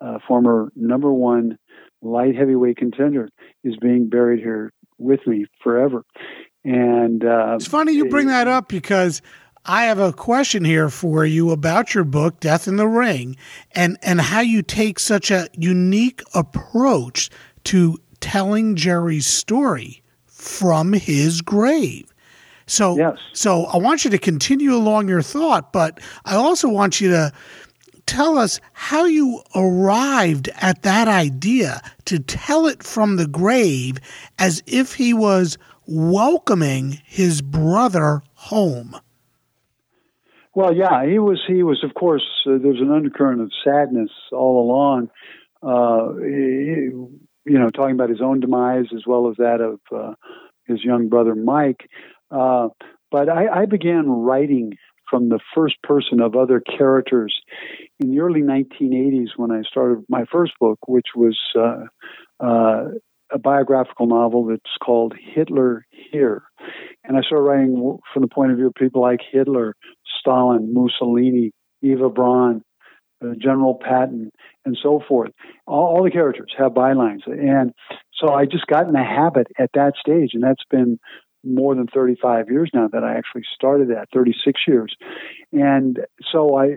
uh, 0.00 0.18
former 0.28 0.70
number 0.76 1.12
one 1.12 1.58
light 2.02 2.36
heavyweight 2.36 2.76
contender, 2.76 3.30
is 3.64 3.76
being 3.76 4.08
buried 4.08 4.40
here 4.40 4.72
with 4.98 5.26
me 5.26 5.46
forever. 5.62 6.04
And 6.64 7.24
uh, 7.24 7.54
it's 7.56 7.66
funny 7.66 7.92
you 7.92 8.08
bring 8.08 8.28
that 8.28 8.46
up 8.46 8.68
because 8.68 9.22
I 9.64 9.84
have 9.84 9.98
a 9.98 10.12
question 10.12 10.64
here 10.64 10.88
for 10.88 11.24
you 11.24 11.50
about 11.50 11.94
your 11.94 12.04
book, 12.04 12.40
Death 12.40 12.66
in 12.66 12.76
the 12.76 12.88
Ring, 12.88 13.36
and, 13.72 13.96
and 14.02 14.20
how 14.20 14.40
you 14.40 14.62
take 14.62 14.98
such 14.98 15.30
a 15.30 15.48
unique 15.56 16.22
approach 16.34 17.30
to 17.64 17.98
telling 18.20 18.74
Jerry's 18.74 19.26
story 19.26 20.02
from 20.26 20.92
his 20.92 21.40
grave. 21.42 22.12
So, 22.66 22.96
yes. 22.96 23.18
so 23.32 23.66
I 23.66 23.76
want 23.76 24.04
you 24.04 24.10
to 24.10 24.18
continue 24.18 24.74
along 24.74 25.08
your 25.08 25.22
thought, 25.22 25.72
but 25.72 26.00
I 26.24 26.36
also 26.36 26.68
want 26.68 27.00
you 27.00 27.10
to 27.10 27.32
tell 28.12 28.36
us 28.36 28.60
how 28.74 29.06
you 29.06 29.42
arrived 29.54 30.50
at 30.60 30.82
that 30.82 31.08
idea 31.08 31.80
to 32.04 32.18
tell 32.18 32.66
it 32.66 32.82
from 32.82 33.16
the 33.16 33.26
grave 33.26 33.96
as 34.38 34.62
if 34.66 34.94
he 34.94 35.14
was 35.14 35.56
welcoming 35.86 37.00
his 37.06 37.40
brother 37.40 38.20
home. 38.34 38.94
Well, 40.54 40.76
yeah, 40.76 41.06
he 41.06 41.18
was. 41.18 41.40
He 41.46 41.62
was, 41.62 41.82
of 41.82 41.94
course. 41.94 42.26
Uh, 42.46 42.58
there 42.58 42.72
was 42.72 42.82
an 42.82 42.92
undercurrent 42.92 43.40
of 43.40 43.50
sadness 43.64 44.10
all 44.30 44.60
along. 44.60 45.08
Uh, 45.62 46.12
he, 46.22 46.90
you 47.50 47.58
know, 47.58 47.70
talking 47.70 47.94
about 47.94 48.10
his 48.10 48.20
own 48.20 48.40
demise 48.40 48.92
as 48.94 49.04
well 49.06 49.30
as 49.30 49.36
that 49.38 49.62
of 49.62 49.80
uh, 49.90 50.12
his 50.66 50.84
young 50.84 51.08
brother 51.08 51.34
Mike. 51.34 51.88
Uh, 52.30 52.68
but 53.10 53.30
I, 53.30 53.62
I 53.62 53.64
began 53.64 54.06
writing 54.10 54.76
from 55.08 55.28
the 55.28 55.40
first 55.54 55.76
person 55.82 56.20
of 56.20 56.34
other 56.34 56.60
characters 56.60 57.38
in 58.00 58.10
the 58.10 58.20
early 58.20 58.42
1980s 58.42 59.28
when 59.36 59.50
I 59.50 59.62
started 59.62 60.04
my 60.08 60.24
first 60.30 60.52
book, 60.60 60.78
which 60.86 61.08
was 61.14 61.38
uh, 61.56 61.84
uh, 62.44 62.84
a 63.32 63.38
biographical 63.38 64.06
novel 64.06 64.46
that's 64.46 64.76
called 64.82 65.14
Hitler 65.34 65.86
Here. 65.90 66.42
And 67.04 67.16
I 67.16 67.22
started 67.22 67.44
writing 67.44 67.98
from 68.12 68.22
the 68.22 68.28
point 68.28 68.52
of 68.52 68.58
view 68.58 68.68
of 68.68 68.74
people 68.74 69.00
like 69.00 69.20
Hitler, 69.30 69.74
Stalin, 70.20 70.72
Mussolini, 70.72 71.52
Eva 71.82 72.08
Braun, 72.08 72.62
uh, 73.24 73.34
General 73.40 73.78
Patton, 73.80 74.30
and 74.64 74.78
so 74.80 75.00
forth. 75.06 75.30
All, 75.66 75.96
all, 75.96 76.04
the 76.04 76.10
characters 76.10 76.52
have 76.58 76.72
bylines. 76.72 77.26
And 77.26 77.72
so 78.14 78.32
I 78.32 78.44
just 78.44 78.66
got 78.66 78.86
in 78.86 78.92
the 78.92 79.02
habit 79.02 79.48
at 79.58 79.70
that 79.74 79.94
stage, 79.98 80.30
and 80.34 80.42
that's 80.42 80.64
been 80.70 80.98
more 81.44 81.74
than 81.74 81.86
35 81.86 82.50
years 82.50 82.70
now 82.72 82.88
that 82.88 83.04
I 83.04 83.16
actually 83.16 83.42
started 83.54 83.88
that, 83.88 84.08
36 84.12 84.60
years. 84.66 84.94
And 85.52 85.98
so 86.30 86.56
I, 86.56 86.74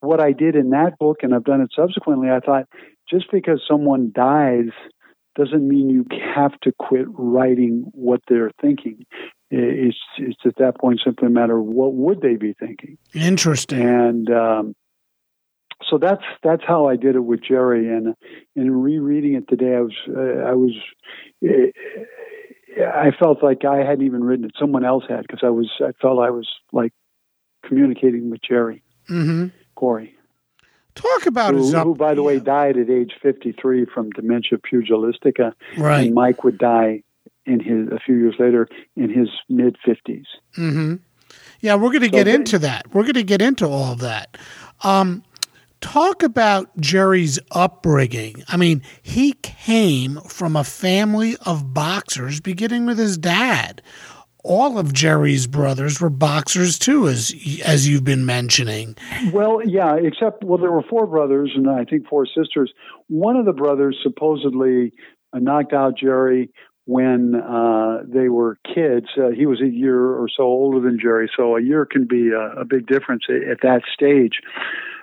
what 0.00 0.20
I 0.20 0.32
did 0.32 0.56
in 0.56 0.70
that 0.70 0.98
book, 0.98 1.18
and 1.22 1.34
I've 1.34 1.44
done 1.44 1.60
it 1.60 1.70
subsequently, 1.76 2.28
I 2.30 2.40
thought 2.40 2.68
just 3.08 3.30
because 3.30 3.62
someone 3.68 4.12
dies 4.14 4.70
doesn't 5.34 5.66
mean 5.66 5.88
you 5.88 6.04
have 6.34 6.58
to 6.60 6.72
quit 6.78 7.06
writing 7.08 7.84
what 7.92 8.20
they're 8.28 8.52
thinking. 8.60 9.06
It's, 9.50 9.96
it's 10.18 10.40
at 10.44 10.56
that 10.56 10.78
point 10.78 11.00
simply 11.04 11.28
a 11.28 11.30
matter 11.30 11.58
of 11.58 11.64
what 11.64 11.94
would 11.94 12.20
they 12.20 12.36
be 12.36 12.54
thinking. 12.58 12.98
Interesting. 13.14 13.80
And 13.80 14.30
um, 14.30 14.74
so 15.90 15.98
that's 15.98 16.22
that's 16.42 16.62
how 16.66 16.86
I 16.88 16.96
did 16.96 17.16
it 17.16 17.24
with 17.24 17.42
Jerry. 17.42 17.88
And 17.88 18.14
in 18.56 18.70
rereading 18.70 19.34
it 19.34 19.48
today, 19.48 19.76
I 19.76 19.80
was 19.80 19.94
uh, 20.08 20.48
I 20.48 20.54
was 20.54 20.74
uh, 21.44 21.70
I 22.78 23.10
felt 23.18 23.42
like 23.42 23.64
I 23.64 23.78
hadn't 23.78 24.04
even 24.04 24.24
written 24.24 24.44
it; 24.44 24.52
someone 24.58 24.84
else 24.84 25.04
had 25.08 25.22
because 25.22 25.40
I 25.42 25.50
was 25.50 25.70
I 25.80 25.92
felt 26.00 26.18
I 26.20 26.30
was 26.30 26.48
like 26.72 26.92
communicating 27.64 28.30
with 28.30 28.40
Jerry 28.42 28.82
mm-hmm. 29.08 29.48
Quarry. 29.74 30.14
Talk 30.94 31.26
about 31.26 31.54
who, 31.54 31.72
who, 31.72 31.94
by 31.94 32.14
the 32.14 32.20
yeah. 32.20 32.26
way, 32.26 32.38
died 32.38 32.76
at 32.76 32.90
age 32.90 33.12
53 33.22 33.86
from 33.86 34.10
dementia 34.10 34.58
pugilistica. 34.58 35.54
Right. 35.78 36.06
And 36.06 36.14
Mike 36.14 36.44
would 36.44 36.58
die 36.58 37.02
in 37.46 37.60
his 37.60 37.88
a 37.88 37.98
few 37.98 38.16
years 38.16 38.34
later 38.38 38.68
in 38.96 39.08
his 39.08 39.28
mid 39.48 39.76
50s. 39.86 40.26
Mm-hmm. 40.58 40.96
Yeah, 41.60 41.76
we're 41.76 41.90
going 41.90 42.00
to 42.00 42.06
So 42.06 42.12
get 42.12 42.24
they- 42.24 42.34
into 42.34 42.58
that. 42.58 42.92
We're 42.92 43.02
going 43.02 43.14
to 43.14 43.22
get 43.22 43.40
into 43.40 43.66
all 43.66 43.92
of 43.92 44.00
that. 44.00 44.36
Um, 44.84 45.22
talk 45.82 46.22
about 46.22 46.74
Jerry's 46.78 47.38
upbringing. 47.50 48.42
I 48.48 48.56
mean, 48.56 48.82
he 49.02 49.34
came 49.34 50.20
from 50.28 50.56
a 50.56 50.64
family 50.64 51.36
of 51.44 51.74
boxers, 51.74 52.40
beginning 52.40 52.86
with 52.86 52.98
his 52.98 53.18
dad. 53.18 53.82
All 54.44 54.78
of 54.78 54.92
Jerry's 54.92 55.46
brothers 55.46 56.00
were 56.00 56.10
boxers 56.10 56.78
too, 56.78 57.06
as 57.06 57.32
as 57.64 57.86
you've 57.86 58.02
been 58.02 58.26
mentioning. 58.26 58.96
Well, 59.32 59.60
yeah, 59.64 59.94
except 59.94 60.42
well, 60.42 60.58
there 60.58 60.72
were 60.72 60.82
four 60.82 61.06
brothers 61.06 61.52
and 61.54 61.70
I 61.70 61.84
think 61.84 62.08
four 62.08 62.26
sisters. 62.26 62.72
One 63.08 63.36
of 63.36 63.44
the 63.44 63.52
brothers 63.52 63.98
supposedly 64.02 64.94
uh, 65.32 65.38
knocked 65.38 65.72
out 65.72 65.96
Jerry 65.96 66.50
when 66.86 67.36
uh, 67.36 68.02
they 68.04 68.28
were 68.28 68.58
kids. 68.66 69.06
Uh, 69.16 69.30
he 69.30 69.46
was 69.46 69.60
a 69.60 69.68
year 69.68 70.00
or 70.00 70.28
so 70.36 70.42
older 70.42 70.80
than 70.80 70.98
Jerry, 71.00 71.30
so 71.36 71.56
a 71.56 71.62
year 71.62 71.86
can 71.86 72.06
be 72.08 72.30
a, 72.30 72.62
a 72.62 72.64
big 72.64 72.88
difference 72.88 73.22
at, 73.28 73.48
at 73.48 73.58
that 73.62 73.82
stage. 73.94 74.40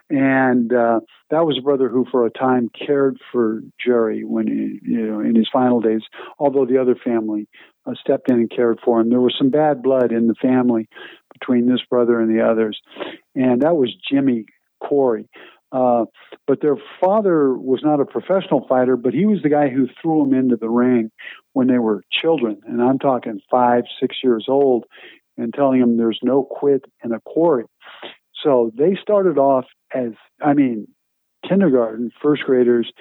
And 0.09 0.73
uh, 0.73 1.01
that 1.29 1.45
was 1.45 1.57
a 1.59 1.61
brother 1.61 1.87
who, 1.87 2.05
for 2.09 2.25
a 2.25 2.31
time, 2.31 2.69
cared 2.69 3.19
for 3.31 3.61
Jerry 3.83 4.23
when 4.23 4.47
he, 4.47 4.79
you 4.91 5.01
know 5.01 5.19
in 5.19 5.35
his 5.35 5.47
final 5.51 5.81
days. 5.81 6.01
Although 6.39 6.65
the 6.65 6.81
other 6.81 6.95
family 6.95 7.47
uh, 7.85 7.93
stepped 7.99 8.29
in 8.31 8.37
and 8.37 8.49
cared 8.49 8.79
for 8.83 8.99
him, 8.99 9.09
there 9.09 9.21
was 9.21 9.35
some 9.37 9.51
bad 9.51 9.83
blood 9.83 10.11
in 10.11 10.27
the 10.27 10.35
family 10.41 10.89
between 11.33 11.67
this 11.67 11.81
brother 11.89 12.19
and 12.19 12.35
the 12.35 12.43
others, 12.43 12.79
and 13.35 13.61
that 13.61 13.75
was 13.75 13.95
Jimmy 14.09 14.45
Quarry. 14.79 15.29
Uh, 15.71 16.05
but 16.47 16.61
their 16.61 16.77
father 16.99 17.53
was 17.53 17.81
not 17.83 17.99
a 17.99 18.05
professional 18.05 18.65
fighter, 18.67 18.97
but 18.97 19.13
he 19.13 19.27
was 19.27 19.43
the 19.43 19.49
guy 19.49 19.69
who 19.69 19.87
threw 20.01 20.23
them 20.23 20.33
into 20.33 20.55
the 20.55 20.69
ring 20.69 21.11
when 21.53 21.67
they 21.67 21.77
were 21.77 22.03
children, 22.11 22.59
and 22.65 22.81
I'm 22.81 22.97
talking 22.97 23.39
five, 23.51 23.83
six 23.99 24.17
years 24.23 24.45
old, 24.47 24.85
and 25.37 25.53
telling 25.53 25.79
them 25.79 25.97
there's 25.97 26.19
no 26.23 26.43
quit 26.43 26.85
in 27.03 27.11
a 27.11 27.19
quarry. 27.19 27.65
So 28.43 28.71
they 28.77 28.97
started 29.01 29.37
off 29.37 29.65
as, 29.93 30.11
I 30.41 30.53
mean, 30.53 30.87
kindergarten, 31.47 32.11
first 32.21 32.43
graders, 32.43 32.91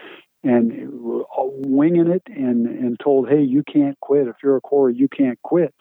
and 0.45 0.73
winging 1.37 2.09
it 2.09 2.23
and, 2.27 2.67
and 2.67 2.99
told, 3.03 3.29
hey, 3.29 3.43
you 3.43 3.63
can't 3.65 3.99
quit. 4.01 4.29
If 4.29 4.37
you're 4.43 4.57
a 4.57 4.61
quarry, 4.61 4.95
you 4.95 5.09
can't 5.09 5.41
quit. 5.43 5.75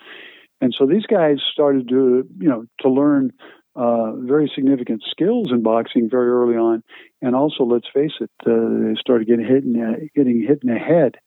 And 0.59 0.73
so 0.77 0.87
these 0.87 1.05
guys 1.05 1.37
started 1.51 1.87
to, 1.89 2.27
you 2.39 2.49
know, 2.49 2.65
to 2.81 2.89
learn 2.89 3.31
uh, 3.75 4.13
very 4.13 4.51
significant 4.55 5.03
skills 5.11 5.51
in 5.51 5.61
boxing 5.61 6.09
very 6.09 6.29
early 6.29 6.55
on, 6.55 6.83
and 7.21 7.35
also, 7.35 7.63
let's 7.63 7.87
face 7.93 8.13
it, 8.19 8.31
uh, 8.47 8.87
they 8.87 8.95
started 8.99 9.27
getting 9.27 9.45
hit 9.45 9.63
in 9.63 9.73
the, 9.73 10.09
getting 10.15 10.41
hit 10.41 10.63
in 10.63 10.73
the 10.73 10.79
head 10.79 11.17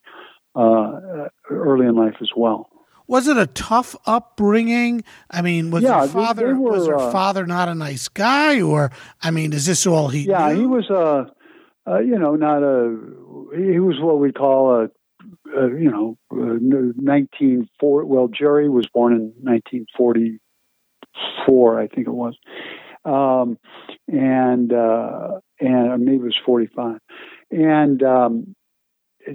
uh, 0.56 1.28
early 1.48 1.86
in 1.86 1.94
life 1.94 2.16
as 2.20 2.30
well. 2.36 2.68
Was 3.10 3.26
it 3.26 3.36
a 3.36 3.48
tough 3.48 3.96
upbringing? 4.06 5.02
I 5.28 5.42
mean, 5.42 5.72
was 5.72 5.82
Yeah, 5.82 5.98
your 5.98 6.06
they- 6.06 6.12
father 6.12 6.46
they 6.46 6.52
were, 6.52 6.70
was 6.70 6.86
your 6.86 7.00
uh, 7.00 7.10
father 7.10 7.44
not 7.44 7.68
a 7.68 7.74
nice 7.74 8.06
guy, 8.08 8.60
or 8.62 8.92
I 9.20 9.32
mean, 9.32 9.52
is 9.52 9.66
this 9.66 9.84
all 9.84 10.08
he? 10.10 10.20
Yeah, 10.28 10.52
knew? 10.52 10.60
he 10.60 10.66
was 10.66 10.88
a, 10.90 11.26
uh, 11.90 11.98
you 11.98 12.16
know, 12.16 12.36
not 12.36 12.62
a. 12.62 12.96
He 13.56 13.80
was 13.80 13.96
what 14.00 14.20
we 14.20 14.30
call 14.30 14.60
a, 14.76 14.84
a 15.60 15.68
you 15.70 15.90
know, 15.90 16.16
nineteen 16.30 17.68
four. 17.80 18.04
Well, 18.04 18.28
Jerry 18.28 18.68
was 18.68 18.86
born 18.94 19.12
in 19.12 19.32
nineteen 19.42 19.86
forty 19.96 20.38
four, 21.44 21.80
I 21.80 21.88
think 21.88 22.06
it 22.06 22.14
was, 22.14 22.36
um, 23.04 23.58
and 24.06 24.72
uh, 24.72 25.40
and 25.58 26.04
maybe 26.04 26.18
it 26.18 26.22
was 26.22 26.38
forty 26.46 26.68
five, 26.76 27.00
and 27.50 28.00
um, 28.04 28.54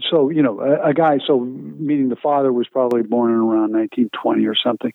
so 0.10 0.29
you 0.29 0.41
know, 0.41 0.60
a, 0.60 0.89
a 0.89 0.93
guy. 0.93 1.19
So 1.25 1.39
meaning 1.39 2.10
the 2.10 2.15
father 2.15 2.51
was 2.51 2.67
probably 2.71 3.03
born 3.03 3.31
in 3.31 3.38
around 3.38 3.71
nineteen 3.71 4.10
twenty 4.21 4.45
or 4.45 4.55
something. 4.55 4.91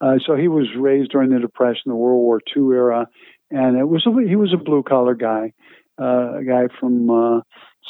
Uh, 0.00 0.16
so 0.24 0.36
he 0.36 0.48
was 0.48 0.66
raised 0.78 1.10
during 1.10 1.30
the 1.30 1.38
Depression, 1.38 1.82
the 1.86 1.94
World 1.94 2.20
War 2.20 2.40
II 2.56 2.74
era, 2.74 3.06
and 3.50 3.76
it 3.78 3.88
was 3.88 4.06
a, 4.06 4.28
he 4.28 4.36
was 4.36 4.52
a 4.52 4.62
blue 4.62 4.82
collar 4.82 5.14
guy, 5.14 5.52
uh, 6.00 6.38
a 6.38 6.44
guy 6.44 6.68
from 6.78 7.10
uh, 7.10 7.40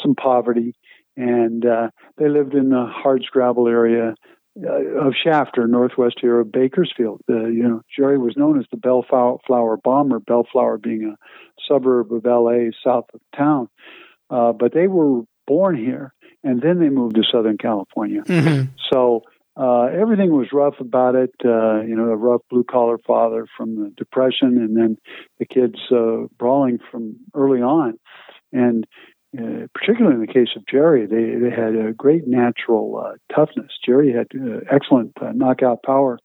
some 0.02 0.14
poverty, 0.14 0.74
and 1.16 1.64
uh, 1.64 1.90
they 2.16 2.28
lived 2.28 2.54
in 2.54 2.70
the 2.70 2.90
hardscrabble 3.04 3.68
area 3.68 4.14
uh, 4.64 5.06
of 5.06 5.14
Shafter, 5.22 5.66
northwest 5.66 6.16
here 6.20 6.40
of 6.40 6.50
Bakersfield. 6.50 7.20
You 7.28 7.62
know, 7.62 7.82
Jerry 7.96 8.18
was 8.18 8.36
known 8.36 8.58
as 8.58 8.66
the 8.70 8.76
Bellflower 8.76 9.76
Bomber, 9.76 10.20
Bellflower 10.20 10.78
being 10.78 11.14
a 11.14 11.16
suburb 11.68 12.12
of 12.12 12.26
L.A. 12.26 12.70
south 12.84 13.06
of 13.14 13.20
town. 13.36 13.68
Uh, 14.30 14.52
but 14.52 14.72
they 14.74 14.86
were 14.86 15.22
born 15.46 15.76
here, 15.76 16.12
and 16.44 16.62
then 16.62 16.78
they 16.78 16.88
moved 16.88 17.16
to 17.16 17.22
Southern 17.30 17.58
California. 17.58 18.22
Mhm. 18.22 18.68
So 18.92 19.22
uh, 19.56 19.86
everything 19.86 20.30
was 20.30 20.48
rough 20.52 20.78
about 20.78 21.16
it. 21.16 21.34
Uh, 21.44 21.80
you 21.82 21.96
know, 21.96 22.04
a 22.04 22.16
rough 22.16 22.42
blue 22.48 22.64
collar 22.64 22.98
father 22.98 23.46
from 23.56 23.74
the 23.74 23.90
Depression, 23.96 24.56
and 24.58 24.76
then 24.76 24.96
the 25.38 25.46
kids 25.46 25.78
uh, 25.90 26.28
brawling 26.38 26.78
from 26.90 27.16
early 27.34 27.60
on. 27.60 27.98
And 28.52 28.86
uh, 29.36 29.66
particularly 29.74 30.14
in 30.14 30.20
the 30.20 30.32
case 30.32 30.48
of 30.56 30.64
Jerry, 30.66 31.06
they, 31.06 31.38
they 31.38 31.50
had 31.50 31.74
a 31.74 31.92
great 31.92 32.26
natural 32.26 33.04
uh, 33.04 33.34
toughness. 33.34 33.72
Jerry 33.84 34.12
had 34.12 34.28
uh, 34.34 34.60
excellent 34.70 35.12
uh, 35.20 35.32
knockout 35.34 35.82
power. 35.82 36.18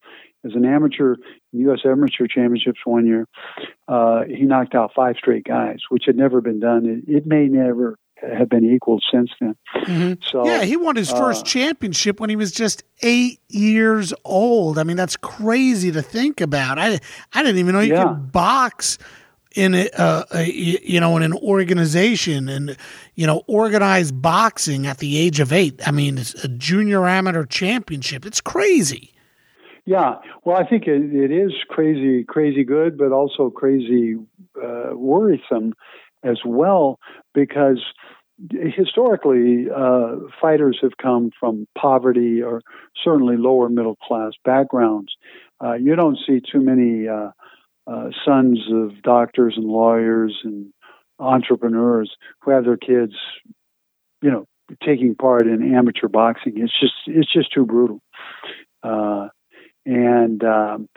As 0.45 0.55
an 0.55 0.65
amateur, 0.65 1.15
in 1.53 1.61
U.S. 1.61 1.79
Amateur 1.85 2.27
Championships 2.27 2.79
one 2.83 3.07
year, 3.07 3.25
uh, 3.87 4.23
he 4.27 4.43
knocked 4.43 4.75
out 4.75 4.91
five 4.93 5.15
straight 5.17 5.45
guys, 5.45 5.77
which 5.87 6.03
had 6.05 6.17
never 6.17 6.41
been 6.41 6.59
done. 6.59 7.03
It, 7.07 7.17
it 7.17 7.25
may 7.25 7.47
never 7.47 7.97
have 8.37 8.49
been 8.49 8.63
equaled 8.63 9.03
since 9.11 9.29
then. 9.39 9.55
Mhm. 9.75 10.17
So 10.23 10.45
yeah, 10.45 10.63
he 10.63 10.77
won 10.77 10.95
his 10.95 11.11
first 11.11 11.41
uh, 11.41 11.49
championship 11.49 12.19
when 12.19 12.29
he 12.29 12.35
was 12.35 12.51
just 12.51 12.83
eight 13.01 13.39
years 13.49 14.13
old. 14.23 14.77
I 14.77 14.83
mean, 14.83 14.97
that's 14.97 15.17
crazy 15.17 15.91
to 15.91 16.01
think 16.01 16.41
about. 16.41 16.79
I 16.79 16.99
I 17.33 17.43
didn't 17.43 17.57
even 17.59 17.73
know 17.75 17.81
you 17.81 17.93
Yeah. 17.93 18.03
could 18.05 18.31
box 18.31 18.97
in 19.55 19.75
a, 19.75 19.87
uh, 19.97 20.23
a 20.33 20.43
you 20.49 20.99
know 20.99 21.15
in 21.17 21.23
an 21.23 21.33
organization 21.33 22.49
and 22.49 22.75
you 23.15 23.27
know 23.27 23.43
organized 23.47 24.21
boxing 24.21 24.87
at 24.87 24.97
the 24.99 25.17
age 25.17 25.39
of 25.39 25.51
eight. 25.53 25.79
I 25.87 25.91
mean, 25.91 26.17
it's 26.17 26.33
a 26.43 26.47
junior 26.47 27.07
amateur 27.07 27.45
championship. 27.45 28.25
It's 28.25 28.41
crazy. 28.41 29.09
Yeah, 29.85 30.15
well, 30.45 30.55
I 30.55 30.65
think 30.65 30.87
it, 30.87 31.13
it 31.13 31.29
is 31.29 31.51
crazy, 31.67 32.23
crazy 32.23 32.63
good, 32.63 32.97
but 32.97 33.11
also 33.11 33.49
crazy 33.49 34.15
uh, 34.55 34.91
worrisome 34.95 35.73
as 36.23 36.39
well 36.45 36.99
because 37.33 37.83
historically 38.51 39.67
uh, 39.73 40.15
fighters 40.41 40.79
have 40.81 40.97
come 41.01 41.31
from 41.39 41.67
poverty 41.77 42.41
or 42.41 42.61
certainly 43.03 43.37
lower 43.37 43.69
middle 43.69 43.95
class 43.95 44.33
backgrounds. 44.43 45.13
Uh, 45.63 45.73
you 45.73 45.95
don't 45.95 46.17
see 46.27 46.41
too 46.51 46.59
many 46.61 47.07
uh, 47.07 47.31
uh, 47.87 48.09
sons 48.25 48.59
of 48.71 49.01
doctors 49.01 49.55
and 49.57 49.65
lawyers 49.65 50.37
and 50.43 50.73
entrepreneurs 51.19 52.15
who 52.41 52.51
have 52.51 52.65
their 52.65 52.77
kids, 52.77 53.13
you 54.21 54.31
know, 54.31 54.45
taking 54.83 55.15
part 55.15 55.47
in 55.47 55.75
amateur 55.75 56.07
boxing. 56.07 56.53
It's 56.57 56.79
just 56.79 56.93
it's 57.07 57.31
just 57.31 57.53
too 57.53 57.65
brutal. 57.65 58.01
Uh, 58.81 59.29
and 59.85 60.43
um, 60.43 60.89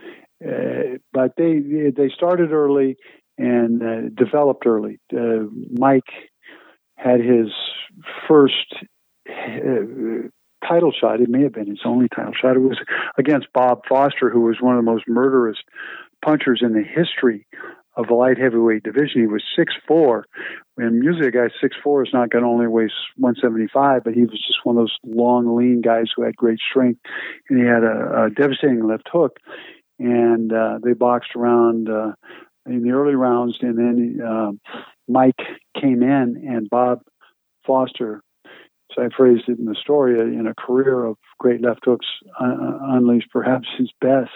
uh, 0.45 0.99
but 1.13 1.33
they 1.37 1.61
they 1.95 2.11
started 2.15 2.53
early 2.53 2.97
and 3.39 4.17
developed 4.17 4.67
early. 4.67 4.99
Mike 5.73 6.05
had 6.97 7.21
his 7.21 7.49
first 8.29 8.75
uh, 9.29 10.29
title 10.67 10.93
shot. 10.99 11.21
It 11.21 11.29
may 11.29 11.43
have 11.43 11.53
been 11.53 11.69
his 11.69 11.81
only 11.85 12.09
title 12.09 12.33
shot. 12.33 12.57
It 12.57 12.61
was 12.61 12.79
against 13.19 13.53
Bob 13.53 13.83
Foster, 13.89 14.31
who 14.31 14.43
was 14.43 14.57
one 14.61 14.77
of 14.77 14.85
the 14.85 14.91
most 14.91 15.05
murderous 15.07 15.59
punchers 16.25 16.61
in 16.63 16.73
the 16.73 16.83
history 16.83 17.47
of 17.97 18.09
the 18.09 18.15
light 18.15 18.39
heavyweight 18.39 18.83
division. 18.83 19.23
He 19.23 19.27
was 19.27 19.43
six 19.57 19.73
four, 19.87 20.27
and 20.77 21.03
usually 21.03 21.29
a 21.29 21.31
guy 21.31 21.49
six 21.61 21.77
four 21.83 22.03
is 22.05 22.11
not 22.13 22.31
going 22.31 22.45
to 22.45 22.49
only 22.49 22.67
weigh 22.67 22.91
175, 23.17 24.05
but 24.05 24.15
he 24.15 24.23
was 24.23 24.43
just 24.47 24.65
one 24.65 24.77
of 24.77 24.83
those 24.83 24.97
long, 25.05 25.57
lean 25.57 25.81
guys 25.81 26.07
who 26.15 26.23
had 26.23 26.37
great 26.37 26.59
strength, 26.59 27.01
and 27.49 27.59
he 27.59 27.65
had 27.65 27.85
a, 27.85 28.25
a 28.25 28.31
devastating 28.31 28.87
left 28.87 29.09
hook. 29.11 29.39
And 29.99 30.53
uh, 30.53 30.79
they 30.85 30.93
boxed 30.93 31.35
around 31.35 31.89
uh, 31.89 32.13
in 32.67 32.83
the 32.83 32.91
early 32.91 33.15
rounds, 33.15 33.57
and 33.63 33.79
then 33.79 34.21
uh, 34.21 34.53
Mike 35.09 35.41
came 35.81 36.03
in, 36.03 36.45
and 36.49 36.69
Bob 36.71 37.01
Foster. 37.67 38.23
So 38.93 39.03
I 39.03 39.09
phrased 39.15 39.49
it 39.49 39.59
in 39.59 39.67
the 39.67 39.77
story 39.81 40.19
in 40.19 40.47
a 40.47 40.55
career 40.55 41.05
of 41.05 41.17
great 41.39 41.61
left 41.61 41.81
hooks, 41.85 42.07
uh, 42.41 42.79
unleashed 42.83 43.31
perhaps 43.31 43.69
his 43.77 43.91
best, 44.01 44.31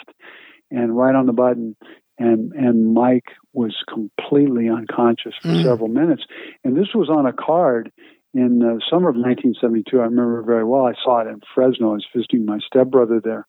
and 0.71 0.97
right 0.97 1.15
on 1.15 1.27
the 1.27 1.33
button 1.33 1.77
and 2.21 2.53
and 2.53 2.95
Mike 2.95 3.33
was 3.53 3.75
completely 3.93 4.69
unconscious 4.69 5.35
for 5.41 5.49
mm. 5.49 5.65
several 5.65 5.89
minutes. 5.89 6.23
And 6.63 6.77
this 6.77 6.95
was 6.95 7.09
on 7.09 7.27
a 7.27 7.33
card 7.33 7.91
in 8.35 8.61
the 8.61 8.81
summer 8.89 9.09
of 9.09 9.17
1972. 9.17 9.99
I 9.99 10.05
remember 10.05 10.43
very 10.43 10.65
well. 10.65 10.85
I 10.85 10.93
saw 11.03 11.21
it 11.21 11.27
in 11.27 11.41
Fresno. 11.53 11.91
I 11.91 11.95
was 11.95 12.07
visiting 12.15 12.45
my 12.45 12.59
stepbrother 12.65 13.21
there, 13.25 13.49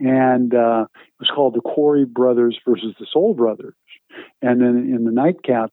and 0.00 0.52
uh, 0.54 0.86
it 0.90 1.20
was 1.20 1.30
called 1.32 1.54
the 1.54 1.60
Quarry 1.60 2.06
Brothers 2.06 2.58
versus 2.66 2.94
the 2.98 3.06
Soul 3.12 3.34
Brothers. 3.34 3.74
And 4.40 4.60
then 4.62 4.92
in 4.94 5.04
the 5.04 5.12
nightcap, 5.12 5.70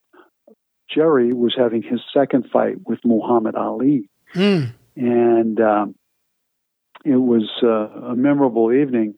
Jerry 0.93 1.33
was 1.33 1.53
having 1.57 1.81
his 1.81 2.01
second 2.13 2.49
fight 2.51 2.77
with 2.85 2.99
Muhammad 3.03 3.55
Ali, 3.55 4.09
mm. 4.35 4.71
and 4.95 5.61
um, 5.61 5.95
it 7.05 7.17
was 7.17 7.49
uh, 7.63 8.11
a 8.11 8.15
memorable 8.15 8.71
evening 8.71 9.15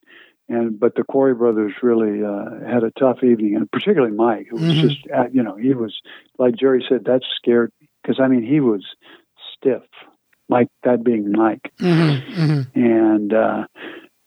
and 0.47 0.79
but 0.79 0.95
the 0.95 1.03
Quarry 1.03 1.33
brothers 1.33 1.73
really 1.81 2.23
uh, 2.23 2.65
had 2.67 2.83
a 2.83 2.91
tough 2.91 3.23
evening, 3.23 3.55
and 3.55 3.71
particularly 3.71 4.15
Mike, 4.15 4.47
who 4.49 4.57
was 4.57 4.65
mm-hmm. 4.65 4.87
just 4.87 4.99
uh, 5.13 5.25
you 5.31 5.41
know 5.41 5.55
he 5.55 5.73
was 5.73 5.99
like 6.37 6.55
Jerry 6.55 6.85
said 6.87 7.05
that 7.05 7.21
scared 7.37 7.71
because 8.01 8.19
I 8.19 8.27
mean 8.27 8.43
he 8.43 8.59
was 8.59 8.85
stiff, 9.55 9.83
Mike 10.47 10.67
that 10.83 11.03
being 11.03 11.31
Mike, 11.31 11.71
mm-hmm. 11.79 12.41
Mm-hmm. 12.41 12.79
and 12.79 13.33
uh, 13.33 13.65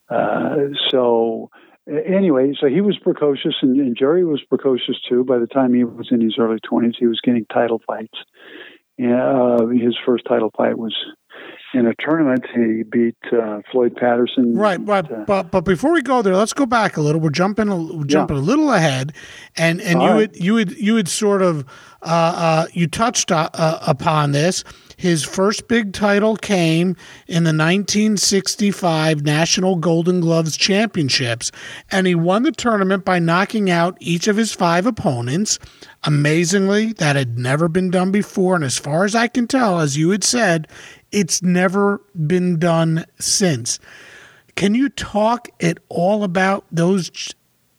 uh, 0.09 0.55
so 0.89 1.49
anyway, 1.89 2.53
so 2.59 2.67
he 2.67 2.81
was 2.81 2.97
precocious, 3.01 3.55
and, 3.61 3.79
and 3.79 3.97
Jerry 3.97 4.23
was 4.25 4.41
precocious 4.47 4.95
too. 5.07 5.23
By 5.23 5.39
the 5.39 5.47
time 5.47 5.73
he 5.73 5.83
was 5.83 6.09
in 6.11 6.21
his 6.21 6.35
early 6.39 6.59
twenties, 6.59 6.95
he 6.99 7.07
was 7.07 7.19
getting 7.23 7.45
title 7.45 7.81
fights. 7.85 8.17
And, 8.97 9.13
uh, 9.13 9.67
his 9.67 9.95
first 10.05 10.25
title 10.27 10.51
fight 10.55 10.77
was 10.77 10.93
in 11.73 11.85
a 11.85 11.93
tournament. 11.99 12.45
He 12.53 12.83
beat 12.83 13.15
uh, 13.31 13.61
Floyd 13.71 13.95
Patterson. 13.95 14.55
Right, 14.55 14.79
right. 14.85 15.09
Uh, 15.09 15.23
but 15.25 15.51
but 15.51 15.61
before 15.61 15.93
we 15.93 16.01
go 16.01 16.21
there, 16.21 16.35
let's 16.35 16.53
go 16.53 16.65
back 16.65 16.97
a 16.97 17.01
little. 17.01 17.21
We're 17.21 17.29
jumping 17.29 17.69
we're 17.69 18.03
jumping 18.05 18.37
yeah. 18.37 18.43
a 18.43 18.45
little 18.45 18.71
ahead, 18.71 19.13
and 19.55 19.81
and 19.81 19.99
All 19.99 20.07
you 20.07 20.13
right. 20.13 20.35
you 20.35 20.53
would 20.55 20.77
you 20.77 20.93
would 20.95 21.07
sort 21.07 21.41
of 21.41 21.65
uh, 22.01 22.33
uh, 22.35 22.67
you 22.73 22.87
touched 22.87 23.31
uh, 23.31 23.49
uh, 23.53 23.79
upon 23.87 24.31
this. 24.31 24.63
His 24.99 25.23
first 25.23 25.69
big 25.69 25.93
title 25.93 26.35
came 26.35 26.97
in 27.25 27.45
the 27.45 27.55
1965 27.55 29.23
National 29.23 29.77
Golden 29.77 30.19
Gloves 30.19 30.57
Championships, 30.57 31.53
and 31.89 32.05
he 32.05 32.15
won 32.15 32.43
the 32.43 32.51
tournament 32.51 33.05
by 33.05 33.17
knocking 33.17 33.69
out 33.69 33.95
each 34.01 34.27
of 34.27 34.35
his 34.35 34.53
five 34.53 34.85
opponents. 34.85 35.57
Amazingly, 36.03 36.91
that 36.91 37.15
had 37.15 37.39
never 37.39 37.69
been 37.69 37.89
done 37.89 38.11
before, 38.11 38.55
and 38.55 38.63
as 38.65 38.77
far 38.77 39.05
as 39.05 39.15
I 39.15 39.29
can 39.29 39.47
tell, 39.47 39.79
as 39.79 39.95
you 39.95 40.09
had 40.09 40.25
said, 40.25 40.67
it's 41.13 41.41
never 41.41 42.01
been 42.27 42.59
done 42.59 43.05
since. 43.19 43.79
Can 44.57 44.75
you 44.75 44.89
talk 44.89 45.47
at 45.61 45.77
all 45.87 46.25
about 46.25 46.65
those 46.73 47.09
ch- 47.09 47.31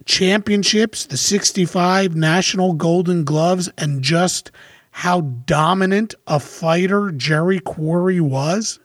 championships, 0.06 1.04
the 1.04 1.18
65 1.18 2.16
National 2.16 2.72
Golden 2.72 3.24
Gloves, 3.24 3.68
and 3.76 4.00
just 4.00 4.50
how 4.90 5.20
dominant 5.20 6.14
a 6.26 6.40
fighter 6.40 7.10
Jerry 7.10 7.60
Quarry 7.60 8.20
was? 8.20 8.80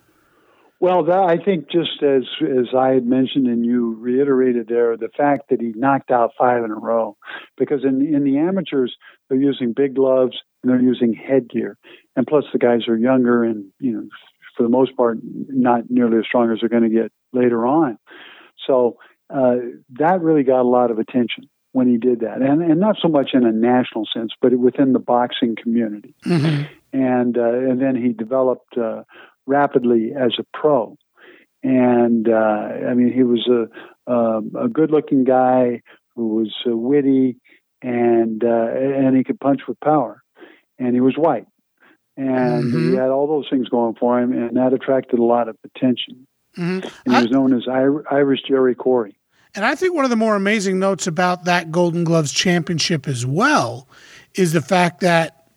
Well, 0.80 1.06
that, 1.06 1.24
I 1.24 1.38
think 1.44 1.72
just 1.72 2.04
as 2.04 2.24
as 2.42 2.68
I 2.78 2.90
had 2.90 3.06
mentioned 3.06 3.48
and 3.48 3.66
you 3.66 3.96
reiterated 3.96 4.68
there, 4.68 4.98
the 4.98 5.10
fact 5.18 5.50
that 5.50 5.62
he 5.62 5.74
knocked 5.76 6.12
out 6.12 6.32
five 6.38 6.64
in 6.64 6.72
a 6.72 6.76
row, 6.76 7.18
because 7.58 7.84
in 7.84 8.14
in 8.14 8.24
the 8.24 8.38
amateurs 8.38 8.96
they're 9.28 9.40
using 9.40 9.74
big 9.74 9.96
gloves 9.96 10.38
and 10.62 10.72
they're 10.72 10.82
using 10.82 11.14
headgear, 11.14 11.78
and 12.16 12.28
plus 12.28 12.44
the 12.52 12.60
guys 12.60 12.88
are 12.88 12.98
younger 12.98 13.44
and 13.44 13.72
you 13.80 13.94
know 13.94 14.04
for 14.56 14.64
the 14.64 14.70
most 14.70 14.96
part, 14.96 15.18
not 15.24 15.90
nearly 15.90 16.18
as 16.18 16.26
strong 16.26 16.52
as 16.52 16.60
they're 16.60 16.70
going 16.70 16.90
to 16.90 16.90
get 16.90 17.12
later 17.34 17.66
on. 17.66 17.98
So 18.68 18.98
uh, 19.30 19.56
that 20.00 20.22
really 20.22 20.44
got 20.44 20.62
a 20.62 20.70
lot 20.70 20.92
of 20.92 21.00
attention 21.00 21.50
when 21.76 21.90
he 21.90 21.98
did 21.98 22.22
that, 22.22 22.42
and 22.42 22.62
and 22.62 22.80
not 22.80 22.96
so 23.02 23.10
much 23.10 23.32
in 23.34 23.46
a 23.46 23.52
national 23.52 24.08
sense, 24.14 24.32
but 24.42 24.58
within 24.58 24.94
the 24.94 25.00
boxing 25.00 25.58
community. 25.62 26.16
Mm-hmm. 26.26 26.64
And 26.94 27.38
uh, 27.38 27.54
and 27.70 27.82
then 27.82 27.96
he 27.96 28.14
developed 28.14 28.78
uh, 28.78 29.04
rapidly 29.46 30.14
as 30.18 30.34
a 30.40 30.46
pro. 30.58 30.98
And 31.62 32.30
uh, 32.30 32.32
I 32.90 32.94
mean, 32.94 33.12
he 33.12 33.24
was 33.24 33.46
a 33.50 34.12
a 34.58 34.70
good-looking 34.70 35.26
guy 35.26 35.82
who 36.16 36.36
was 36.36 36.56
uh, 36.66 36.76
witty, 36.76 37.38
and 37.82 38.42
uh, 38.42 38.68
and 38.74 39.18
he 39.18 39.26
could 39.26 39.40
punch 39.42 39.62
with 39.68 39.78
power, 39.82 40.24
and 40.80 40.94
he 40.94 41.02
was 41.02 41.16
white 41.18 41.48
and 42.18 42.64
mm-hmm. 42.64 42.92
he 42.92 42.96
had 42.96 43.10
all 43.10 43.28
those 43.28 43.48
things 43.50 43.68
going 43.68 43.96
for 43.96 44.18
him, 44.22 44.32
and 44.32 44.56
that 44.56 44.72
attracted 44.72 45.20
a 45.20 45.24
lot 45.24 45.50
of 45.50 45.58
attention. 45.66 46.28
Mm-hmm. 46.58 46.88
And 47.06 47.16
he 47.16 47.22
was 47.24 47.30
known 47.30 47.54
as 47.54 47.68
Irish 47.68 48.44
Jerry 48.48 48.76
Quarry. 48.76 49.18
And 49.56 49.64
I 49.64 49.74
think 49.74 49.96
one 49.96 50.04
of 50.04 50.10
the 50.10 50.18
more 50.18 50.36
amazing 50.36 50.80
notes 50.80 51.08
about 51.08 51.46
that 51.46 51.72
Golden 51.72 52.04
Gloves 52.04 52.34
championship 52.34 53.08
as 53.08 53.26
well 53.26 53.88
is 54.34 54.52
the 54.52 54.62
fact 54.62 55.00
that, 55.00 55.48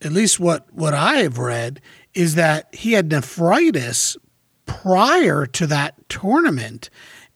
at 0.00 0.12
least 0.12 0.40
what, 0.40 0.72
what 0.72 0.94
I 0.94 1.16
have 1.16 1.36
read, 1.36 1.82
is 2.14 2.34
that 2.36 2.74
he 2.74 2.92
had 2.92 3.10
nephritis 3.10 4.16
prior 4.64 5.44
to 5.46 5.66
that 5.66 6.08
tournament, 6.08 6.88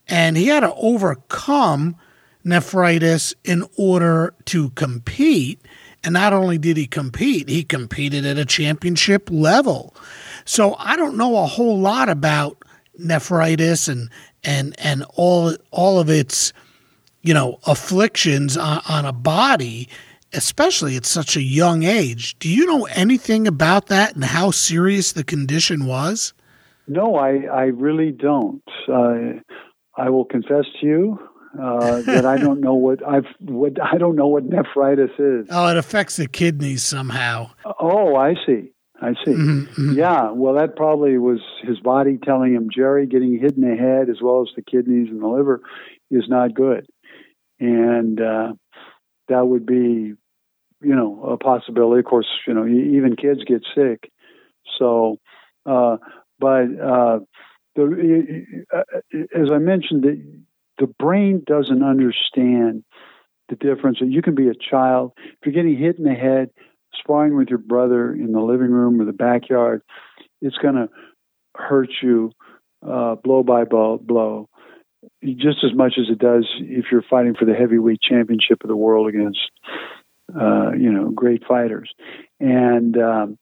and 0.08 0.38
he 0.38 0.46
had 0.46 0.60
to 0.60 0.74
overcome 0.74 1.96
nephritis 2.44 3.34
in 3.44 3.64
order 3.76 4.34
to 4.46 4.70
compete. 4.70 5.60
And 6.02 6.14
not 6.14 6.32
only 6.32 6.56
did 6.56 6.78
he 6.78 6.86
compete, 6.86 7.50
he 7.50 7.62
competed 7.62 8.24
at 8.24 8.38
a 8.38 8.46
championship 8.46 9.28
level. 9.30 9.94
So 10.46 10.74
I 10.78 10.96
don't 10.96 11.18
know 11.18 11.36
a 11.36 11.46
whole 11.46 11.78
lot 11.78 12.08
about 12.08 12.56
nephritis 12.98 13.86
and 13.86 14.08
and 14.44 14.74
and 14.78 15.04
all 15.14 15.54
all 15.70 15.98
of 15.98 16.08
its 16.08 16.52
you 17.22 17.34
know 17.34 17.58
afflictions 17.66 18.56
on, 18.56 18.80
on 18.88 19.04
a 19.04 19.12
body 19.12 19.88
especially 20.32 20.96
at 20.96 21.04
such 21.04 21.36
a 21.36 21.42
young 21.42 21.82
age 21.82 22.38
do 22.38 22.48
you 22.48 22.66
know 22.66 22.86
anything 22.86 23.46
about 23.46 23.86
that 23.86 24.14
and 24.14 24.24
how 24.24 24.50
serious 24.50 25.12
the 25.12 25.24
condition 25.24 25.86
was 25.86 26.32
no 26.86 27.16
i 27.16 27.30
i 27.52 27.64
really 27.64 28.12
don't 28.12 28.62
uh, 28.88 29.38
i 29.96 30.08
will 30.08 30.24
confess 30.24 30.64
to 30.80 30.86
you 30.86 31.18
uh, 31.60 32.02
that 32.02 32.24
I 32.24 32.36
don't 32.36 32.60
know 32.60 32.74
what 32.74 33.06
I've 33.06 33.26
what 33.40 33.72
I 33.82 33.98
don't 33.98 34.14
know 34.14 34.28
what 34.28 34.44
nephritis 34.44 35.10
is. 35.18 35.48
Oh, 35.50 35.68
it 35.68 35.76
affects 35.76 36.16
the 36.16 36.28
kidneys 36.28 36.82
somehow. 36.82 37.50
Oh, 37.80 38.14
I 38.14 38.34
see. 38.46 38.72
I 39.00 39.14
see. 39.24 39.32
Mm-hmm, 39.32 39.60
mm-hmm. 39.60 39.98
Yeah, 39.98 40.30
well, 40.32 40.54
that 40.54 40.76
probably 40.76 41.16
was 41.18 41.40
his 41.62 41.80
body 41.80 42.18
telling 42.22 42.54
him, 42.54 42.68
Jerry, 42.74 43.06
getting 43.06 43.38
hit 43.38 43.56
in 43.56 43.62
the 43.62 43.76
head 43.76 44.10
as 44.10 44.20
well 44.22 44.42
as 44.42 44.54
the 44.54 44.62
kidneys 44.62 45.08
and 45.08 45.22
the 45.22 45.26
liver 45.26 45.62
is 46.10 46.24
not 46.28 46.54
good, 46.54 46.86
and 47.58 48.20
uh, 48.20 48.52
that 49.28 49.46
would 49.46 49.64
be, 49.64 50.14
you 50.82 50.94
know, 50.94 51.22
a 51.24 51.36
possibility. 51.36 52.00
Of 52.00 52.04
course, 52.06 52.28
you 52.46 52.54
know, 52.54 52.66
even 52.66 53.16
kids 53.16 53.40
get 53.44 53.62
sick, 53.74 54.10
so. 54.78 55.18
Uh, 55.66 55.98
but 56.38 56.64
uh, 56.82 57.20
the, 57.76 58.64
uh, 58.74 58.82
as 59.34 59.50
I 59.52 59.58
mentioned, 59.58 60.04
the 60.78 60.86
brain 60.86 61.42
doesn't 61.46 61.82
understand 61.82 62.82
the 63.50 63.56
difference. 63.56 63.98
You 64.00 64.22
can 64.22 64.34
be 64.34 64.48
a 64.48 64.54
child. 64.54 65.12
If 65.18 65.38
you're 65.44 65.52
getting 65.52 65.76
hit 65.76 65.98
in 65.98 66.04
the 66.04 66.14
head, 66.14 66.50
sparring 67.02 67.36
with 67.36 67.48
your 67.48 67.58
brother 67.58 68.12
in 68.12 68.32
the 68.32 68.40
living 68.40 68.70
room 68.70 69.00
or 69.00 69.04
the 69.04 69.12
backyard, 69.12 69.82
it's 70.40 70.56
going 70.56 70.74
to 70.74 70.88
hurt 71.56 71.90
you 72.02 72.32
uh, 72.86 73.16
blow 73.16 73.42
by 73.42 73.64
blow, 73.64 73.98
blow, 73.98 74.48
just 75.24 75.58
as 75.64 75.74
much 75.74 75.94
as 75.98 76.06
it 76.10 76.18
does 76.18 76.46
if 76.60 76.86
you're 76.90 77.04
fighting 77.08 77.34
for 77.38 77.44
the 77.44 77.54
heavyweight 77.54 78.00
championship 78.00 78.62
of 78.62 78.68
the 78.68 78.76
world 78.76 79.08
against, 79.08 79.40
uh, 80.34 80.72
you 80.72 80.90
know, 80.90 81.10
great 81.10 81.44
fighters. 81.46 81.90
And 82.38 82.96
um, 82.96 83.38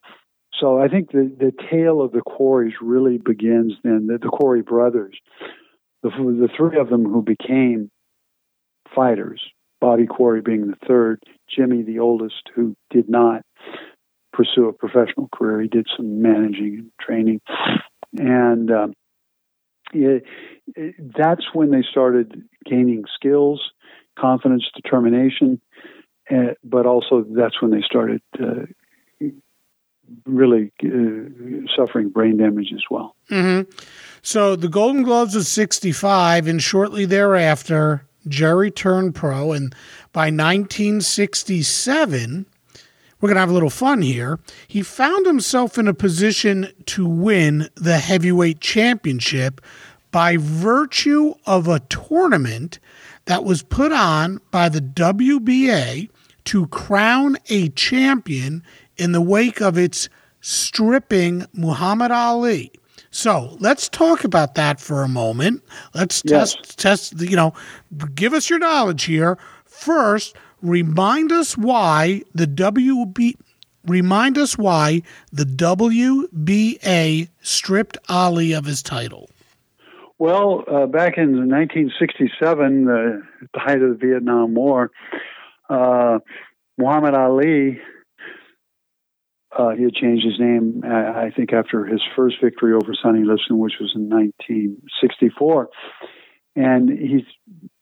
so 0.59 0.81
I 0.81 0.89
think 0.89 1.13
the, 1.13 1.31
the 1.39 1.53
tale 1.71 2.01
of 2.01 2.13
the 2.13 2.23
Quarries 2.23 2.75
really 2.81 3.19
begins 3.19 3.75
then, 3.85 4.07
the, 4.07 4.19
the 4.19 4.29
Quarry 4.29 4.63
brothers 4.63 5.17
the, 6.03 6.11
the 6.11 6.49
three 6.57 6.79
of 6.79 6.89
them 6.89 7.05
who 7.05 7.23
became 7.23 7.91
fighters, 8.95 9.43
Bobby 9.81 10.07
Quarry 10.07 10.41
being 10.41 10.69
the 10.69 10.87
third, 10.87 11.23
Jimmy 11.49 11.83
the 11.83 11.99
oldest, 11.99 12.43
who 12.55 12.75
did 12.91 13.09
not 13.09 13.43
pursue 14.33 14.69
a 14.69 14.73
professional 14.73 15.29
career. 15.33 15.63
He 15.63 15.69
did 15.69 15.89
some 15.97 16.23
managing 16.23 16.79
and 16.79 16.91
training, 17.01 17.41
and 18.17 18.71
um, 18.71 18.95
it, 19.93 20.25
it, 20.77 20.95
that's 21.17 21.47
when 21.53 21.71
they 21.71 21.83
started 21.89 22.43
gaining 22.65 23.05
skills, 23.15 23.61
confidence, 24.19 24.65
determination, 24.75 25.61
uh, 26.31 26.55
but 26.63 26.87
also 26.87 27.25
that's 27.31 27.61
when 27.63 27.71
they 27.71 27.83
started 27.83 28.21
uh, 28.41 28.67
really 30.27 30.73
uh, 30.85 30.89
suffering 31.77 32.11
brain 32.11 32.37
damage 32.37 32.73
as 32.75 32.83
well. 32.91 33.17
Mm-hmm. 33.31 33.71
So 34.23 34.57
the 34.57 34.69
Golden 34.69 35.03
Gloves 35.03 35.35
was 35.35 35.49
65, 35.49 36.47
and 36.47 36.63
shortly 36.63 37.05
thereafter, 37.05 38.07
Jerry 38.27 38.71
turned 38.71 39.15
pro. 39.15 39.53
And 39.53 39.75
by 40.13 40.27
1967, 40.27 42.47
we're 43.21 43.29
going 43.29 43.37
to 43.37 43.41
have 43.41 43.51
a 43.51 43.55
little 43.55 43.71
fun 43.71 44.03
here. 44.03 44.39
He 44.67 44.83
found 44.83 45.27
himself 45.27 45.79
in 45.79 45.89
a 45.89 45.95
position 45.95 46.69
to 46.87 47.07
win 47.07 47.69
the 47.75 47.99
heavyweight 47.99 48.61
championship 48.61 49.61
by 50.11 50.37
virtue 50.37 51.35
of 51.47 51.69
a 51.69 51.81
tournament 51.81 52.79
that 53.27 53.45
was 53.45 53.63
put 53.63 53.93
on 53.93 54.41
by 54.51 54.69
the 54.69 54.81
WBA 54.81 56.09
to 56.45 56.67
crown 56.69 57.37
a 57.51 57.69
champion 57.71 58.63
in 58.97 59.13
the 59.13 59.21
wake 59.21 59.61
of 59.61 59.77
its 59.77 60.09
stripping 60.41 61.45
Muhammad 61.53 62.11
Ali. 62.11 62.73
So 63.11 63.57
let's 63.61 63.89
talk 63.89 64.25
about 64.25 64.55
that 64.55 64.81
for 64.81 65.03
a 65.03 65.09
moment. 65.09 65.63
Let's 65.95 66.23
yes. 66.25 66.55
test, 66.55 66.79
test, 66.79 67.21
you 67.21 67.37
know, 67.37 67.53
give 68.15 68.33
us 68.33 68.49
your 68.49 68.59
knowledge 68.59 69.05
here. 69.05 69.39
First, 69.65 70.37
remind 70.63 71.33
us 71.33 71.57
why 71.57 72.23
the 72.35 72.47
WB, 72.47 73.35
remind 73.87 74.39
us 74.39 74.57
why 74.57 75.03
the 75.33 75.45
WBA 75.45 77.29
stripped 77.43 77.99
Ali 78.09 78.53
of 78.53 78.65
his 78.65 78.83
title. 78.83 79.31
Well, 80.19 80.65
uh, 80.67 80.87
back 80.87 81.17
in 81.17 81.49
1967, 81.49 82.89
uh, 82.89 82.93
the 83.53 83.61
height 83.61 83.83
of 83.83 83.99
the 84.01 84.07
Vietnam 84.07 84.55
War, 84.55 84.91
uh, 85.71 86.19
Muhammad 86.77 87.15
Ali 87.15 87.81
uh, 89.57 89.71
he 89.71 89.83
had 89.85 89.95
changed 89.95 90.25
his 90.25 90.39
name, 90.39 90.83
uh, 90.85 90.89
I 90.89 91.31
think, 91.35 91.53
after 91.53 91.85
his 91.85 92.01
first 92.15 92.37
victory 92.43 92.75
over 92.75 92.95
Sonny 93.03 93.25
Liston, 93.25 93.59
which 93.59 93.75
was 93.81 93.93
in 93.95 94.09
1964. 94.09 95.71
And 96.55 96.91
he 96.91 97.25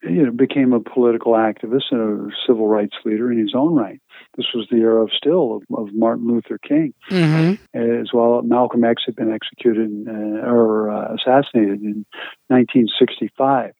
you 0.08 0.24
know, 0.24 0.30
became 0.30 0.72
a 0.72 0.80
political 0.80 1.32
activist 1.32 1.90
and 1.90 2.30
a 2.30 2.34
civil 2.46 2.68
rights 2.68 2.96
leader 3.04 3.30
in 3.30 3.38
his 3.38 3.54
own 3.54 3.74
right. 3.74 4.00
This 4.36 4.46
was 4.54 4.66
the 4.70 4.78
era 4.78 5.02
of 5.02 5.10
still 5.16 5.56
of, 5.56 5.78
of 5.78 5.94
Martin 5.94 6.26
Luther 6.26 6.58
King, 6.58 6.94
mm-hmm. 7.10 7.54
as 7.76 8.12
well. 8.12 8.42
Malcolm 8.42 8.84
X 8.84 9.02
had 9.06 9.16
been 9.16 9.32
executed 9.32 10.06
uh, 10.08 10.46
or 10.48 10.90
uh, 10.90 11.14
assassinated 11.14 11.82
in 11.82 12.04
1965, 12.48 13.72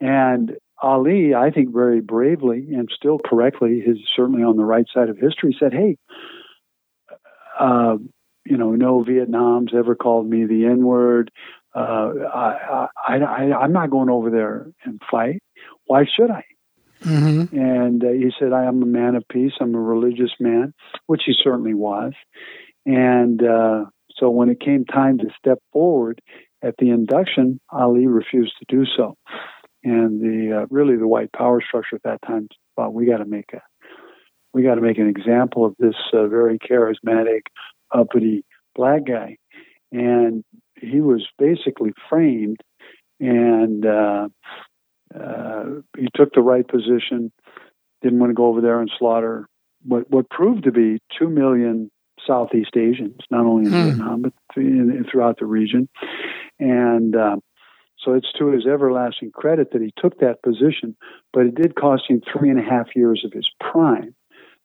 and 0.00 0.56
Ali, 0.82 1.34
I 1.34 1.50
think, 1.50 1.72
very 1.72 2.00
bravely 2.00 2.68
and 2.74 2.90
still 2.94 3.18
correctly, 3.24 3.82
is 3.86 3.98
certainly 4.14 4.42
on 4.42 4.56
the 4.56 4.64
right 4.64 4.86
side 4.92 5.08
of 5.08 5.18
history, 5.18 5.56
said, 5.58 5.72
"Hey, 5.72 5.96
uh, 7.58 7.96
you 8.44 8.56
know, 8.56 8.72
no 8.72 9.02
Vietnam's 9.02 9.72
ever 9.74 9.94
called 9.94 10.28
me 10.28 10.44
the 10.46 10.66
N 10.66 10.84
word. 10.84 11.30
Uh, 11.74 12.12
I, 12.32 12.88
I, 13.08 13.16
I, 13.18 13.64
am 13.64 13.72
not 13.72 13.90
going 13.90 14.08
over 14.08 14.30
there 14.30 14.68
and 14.84 15.00
fight. 15.10 15.42
Why 15.86 16.04
should 16.04 16.30
I? 16.30 16.44
Mm-hmm. 17.02 17.58
And 17.58 18.04
uh, 18.04 18.08
he 18.08 18.30
said, 18.38 18.52
I 18.52 18.64
am 18.64 18.82
a 18.82 18.86
man 18.86 19.14
of 19.14 19.24
peace. 19.28 19.52
I'm 19.60 19.74
a 19.74 19.80
religious 19.80 20.32
man, 20.40 20.72
which 21.06 21.22
he 21.26 21.34
certainly 21.42 21.74
was. 21.74 22.12
And 22.86 23.42
uh, 23.42 23.84
so 24.16 24.30
when 24.30 24.48
it 24.48 24.60
came 24.60 24.84
time 24.84 25.18
to 25.18 25.26
step 25.38 25.58
forward 25.72 26.20
at 26.62 26.74
the 26.78 26.90
induction, 26.90 27.60
Ali 27.70 28.06
refused 28.06 28.54
to 28.58 28.64
do 28.68 28.84
so. 28.96 29.16
And 29.82 30.20
the 30.20 30.62
uh, 30.62 30.66
really 30.70 30.96
the 30.96 31.06
white 31.06 31.32
power 31.32 31.60
structure 31.60 31.96
at 31.96 32.02
that 32.04 32.22
time 32.26 32.48
thought 32.74 32.94
we 32.94 33.04
got 33.04 33.18
to 33.18 33.26
make 33.26 33.52
a 33.52 33.60
we 34.54 34.62
got 34.62 34.76
to 34.76 34.80
make 34.80 34.98
an 34.98 35.08
example 35.08 35.66
of 35.66 35.74
this 35.78 35.96
uh, 36.14 36.26
very 36.26 36.58
charismatic, 36.58 37.42
uppity 37.92 38.44
black 38.74 39.04
guy. 39.06 39.36
And 39.92 40.42
he 40.80 41.00
was 41.00 41.26
basically 41.38 41.92
framed, 42.08 42.60
and 43.20 43.84
uh, 43.84 44.28
uh, 45.14 45.64
he 45.96 46.08
took 46.14 46.32
the 46.34 46.40
right 46.40 46.66
position. 46.66 47.32
Didn't 48.02 48.18
want 48.18 48.30
to 48.30 48.34
go 48.34 48.46
over 48.46 48.60
there 48.60 48.80
and 48.80 48.90
slaughter 48.98 49.48
what 49.82 50.10
what 50.10 50.30
proved 50.30 50.64
to 50.64 50.72
be 50.72 50.98
two 51.18 51.28
million 51.28 51.90
Southeast 52.26 52.76
Asians, 52.76 53.20
not 53.30 53.46
only 53.46 53.66
in 53.66 53.72
hmm. 53.72 53.84
Vietnam 53.84 54.22
but 54.22 54.32
in, 54.56 54.90
in, 54.90 55.04
throughout 55.10 55.38
the 55.38 55.46
region. 55.46 55.88
And 56.58 57.16
uh, 57.16 57.36
so 57.98 58.12
it's 58.14 58.32
to 58.38 58.48
his 58.48 58.66
everlasting 58.66 59.30
credit 59.32 59.72
that 59.72 59.82
he 59.82 59.92
took 59.96 60.18
that 60.20 60.42
position, 60.42 60.96
but 61.32 61.46
it 61.46 61.54
did 61.54 61.74
cost 61.74 62.04
him 62.08 62.20
three 62.20 62.50
and 62.50 62.58
a 62.58 62.62
half 62.62 62.88
years 62.94 63.22
of 63.24 63.32
his 63.32 63.48
prime 63.60 64.14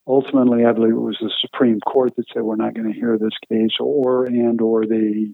ultimately, 0.10 0.66
I 0.66 0.74
believe 0.74 0.94
it 0.94 0.96
was 0.96 1.20
the 1.22 1.32
Supreme 1.40 1.80
Court 1.80 2.16
that 2.18 2.26
said 2.34 2.42
we're 2.42 2.56
not 2.56 2.74
going 2.74 2.92
to 2.92 3.00
hear 3.00 3.18
this 3.18 3.38
case, 3.48 3.78
or 3.80 4.26
and 4.26 4.60
or 4.60 4.86
they 4.86 5.28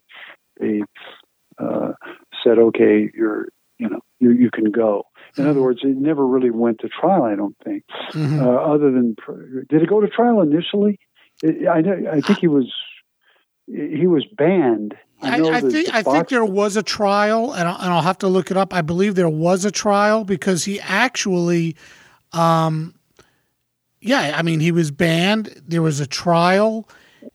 they 0.59 0.81
uh, 1.57 1.93
said, 2.43 2.59
okay, 2.59 3.09
you're 3.13 3.47
you 3.77 3.89
know 3.89 3.99
you 4.19 4.31
you 4.31 4.51
can 4.51 4.71
go. 4.71 5.03
In 5.37 5.47
other 5.47 5.61
words, 5.61 5.79
it 5.83 5.97
never 5.97 6.25
really 6.25 6.49
went 6.49 6.79
to 6.79 6.87
trial. 6.87 7.23
I 7.23 7.35
don't 7.35 7.57
think. 7.63 7.83
Mm-hmm. 8.11 8.41
Uh, 8.41 8.45
other 8.45 8.91
than 8.91 9.15
did 9.69 9.81
it 9.81 9.89
go 9.89 9.99
to 9.99 10.07
trial 10.07 10.41
initially? 10.41 10.99
It, 11.43 11.67
I 11.67 12.17
I 12.17 12.21
think 12.21 12.39
he 12.39 12.47
was 12.47 12.73
he 13.67 14.07
was 14.07 14.25
banned. 14.25 14.95
I, 15.21 15.39
I, 15.39 15.55
I 15.57 15.61
think 15.61 15.93
I 15.93 16.03
think 16.03 16.29
there 16.29 16.45
was 16.45 16.77
a 16.77 16.83
trial, 16.83 17.53
and 17.53 17.67
I'll, 17.67 17.75
and 17.75 17.93
I'll 17.93 18.01
have 18.01 18.17
to 18.19 18.27
look 18.27 18.51
it 18.51 18.57
up. 18.57 18.73
I 18.73 18.81
believe 18.81 19.15
there 19.15 19.29
was 19.29 19.65
a 19.65 19.71
trial 19.71 20.23
because 20.23 20.65
he 20.65 20.79
actually 20.81 21.75
um, 22.31 22.95
yeah, 24.05 24.33
I 24.37 24.43
mean, 24.43 24.59
he 24.59 24.71
was 24.71 24.91
banned. 24.91 25.47
There 25.67 25.81
was 25.81 25.99
a 25.99 26.05
trial. 26.05 26.87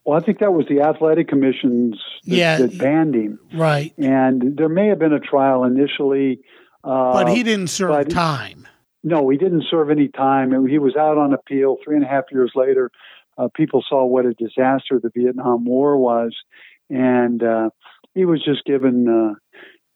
Well, 0.05 0.18
I 0.20 0.24
think 0.24 0.38
that 0.40 0.53
was 0.53 0.66
the 0.68 0.81
athletic 0.81 1.29
commissions 1.29 2.00
that, 2.24 2.37
yeah, 2.37 2.59
that 2.59 2.79
banned 2.79 3.14
him. 3.14 3.38
Right. 3.55 3.92
And 3.98 4.57
there 4.57 4.68
may 4.68 4.88
have 4.88 4.98
been 4.98 5.12
a 5.12 5.20
trial 5.20 5.64
initially. 5.64 6.40
Uh, 6.83 7.12
but 7.12 7.29
he 7.29 7.42
didn't 7.42 7.68
serve 7.68 8.09
time. 8.09 8.66
No, 9.03 9.29
he 9.29 9.38
didn't 9.38 9.64
serve 9.70 9.90
any 9.90 10.09
time. 10.09 10.66
He 10.66 10.79
was 10.79 10.94
out 10.96 11.16
on 11.16 11.33
appeal 11.33 11.76
three 11.83 11.96
and 11.96 12.05
a 12.05 12.09
half 12.09 12.24
years 12.31 12.53
later. 12.55 12.90
Uh, 13.38 13.48
people 13.55 13.83
saw 13.88 14.05
what 14.05 14.26
a 14.26 14.35
disaster 14.35 15.00
the 15.03 15.11
Vietnam 15.14 15.64
War 15.64 15.96
was. 15.96 16.37
And 16.90 17.42
uh, 17.42 17.70
he 18.14 18.24
was 18.24 18.44
just 18.44 18.64
given, 18.64 19.09
uh, 19.09 19.35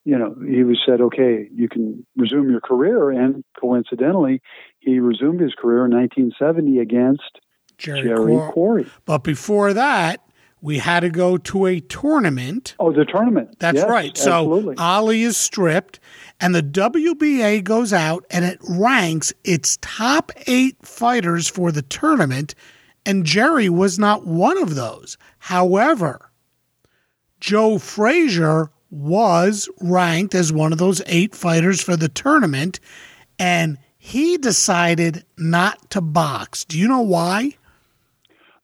you 0.05 0.19
know, 0.19 0.35
he 0.49 0.63
was 0.63 0.79
said, 0.87 1.01
okay, 1.01 1.49
you 1.55 1.69
can 1.69 2.07
resume 2.17 2.51
your 2.51 2.61
career. 2.61 3.11
And 3.11 3.45
coincidentally, 3.61 4.41
he 4.79 5.01
resumed 5.01 5.41
his 5.41 5.55
career 5.55 5.85
in 5.85 5.93
1970 5.93 6.79
against 6.79 7.41
Jerry, 7.79 8.03
Jerry 8.03 8.37
Quarry. 8.53 8.87
But 9.05 9.25
before 9.25 9.73
that, 9.73 10.21
we 10.65 10.79
had 10.79 11.01
to 11.01 11.11
go 11.11 11.37
to 11.37 11.67
a 11.67 11.81
tournament. 11.81 12.75
Oh, 12.79 12.91
the 12.91 13.05
tournament. 13.05 13.59
That's 13.59 13.77
yes, 13.77 13.89
right. 13.89 14.17
So 14.17 14.33
absolutely. 14.33 14.77
Ali 14.79 15.23
is 15.23 15.37
stripped, 15.37 16.01
and 16.41 16.55
the 16.55 16.63
WBA 16.63 17.63
goes 17.65 17.93
out 17.93 18.25
and 18.31 18.47
it 18.47 18.59
ranks 18.67 19.33
its 19.45 19.77
top 19.83 20.33
eight 20.47 20.77
fighters 20.81 21.49
for 21.49 21.71
the 21.71 21.83
tournament, 21.83 22.55
and 23.05 23.27
Jerry 23.27 23.69
was 23.69 23.99
not 23.99 24.27
one 24.27 24.57
of 24.57 24.75
those. 24.75 25.19
However, 25.39 26.31
Joe 27.41 27.77
Frazier 27.77 28.71
was 28.91 29.69
ranked 29.83 30.35
as 30.35 30.51
one 30.51 30.73
of 30.73 30.79
those 30.79 31.03
eight 31.05 31.35
fighters 31.35 31.83
for 31.83 31.95
the 31.95 32.09
tournament, 32.09 32.81
and 33.39 33.77
he 33.99 34.39
decided 34.39 35.27
not 35.37 35.91
to 35.91 36.01
box. 36.01 36.65
Do 36.65 36.79
you 36.79 36.89
know 36.89 37.03
why? 37.03 37.57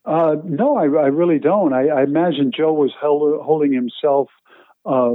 Uh, 0.03 0.35
no, 0.43 0.77
I, 0.77 0.83
I, 0.83 1.07
really 1.07 1.37
don't. 1.37 1.73
I, 1.73 1.87
I, 1.87 2.03
imagine 2.03 2.51
Joe 2.55 2.73
was 2.73 2.91
held, 2.99 3.21
holding 3.43 3.71
himself 3.71 4.29
uh, 4.83 5.13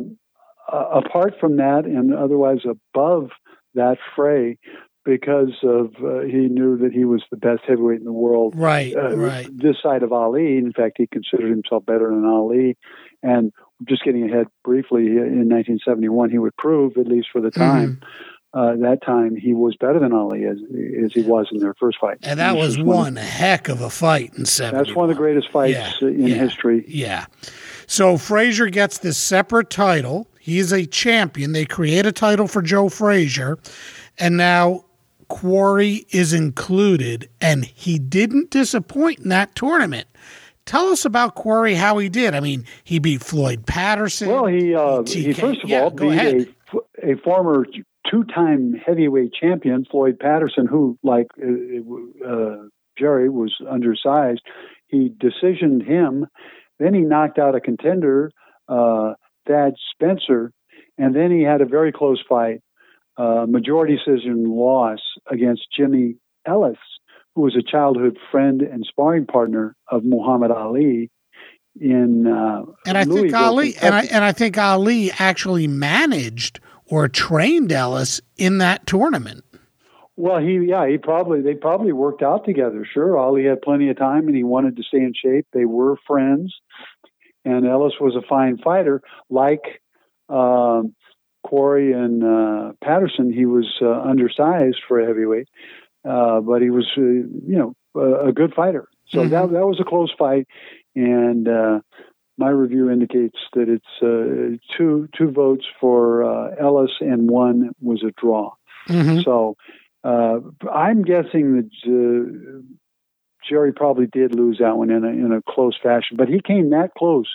apart 0.72 1.35
from 1.40 1.57
that 1.57 1.87
and 1.87 2.14
otherwise 2.14 2.61
above 2.64 3.31
that 3.75 3.99
fray 4.14 4.59
because 5.05 5.54
of 5.63 5.94
uh, 6.04 6.21
he 6.21 6.48
knew 6.48 6.77
that 6.79 6.92
he 6.92 7.04
was 7.04 7.23
the 7.31 7.37
best 7.37 7.63
heavyweight 7.67 7.98
in 7.98 8.04
the 8.04 8.13
world. 8.13 8.54
Right, 8.56 8.94
uh, 8.94 9.17
right. 9.17 9.48
This 9.52 9.77
side 9.83 10.02
of 10.02 10.13
Ali. 10.13 10.58
In 10.58 10.73
fact, 10.73 10.96
he 10.98 11.06
considered 11.06 11.50
himself 11.50 11.87
better 11.87 12.08
than 12.08 12.25
Ali. 12.25 12.77
And 13.23 13.52
just 13.88 14.04
getting 14.04 14.29
ahead 14.29 14.46
briefly, 14.65 15.06
in 15.06 15.48
1971, 15.48 16.31
he 16.31 16.38
would 16.38 16.56
prove, 16.56 16.96
at 16.96 17.06
least 17.06 17.29
for 17.33 17.40
the 17.40 17.50
time. 17.50 18.00
Uh, 18.55 18.75
that 18.77 19.03
time 19.05 19.37
he 19.37 19.53
was 19.53 19.77
better 19.77 19.99
than 19.99 20.15
Ali 20.15 20.44
as, 20.44 20.57
as 21.05 21.13
he 21.13 21.21
was 21.21 21.49
in 21.53 21.59
their 21.59 21.75
first 21.75 21.99
fight. 22.01 22.19
And 22.23 22.40
that 22.40 22.57
was, 22.57 22.79
was, 22.79 22.87
one 22.87 23.17
heck 23.17 23.69
of 23.69 23.83
a 23.83 23.90
fight 23.90 24.33
in 24.38 24.47
70. 24.47 24.83
That's 24.83 24.97
one 24.97 25.11
of 25.11 25.15
the 25.15 25.21
greatest 25.21 25.51
fights 25.51 25.77
yeah, 26.01 26.09
in 26.09 26.29
yeah, 26.29 26.35
history. 26.37 26.85
Yeah. 26.88 27.27
So 27.87 28.17
Frazier 28.17 28.69
gets 28.71 28.99
this 28.99 29.19
separate 29.19 29.69
title. 29.69 30.27
He's 30.40 30.73
a 30.73 30.87
champion. 30.87 31.53
They 31.53 31.67
create 31.67 32.07
a 32.07 32.13
title 32.13 32.49
for 32.49 32.63
Joe 32.63 32.88
Frazier. 32.88 33.59
And 34.19 34.38
now 34.38 34.87
Quarry 35.29 36.07
is 36.11 36.33
included. 36.33 37.29
And 37.40 37.65
he 37.65 37.99
didn't 37.99 38.51
disappoint 38.51 39.21
in 39.21 39.29
that 39.29 39.55
tournament. 39.55 40.07
tell 40.65 40.87
us 40.87 41.05
about 41.05 41.35
Quarry, 41.35 41.75
how 41.75 41.99
he 41.99 42.09
did. 42.09 42.35
I 42.35 42.40
mean, 42.40 42.65
he 42.85 43.01
beat 43.01 43.23
Floyd 43.23 43.67
Patterson. 43.67 44.29
Well, 44.29 44.47
he 44.47 44.75
uh, 44.75 45.03
he 45.05 45.33
first 45.33 45.63
of 45.63 45.69
yeah, 45.69 45.83
all 45.83 45.90
beat 45.90 46.49
a, 47.03 47.13
a 47.13 47.17
former 47.17 47.67
two-time 48.11 48.75
heavyweight 48.75 49.33
champion, 49.33 49.85
Floyd 49.90 50.19
Patterson, 50.19 50.67
who, 50.67 50.98
like 51.02 51.27
uh, 51.40 52.29
uh, 52.29 52.57
Jerry, 52.98 53.29
was 53.29 53.54
undersized. 53.69 54.42
He 54.88 55.11
decisioned 55.11 55.87
him. 55.87 56.27
Then 56.79 56.94
he 56.94 57.00
knocked 57.00 57.38
out 57.38 57.54
a 57.54 57.61
contender, 57.61 58.31
uh, 58.69 59.15
Thad 59.46 59.75
Spencer, 59.92 60.52
and 60.98 61.15
then 61.15 61.31
he 61.31 61.42
had 61.42 61.61
a 61.61 61.67
very 61.67 61.92
close 61.92 62.23
fight, 62.29 62.61
uh, 63.17 63.46
majority 63.48 63.96
decision 63.96 64.44
loss 64.44 65.00
against 65.31 65.67
Jimmy 65.77 66.17
Ellis, 66.46 66.79
who 67.35 67.42
was 67.42 67.57
a 67.57 67.63
childhood 67.63 68.19
friend 68.31 68.63
and 68.63 68.85
sparring 68.88 69.27
partner 69.27 69.75
of 69.90 70.04
Muhammad 70.04 70.50
Ali 70.50 71.11
in 71.81 72.27
uh, 72.27 72.62
and 72.87 72.96
I 72.98 73.04
Louisville, 73.04 73.22
think 73.22 73.35
Ali 73.35 73.72
Kentucky. 73.72 73.87
and 73.87 73.94
I 73.94 74.02
and 74.16 74.24
I 74.24 74.33
think 74.33 74.58
Ali 74.58 75.10
actually 75.18 75.66
managed 75.66 76.60
or 76.87 77.08
trained 77.08 77.72
Ellis 77.72 78.20
in 78.37 78.58
that 78.58 78.87
tournament. 78.87 79.44
Well, 80.16 80.38
he 80.40 80.54
yeah, 80.66 80.88
he 80.88 80.96
probably 80.98 81.42
they 81.42 81.54
probably 81.54 81.92
worked 81.92 82.22
out 82.22 82.44
together. 82.44 82.87
Sure, 82.90 83.18
Ali 83.18 83.44
had 83.44 83.60
plenty 83.60 83.88
of 83.90 83.98
time 83.98 84.27
and 84.27 84.37
he 84.37 84.44
wanted 84.44 84.77
to 84.77 84.83
stay 84.83 84.98
in 84.98 85.12
shape. 85.14 85.46
They 85.52 85.66
were 85.66 85.96
friends, 86.06 86.54
and 87.44 87.66
Ellis 87.66 87.94
was 88.00 88.16
a 88.16 88.27
fine 88.27 88.56
fighter. 88.58 89.02
Like 89.29 89.83
um, 90.31 90.94
Quarry 91.44 91.92
and 91.92 92.24
uh, 92.24 92.72
Patterson, 92.83 93.31
he 93.33 93.44
was 93.46 93.66
uh, 93.83 93.90
undersized 94.02 94.79
for 94.88 95.00
a 95.00 95.06
heavyweight, 95.06 95.48
uh, 96.08 96.40
but 96.40 96.62
he 96.62 96.70
was 96.70 96.87
uh, 96.96 97.00
you 97.02 97.35
know 97.58 97.74
a, 97.94 98.29
a 98.29 98.33
good 98.33 98.54
fighter. 98.54 98.88
So 99.08 99.18
Mhm. 99.20 99.31
that 99.31 99.50
that 99.52 99.66
was 99.66 99.79
a 99.81 99.85
close 99.85 100.12
fight, 100.18 100.46
and 100.97 101.47
uh, 101.49 101.81
my 102.38 102.49
review 102.49 102.90
indicates 102.90 103.38
that 103.55 103.69
it's 103.69 103.85
uh, 104.03 104.57
two 104.77 105.09
two 105.17 105.31
votes 105.31 105.65
for 105.81 106.25
uh, 106.25 106.55
Ellis 106.61 106.90
and 107.01 107.31
one 107.31 107.71
was 107.81 108.03
a 108.03 108.11
draw. 108.21 108.53
Mhm. 108.88 109.23
So 109.25 109.57
uh, 110.05 110.40
I'm 110.73 111.03
guessing 111.03 111.57
that 111.57 111.71
uh, 111.87 112.63
Jerry 113.49 113.73
probably 113.73 114.07
did 114.07 114.35
lose 114.35 114.59
that 114.59 114.77
one 114.77 114.90
in 114.90 115.05
a, 115.05 115.09
in 115.09 115.33
a 115.33 115.42
close 115.53 115.77
fashion, 115.81 116.17
but 116.17 116.29
he 116.29 116.40
came 116.40 116.71
that 116.71 116.90
close 116.99 117.29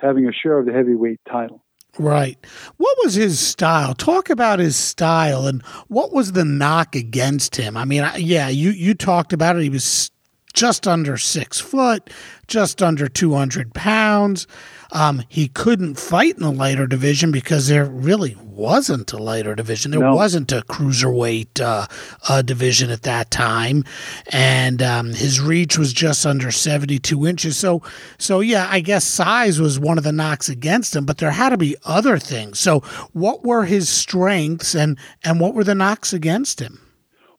to 0.00 0.06
having 0.06 0.26
a 0.26 0.32
share 0.32 0.58
of 0.58 0.66
the 0.66 0.72
heavyweight 0.72 1.20
title. 1.30 1.62
Right. 1.98 2.38
What 2.76 2.96
was 3.02 3.14
his 3.14 3.38
style? 3.40 3.92
Talk 3.94 4.30
about 4.30 4.58
his 4.60 4.76
style 4.76 5.46
and 5.46 5.62
what 5.88 6.12
was 6.12 6.32
the 6.32 6.44
knock 6.44 6.94
against 6.94 7.56
him? 7.56 7.76
I 7.76 7.84
mean, 7.84 8.02
I- 8.02 8.16
yeah, 8.16 8.48
you 8.48 8.70
you 8.70 8.94
talked 8.94 9.32
about 9.32 9.56
it. 9.56 9.62
He 9.62 9.70
was 9.70 10.10
just 10.54 10.86
under 10.88 11.16
six 11.16 11.60
foot, 11.60 12.10
just 12.46 12.82
under 12.82 13.08
two 13.08 13.34
hundred 13.34 13.74
pounds. 13.74 14.46
Um, 14.90 15.22
he 15.28 15.48
couldn't 15.48 15.98
fight 16.00 16.36
in 16.36 16.42
the 16.42 16.50
lighter 16.50 16.86
division 16.86 17.30
because 17.30 17.68
there 17.68 17.84
really 17.84 18.34
wasn't 18.42 19.12
a 19.12 19.18
lighter 19.18 19.54
division. 19.54 19.90
There 19.90 20.00
No. 20.00 20.14
wasn't 20.14 20.50
a 20.50 20.62
cruiserweight 20.62 21.60
uh, 21.60 21.86
uh, 22.26 22.40
division 22.40 22.90
at 22.90 23.02
that 23.02 23.30
time, 23.30 23.84
and 24.32 24.80
um, 24.82 25.08
his 25.12 25.40
reach 25.42 25.76
was 25.78 25.92
just 25.92 26.24
under 26.24 26.50
seventy-two 26.50 27.26
inches. 27.26 27.58
So, 27.58 27.82
so 28.16 28.40
yeah, 28.40 28.66
I 28.70 28.80
guess 28.80 29.04
size 29.04 29.60
was 29.60 29.78
one 29.78 29.98
of 29.98 30.04
the 30.04 30.12
knocks 30.12 30.48
against 30.48 30.96
him, 30.96 31.04
but 31.04 31.18
there 31.18 31.32
had 31.32 31.50
to 31.50 31.58
be 31.58 31.76
other 31.84 32.18
things. 32.18 32.58
So, 32.58 32.80
what 33.12 33.44
were 33.44 33.66
his 33.66 33.90
strengths, 33.90 34.74
and 34.74 34.98
and 35.22 35.38
what 35.38 35.54
were 35.54 35.64
the 35.64 35.74
knocks 35.74 36.14
against 36.14 36.60
him? 36.60 36.80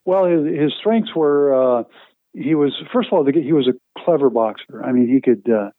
Well, 0.05 0.25
his, 0.25 0.45
his 0.59 0.71
strengths 0.79 1.15
were 1.15 1.79
uh, 1.79 1.83
he 2.39 2.55
was 2.55 2.73
first 2.93 3.09
of 3.09 3.13
all 3.13 3.25
he 3.25 3.53
was 3.53 3.67
a 3.67 4.01
clever 4.01 4.29
boxer. 4.29 4.83
I 4.83 4.91
mean, 4.91 5.07
he 5.07 5.21
could 5.21 5.49
uh, 5.51 5.71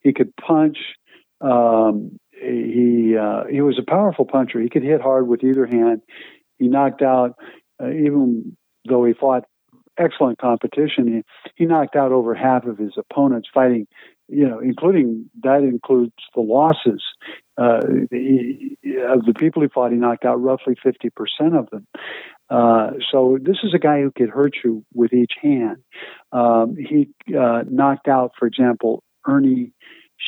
he 0.00 0.12
could 0.12 0.34
punch. 0.36 0.78
Um, 1.40 2.18
he 2.30 3.16
uh, 3.16 3.44
he 3.50 3.60
was 3.60 3.78
a 3.78 3.90
powerful 3.90 4.24
puncher. 4.24 4.60
He 4.60 4.68
could 4.68 4.82
hit 4.82 5.00
hard 5.00 5.26
with 5.26 5.42
either 5.42 5.66
hand. 5.66 6.02
He 6.58 6.68
knocked 6.68 7.02
out 7.02 7.34
uh, 7.82 7.90
even 7.90 8.56
though 8.88 9.04
he 9.04 9.14
fought 9.14 9.44
excellent 9.98 10.38
competition. 10.38 11.06
He, 11.06 11.22
he 11.56 11.64
knocked 11.66 11.96
out 11.96 12.12
over 12.12 12.34
half 12.34 12.64
of 12.64 12.78
his 12.78 12.92
opponents 12.96 13.48
fighting. 13.52 13.86
You 14.28 14.48
know, 14.48 14.60
including 14.60 15.28
that 15.42 15.58
includes 15.58 16.14
the 16.34 16.40
losses. 16.40 17.02
Uh, 17.58 17.80
he, 18.10 18.78
of 19.06 19.26
the 19.26 19.34
people 19.36 19.60
he 19.60 19.68
fought, 19.68 19.92
he 19.92 19.98
knocked 19.98 20.24
out 20.24 20.40
roughly 20.40 20.74
fifty 20.82 21.10
percent 21.10 21.54
of 21.54 21.68
them. 21.70 21.86
Uh, 22.52 22.90
so 23.10 23.38
this 23.40 23.56
is 23.64 23.72
a 23.74 23.78
guy 23.78 24.00
who 24.02 24.10
could 24.10 24.28
hurt 24.28 24.54
you 24.62 24.84
with 24.92 25.12
each 25.12 25.32
hand. 25.40 25.78
Um, 26.32 26.76
he 26.76 27.08
uh, 27.36 27.62
knocked 27.68 28.08
out, 28.08 28.32
for 28.38 28.46
example, 28.46 29.02
Ernie 29.26 29.72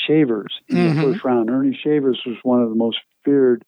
Shavers 0.07 0.55
in 0.69 0.77
Mhm. 0.77 0.95
the 0.97 1.03
first 1.03 1.25
round. 1.25 1.51
Ernie 1.51 1.79
Shavers 1.83 2.21
was 2.27 2.37
one 2.43 2.63
of 2.63 2.71
the 2.71 2.75
most 2.77 2.99
feared 3.25 3.65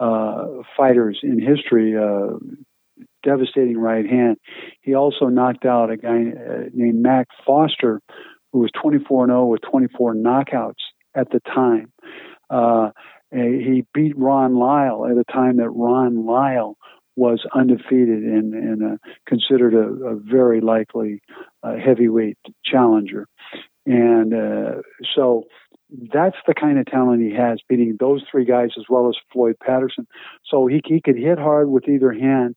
uh, 0.00 0.46
fighters 0.76 1.20
in 1.22 1.38
history. 1.40 1.96
Uh, 1.96 2.36
devastating 3.22 3.78
right 3.78 4.06
hand. 4.06 4.36
He 4.82 4.94
also 4.94 5.26
knocked 5.28 5.64
out 5.64 5.90
a 5.90 5.96
guy 5.96 6.30
uh, 6.30 6.64
named 6.72 7.00
Mac 7.02 7.26
Foster, 7.46 8.00
who 8.52 8.58
was 8.60 8.70
24 8.80 9.26
0 9.26 9.46
with 9.46 9.62
24 9.62 10.14
knockouts 10.14 10.82
at 11.14 11.30
the 11.30 11.40
time. 11.40 11.90
Uh, 12.50 12.90
he 13.32 13.84
beat 13.94 14.16
Ron 14.16 14.56
Lyle 14.56 15.06
at 15.10 15.16
a 15.16 15.24
time 15.24 15.56
that 15.56 15.70
Ron 15.70 16.24
Lyle 16.26 16.76
was 17.16 17.46
undefeated 17.54 18.22
and, 18.22 18.54
and 18.54 18.82
uh, 18.82 18.96
considered 19.26 19.74
a, 19.74 20.06
a 20.06 20.16
very 20.16 20.60
likely 20.60 21.20
uh, 21.62 21.76
heavyweight 21.76 22.38
challenger. 22.64 23.26
And 23.86 24.34
uh, 24.34 24.82
so 25.14 25.44
that's 26.12 26.36
the 26.46 26.54
kind 26.54 26.78
of 26.78 26.86
talent 26.86 27.22
he 27.22 27.34
has, 27.34 27.60
beating 27.68 27.96
those 28.00 28.22
three 28.30 28.44
guys 28.44 28.70
as 28.78 28.84
well 28.88 29.08
as 29.08 29.16
Floyd 29.32 29.56
Patterson. 29.64 30.06
So 30.44 30.66
he, 30.66 30.80
he 30.84 31.00
could 31.00 31.16
hit 31.16 31.38
hard 31.38 31.68
with 31.68 31.88
either 31.88 32.12
hand. 32.12 32.56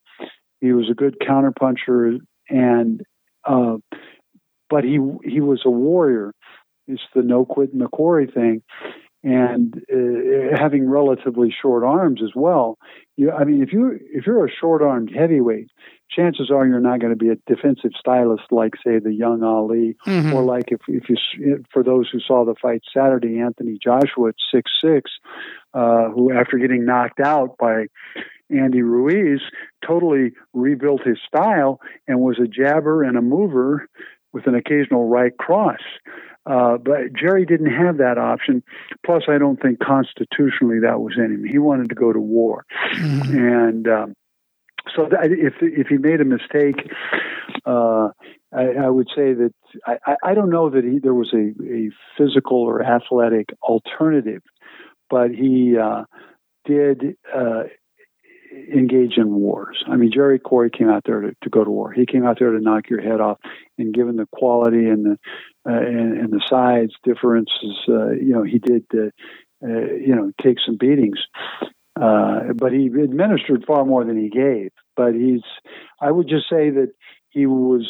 He 0.61 0.73
was 0.73 0.89
a 0.89 0.95
good 0.95 1.17
counterpuncher, 1.19 2.17
and 2.49 3.01
uh, 3.45 3.77
but 4.69 4.83
he 4.83 4.99
he 5.23 5.39
was 5.39 5.61
a 5.65 5.69
warrior. 5.69 6.33
It's 6.87 7.01
the 7.13 7.21
no 7.21 7.45
quit 7.45 7.69
quarry 7.91 8.27
thing, 8.27 8.63
and 9.23 9.81
uh, 9.91 10.57
having 10.57 10.87
relatively 10.89 11.53
short 11.61 11.83
arms 11.83 12.21
as 12.23 12.31
well. 12.35 12.77
You, 13.15 13.31
I 13.31 13.43
mean, 13.43 13.61
if 13.63 13.73
you 13.73 13.99
if 14.13 14.25
you're 14.25 14.45
a 14.45 14.51
short 14.51 14.81
armed 14.81 15.11
heavyweight, 15.15 15.69
chances 16.09 16.49
are 16.51 16.67
you're 16.67 16.79
not 16.79 16.99
going 16.99 17.11
to 17.11 17.17
be 17.17 17.29
a 17.29 17.35
defensive 17.47 17.91
stylist 17.99 18.43
like 18.51 18.73
say 18.85 18.99
the 18.99 19.13
young 19.13 19.43
Ali, 19.43 19.97
Mhm. 20.05 20.33
or 20.33 20.43
like 20.43 20.71
if 20.71 20.81
if 20.87 21.09
you 21.09 21.63
for 21.73 21.83
those 21.83 22.09
who 22.11 22.19
saw 22.19 22.45
the 22.45 22.55
fight 22.61 22.83
Saturday, 22.95 23.39
Anthony 23.39 23.77
Joshua 23.83 24.29
at 24.29 24.35
six 24.53 24.71
six, 24.81 25.11
uh, 25.73 26.09
who 26.09 26.31
after 26.31 26.57
getting 26.57 26.85
knocked 26.85 27.19
out 27.19 27.57
by 27.57 27.87
Andy 28.49 28.81
Ruiz 28.81 29.41
totally 29.85 30.31
rebuilt 30.53 31.01
his 31.03 31.17
style 31.27 31.81
and 32.07 32.19
was 32.21 32.39
a 32.39 32.47
jabber 32.47 33.03
and 33.03 33.17
a 33.17 33.21
mover 33.21 33.87
with 34.31 34.47
an 34.47 34.55
occasional 34.55 35.07
right 35.09 35.35
cross. 35.37 35.79
Uh, 36.49 36.77
but 36.77 37.13
Jerry 37.13 37.45
didn't 37.45 37.73
have 37.73 37.97
that 37.97 38.17
option. 38.17 38.63
Plus, 39.05 39.23
I 39.27 39.37
don't 39.37 39.61
think 39.61 39.79
constitutionally 39.79 40.79
that 40.81 41.01
was 41.01 41.13
in 41.17 41.25
him. 41.25 41.43
He 41.43 41.57
wanted 41.57 41.89
to 41.89 41.95
go 41.95 42.13
to 42.13 42.19
war, 42.19 42.65
Mhm. 42.93 43.35
and 43.35 43.87
um, 43.87 44.13
so 44.95 45.07
that 45.11 45.31
if 45.31 45.55
if 45.61 45.87
he 45.87 45.97
made 45.97 46.21
a 46.21 46.25
mistake, 46.25 46.89
uh, 47.65 48.09
I, 48.53 48.65
I 48.85 48.89
would 48.89 49.07
say 49.15 49.33
that 49.33 49.53
I, 49.85 50.15
I- 50.23 50.33
don't 50.33 50.49
know 50.49 50.69
that 50.69 50.83
he, 50.85 50.99
there 50.99 51.13
was 51.13 51.33
a, 51.33 51.51
a 51.65 51.89
physical 52.17 52.59
or 52.59 52.81
athletic 52.81 53.49
alternative, 53.61 54.41
but 55.09 55.31
he 55.31 55.75
uh, 55.77 56.03
did 56.63 57.17
uh, 57.35 57.63
engage 58.73 59.17
in 59.17 59.29
wars. 59.35 59.83
I 59.87 59.97
mean, 59.97 60.11
Jerry 60.13 60.39
Quarry 60.39 60.69
came 60.69 60.89
out 60.89 61.03
there 61.05 61.19
to, 61.21 61.35
to 61.43 61.49
go 61.49 61.63
to 61.65 61.69
war. 61.69 61.91
He 61.91 62.05
came 62.05 62.25
out 62.25 62.37
there 62.39 62.51
to 62.51 62.59
knock 62.59 62.89
your 62.89 63.01
head 63.01 63.19
off, 63.19 63.37
and 63.77 63.93
given 63.93 64.15
the 64.15 64.27
quality 64.31 64.87
and 64.87 65.05
the 65.05 65.17
and, 65.71 66.17
and 66.17 66.31
the 66.31 66.41
size 66.49 66.89
differences, 67.03 67.77
uh, 67.89 68.11
you 68.11 68.33
know, 68.33 68.43
he 68.43 68.59
did, 68.59 68.85
uh, 68.93 69.09
uh, 69.63 69.93
you 69.99 70.15
know, 70.15 70.31
take 70.41 70.57
some 70.65 70.77
beatings. 70.77 71.19
Uh, 71.99 72.53
but 72.55 72.71
he 72.71 72.85
administered 72.85 73.65
far 73.65 73.83
more 73.83 74.05
than 74.05 74.17
he 74.17 74.29
gave. 74.29 74.69
But 74.95 75.13
he's, 75.13 75.41
I 75.99 76.11
would 76.11 76.27
just 76.27 76.47
say 76.49 76.69
that 76.69 76.91
he 77.29 77.47
was 77.47 77.87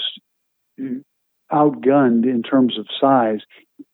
outgunned 1.52 2.26
in 2.26 2.42
terms 2.42 2.78
of 2.80 2.88
size, 3.02 3.40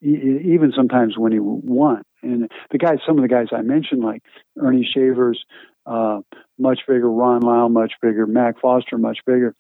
even 0.01 0.71
sometimes 0.75 1.17
when 1.17 1.31
he 1.31 1.39
won. 1.39 2.03
And 2.21 2.49
the 2.71 2.77
guys, 2.77 2.99
some 3.05 3.17
of 3.17 3.23
the 3.23 3.27
guys 3.27 3.47
I 3.51 3.61
mentioned, 3.61 4.03
like 4.03 4.21
Ernie 4.59 4.88
Shavers, 4.91 5.43
uh, 5.86 6.19
much 6.57 6.81
bigger, 6.88 7.09
Ron 7.09 7.41
Lyle, 7.41 7.69
much 7.69 7.93
bigger, 8.01 8.25
Mac 8.25 8.61
Foster, 8.61 8.97
much 8.97 9.19
bigger. 9.25 9.55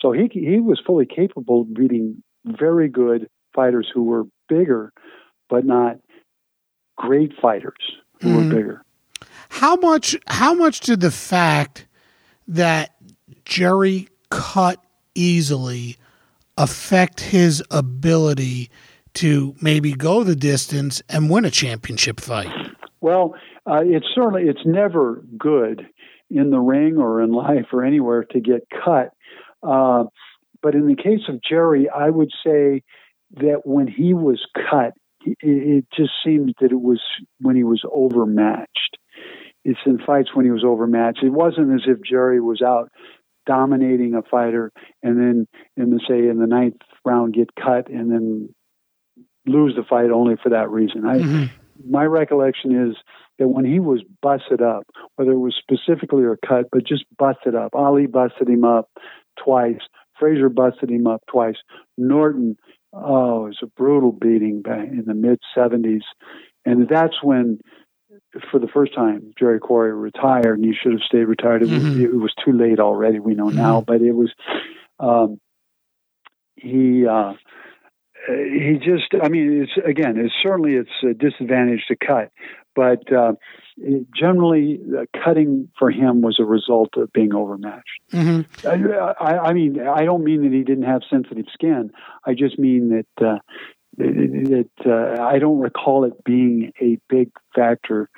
So 0.00 0.12
he 0.12 0.28
he 0.32 0.60
was 0.60 0.80
fully 0.86 1.06
capable 1.06 1.62
of 1.62 1.74
beating 1.74 2.22
very 2.44 2.88
good 2.88 3.28
fighters 3.54 3.90
who 3.92 4.04
were 4.04 4.24
bigger, 4.48 4.92
but 5.48 5.64
not 5.64 5.96
great 6.96 7.32
fighters 7.40 7.74
who 8.20 8.28
Mhm. 8.28 8.36
were 8.48 8.54
bigger. 8.56 8.84
How 9.48 9.76
much? 9.76 10.16
How 10.26 10.54
much 10.54 10.80
did 10.80 11.00
the 11.00 11.10
fact 11.10 11.86
that 12.48 12.90
Jerry 13.44 14.08
cut 14.30 14.78
easily 15.14 15.96
affect 16.58 17.20
his 17.20 17.62
ability 17.70 18.70
to 19.14 19.54
maybe 19.60 19.92
go 19.92 20.24
the 20.24 20.36
distance 20.36 21.02
and 21.08 21.30
win 21.30 21.44
a 21.44 21.50
championship 21.50 22.20
fight? 22.20 22.50
Well, 23.00 23.34
uh, 23.66 23.82
it's 23.84 24.06
certainly 24.14 24.44
it's 24.48 24.64
never 24.64 25.22
good 25.38 25.86
in 26.30 26.50
the 26.50 26.60
ring 26.60 26.96
or 26.98 27.20
in 27.22 27.32
life 27.46 27.66
or 27.72 27.84
anywhere 27.84 28.24
to 28.24 28.40
get 28.40 28.66
cut. 28.84 29.10
Uh, 29.62 30.04
but 30.62 30.74
in 30.74 30.86
the 30.86 30.96
case 30.96 31.28
of 31.28 31.40
Jerry, 31.42 31.88
I 31.88 32.10
would 32.10 32.30
say 32.44 32.82
that 33.36 33.62
when 33.64 33.86
he 33.86 34.14
was 34.14 34.44
cut, 34.54 34.92
it 35.24 35.86
just 35.96 36.12
seems 36.24 36.52
that 36.60 36.70
it 36.70 36.80
was 36.80 37.00
when 37.40 37.56
he 37.56 37.64
was 37.64 37.82
overmatched. 37.90 38.98
It's 39.64 39.80
in 39.86 39.98
fights 39.98 40.34
when 40.34 40.44
he 40.44 40.50
was 40.50 40.64
overmatched. 40.64 41.22
It 41.22 41.30
wasn't 41.30 41.72
as 41.72 41.86
if 41.86 41.98
Jerry 42.02 42.40
was 42.40 42.60
out 42.60 42.90
dominating 43.46 44.14
a 44.14 44.22
fighter 44.22 44.72
and 45.02 45.18
then 45.18 45.46
in 45.76 45.90
the 45.90 46.00
say 46.08 46.28
in 46.28 46.38
the 46.38 46.46
ninth 46.46 46.76
round 47.04 47.34
get 47.34 47.54
cut 47.54 47.88
and 47.90 48.10
then 48.10 48.48
lose 49.46 49.74
the 49.76 49.84
fight 49.84 50.10
only 50.10 50.36
for 50.42 50.50
that 50.50 50.70
reason. 50.70 51.04
I 51.06 51.18
mm-hmm. 51.18 51.90
my 51.90 52.04
recollection 52.04 52.90
is 52.90 52.96
that 53.38 53.48
when 53.48 53.64
he 53.64 53.80
was 53.80 54.02
busted 54.22 54.62
up, 54.62 54.84
whether 55.16 55.32
it 55.32 55.38
was 55.38 55.54
specifically 55.58 56.24
or 56.24 56.38
cut, 56.46 56.66
but 56.70 56.86
just 56.86 57.04
busted 57.18 57.54
up. 57.54 57.74
Ali 57.74 58.06
busted 58.06 58.48
him 58.48 58.64
up 58.64 58.88
twice. 59.42 59.80
Frazier 60.18 60.48
busted 60.48 60.90
him 60.90 61.06
up 61.06 61.22
twice. 61.28 61.56
Norton, 61.98 62.56
oh, 62.94 63.46
it 63.46 63.48
was 63.48 63.58
a 63.62 63.66
brutal 63.66 64.12
beating 64.12 64.62
back 64.62 64.88
in 64.88 65.04
the 65.06 65.14
mid 65.14 65.38
70s. 65.56 66.02
And 66.64 66.88
that's 66.88 67.22
when, 67.22 67.60
for 68.50 68.58
the 68.58 68.68
first 68.68 68.94
time, 68.94 69.32
Jerry 69.38 69.60
Quarry 69.60 69.92
retired, 69.92 70.58
and 70.58 70.64
he 70.64 70.74
should 70.74 70.92
have 70.92 71.02
stayed 71.02 71.24
retired. 71.24 71.62
It, 71.62 71.68
mm-hmm. 71.68 71.88
was, 71.88 71.98
it 71.98 72.14
was 72.14 72.34
too 72.44 72.52
late 72.52 72.80
already, 72.80 73.20
we 73.20 73.34
know 73.34 73.48
mm-hmm. 73.48 73.58
now, 73.58 73.80
but 73.80 74.00
it 74.00 74.12
was, 74.12 74.32
um, 74.98 75.38
he, 76.56 77.06
uh, 77.06 77.34
he 78.28 78.78
just, 78.78 79.14
I 79.22 79.28
mean, 79.28 79.62
it's 79.62 79.86
again, 79.86 80.16
it's 80.18 80.34
certainly 80.42 80.74
it's 80.74 80.90
a 81.02 81.14
disadvantage 81.14 81.84
to 81.88 81.96
cut, 81.96 82.30
but 82.74 83.12
uh, 83.12 83.32
generally, 84.16 84.80
uh, 84.96 85.04
cutting 85.24 85.68
for 85.78 85.90
him 85.90 86.22
was 86.22 86.38
a 86.40 86.44
result 86.44 86.90
of 86.96 87.12
being 87.12 87.34
overmatched. 87.34 88.00
Mm-hmm. 88.12 88.66
I, 88.66 89.38
I, 89.38 89.52
mean, 89.52 89.80
I 89.80 90.04
don't 90.04 90.24
mean 90.24 90.42
that 90.42 90.52
he 90.52 90.62
didn't 90.62 90.84
have 90.84 91.02
sensitive 91.10 91.46
skin. 91.52 91.90
I 92.24 92.34
just 92.34 92.58
mean 92.58 92.90
that 92.90 93.26
uh, 93.26 93.38
that 93.96 94.70
uh, 94.86 95.22
I 95.22 95.38
don't 95.38 95.60
recall 95.60 96.04
it 96.04 96.24
being 96.24 96.72
a 96.80 96.98
big 97.08 97.30
factor 97.54 98.10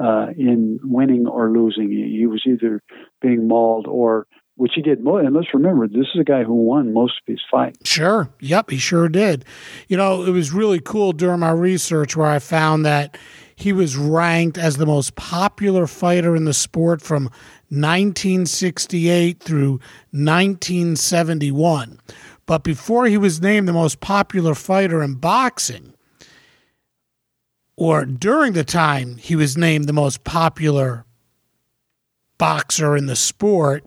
uh, 0.00 0.28
in 0.36 0.80
winning 0.82 1.26
or 1.26 1.50
losing. 1.50 1.90
He 1.90 2.26
was 2.26 2.42
either 2.46 2.82
being 3.20 3.46
mauled 3.46 3.86
or 3.86 4.26
which 4.60 4.72
he 4.74 4.82
did. 4.82 4.98
And 4.98 5.34
let's 5.34 5.54
remember, 5.54 5.88
this 5.88 6.06
is 6.14 6.20
a 6.20 6.24
guy 6.24 6.44
who 6.44 6.52
won 6.52 6.92
most 6.92 7.14
of 7.22 7.26
his 7.26 7.40
fights. 7.50 7.88
Sure. 7.88 8.28
Yep, 8.40 8.70
he 8.70 8.76
sure 8.76 9.08
did. 9.08 9.46
You 9.88 9.96
know, 9.96 10.22
it 10.24 10.30
was 10.30 10.52
really 10.52 10.80
cool 10.80 11.12
during 11.12 11.40
my 11.40 11.50
research 11.50 12.14
where 12.14 12.26
I 12.26 12.40
found 12.40 12.84
that 12.84 13.16
he 13.56 13.72
was 13.72 13.96
ranked 13.96 14.58
as 14.58 14.76
the 14.76 14.84
most 14.84 15.16
popular 15.16 15.86
fighter 15.86 16.36
in 16.36 16.44
the 16.44 16.52
sport 16.52 17.00
from 17.00 17.30
1968 17.70 19.42
through 19.42 19.80
1971. 20.10 21.98
But 22.44 22.62
before 22.62 23.06
he 23.06 23.16
was 23.16 23.40
named 23.40 23.66
the 23.66 23.72
most 23.72 24.00
popular 24.00 24.54
fighter 24.54 25.02
in 25.02 25.14
boxing, 25.14 25.94
or 27.76 28.04
during 28.04 28.52
the 28.52 28.64
time 28.64 29.16
he 29.16 29.36
was 29.36 29.56
named 29.56 29.86
the 29.86 29.94
most 29.94 30.22
popular 30.24 31.06
boxer 32.36 32.94
in 32.94 33.06
the 33.06 33.16
sport, 33.16 33.86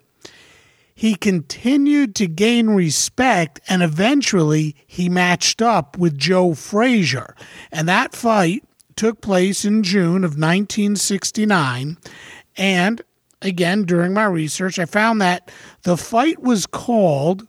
he 0.96 1.16
continued 1.16 2.16
to 2.16 2.28
gain 2.28 2.70
respect 2.70 3.60
and 3.68 3.82
eventually 3.82 4.76
he 4.86 5.10
matched 5.10 5.62
up 5.62 5.98
with 5.98 6.18
Joe 6.18 6.54
Frazier. 6.54 7.36
And 7.72 7.88
that 7.88 8.16
fight 8.16 8.64
took 8.96 9.22
place 9.22 9.66
in 9.66 9.84
June 9.84 10.24
of 10.24 10.38
1969. 10.38 11.98
And 12.56 13.02
again, 13.42 13.84
during 13.84 14.14
my 14.14 14.26
research, 14.26 14.80
I 14.80 14.86
found 14.86 15.22
that 15.22 15.52
the 15.84 15.98
fight 15.98 16.42
was 16.42 16.66
called, 16.66 17.48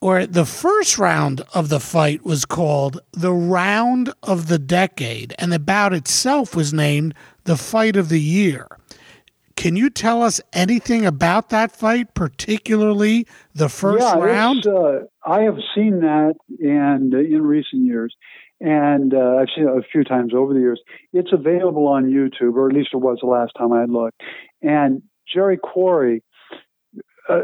or 0.00 0.26
the 0.26 0.46
first 0.46 0.98
round 0.98 1.42
of 1.54 1.68
the 1.68 1.80
fight 1.80 2.24
was 2.24 2.44
called 2.44 3.00
the 3.12 3.32
Round 3.32 4.12
of 4.22 4.48
the 4.48 4.58
Decade, 4.58 5.34
and 5.38 5.52
the 5.52 5.58
bout 5.58 5.92
itself 5.92 6.54
was 6.54 6.72
named 6.72 7.14
the 7.44 7.56
Fight 7.56 7.96
of 7.96 8.08
the 8.08 8.20
Year. 8.20 8.77
Can 9.58 9.74
you 9.74 9.90
tell 9.90 10.22
us 10.22 10.40
anything 10.52 11.04
about 11.04 11.48
that 11.48 11.72
fight, 11.72 12.14
particularly 12.14 13.26
the 13.56 13.68
first 13.68 14.04
yeah, 14.04 14.16
round? 14.16 14.64
Uh, 14.68 15.00
I 15.26 15.40
have 15.40 15.56
seen 15.74 15.98
that, 16.02 16.34
and 16.60 17.12
uh, 17.12 17.18
in 17.18 17.42
recent 17.42 17.84
years, 17.84 18.14
and 18.60 19.12
uh, 19.12 19.34
I've 19.40 19.48
seen 19.56 19.64
it 19.64 19.76
a 19.76 19.82
few 19.90 20.04
times 20.04 20.32
over 20.32 20.54
the 20.54 20.60
years. 20.60 20.80
It's 21.12 21.32
available 21.32 21.88
on 21.88 22.04
YouTube, 22.04 22.54
or 22.54 22.68
at 22.68 22.72
least 22.72 22.90
it 22.92 22.98
was 22.98 23.18
the 23.20 23.26
last 23.26 23.50
time 23.58 23.72
I 23.72 23.86
looked. 23.86 24.20
And 24.62 25.02
Jerry 25.34 25.58
Quarry, 25.58 26.22
uh, 27.28 27.40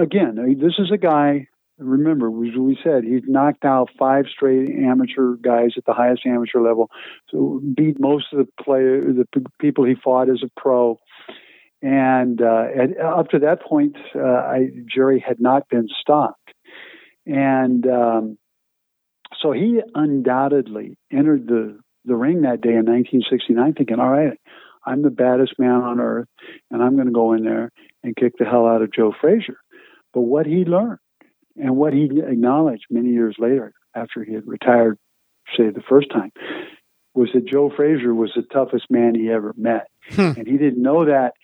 again, 0.00 0.36
this 0.58 0.76
is 0.78 0.90
a 0.90 0.96
guy. 0.96 1.46
Remember, 1.76 2.28
as 2.28 2.56
we 2.56 2.78
said, 2.82 3.04
he's 3.04 3.24
knocked 3.26 3.66
out 3.66 3.90
five 3.98 4.24
straight 4.34 4.70
amateur 4.70 5.34
guys 5.34 5.72
at 5.76 5.84
the 5.84 5.92
highest 5.92 6.22
amateur 6.24 6.62
level, 6.62 6.90
so 7.28 7.60
beat 7.76 8.00
most 8.00 8.32
of 8.32 8.38
the 8.38 8.64
player, 8.64 9.12
the 9.12 9.26
people 9.60 9.84
he 9.84 9.94
fought 10.02 10.30
as 10.30 10.42
a 10.42 10.50
pro. 10.58 10.98
And 11.82 12.40
uh, 12.42 12.64
at, 12.76 13.00
up 13.00 13.28
to 13.30 13.40
that 13.40 13.62
point, 13.62 13.96
uh, 14.14 14.20
I, 14.20 14.68
Jerry 14.92 15.24
had 15.26 15.40
not 15.40 15.68
been 15.68 15.88
stopped. 16.00 16.36
And 17.26 17.86
um, 17.86 18.38
so 19.40 19.52
he 19.52 19.80
undoubtedly 19.94 20.98
entered 21.12 21.46
the, 21.46 21.78
the 22.04 22.16
ring 22.16 22.42
that 22.42 22.60
day 22.60 22.70
in 22.70 22.86
1969 22.86 23.74
thinking, 23.74 23.98
all 23.98 24.10
right, 24.10 24.38
I'm 24.84 25.02
the 25.02 25.10
baddest 25.10 25.54
man 25.58 25.82
on 25.82 26.00
earth, 26.00 26.28
and 26.70 26.82
I'm 26.82 26.94
going 26.94 27.06
to 27.06 27.12
go 27.12 27.32
in 27.34 27.44
there 27.44 27.70
and 28.02 28.16
kick 28.16 28.32
the 28.38 28.44
hell 28.44 28.66
out 28.66 28.82
of 28.82 28.92
Joe 28.92 29.12
Frazier. 29.20 29.58
But 30.12 30.22
what 30.22 30.46
he 30.46 30.64
learned 30.64 30.98
and 31.56 31.76
what 31.76 31.92
he 31.92 32.04
acknowledged 32.04 32.86
many 32.90 33.10
years 33.10 33.36
later 33.38 33.72
after 33.94 34.24
he 34.24 34.34
had 34.34 34.46
retired, 34.46 34.98
say 35.56 35.70
the 35.70 35.82
first 35.88 36.10
time, 36.10 36.30
was 37.14 37.28
that 37.34 37.46
Joe 37.46 37.70
Frazier 37.74 38.14
was 38.14 38.32
the 38.34 38.42
toughest 38.42 38.86
man 38.90 39.14
he 39.14 39.30
ever 39.30 39.52
met. 39.56 39.88
Hmm. 40.10 40.32
And 40.38 40.46
he 40.46 40.56
didn't 40.56 40.82
know 40.82 41.06
that 41.06 41.34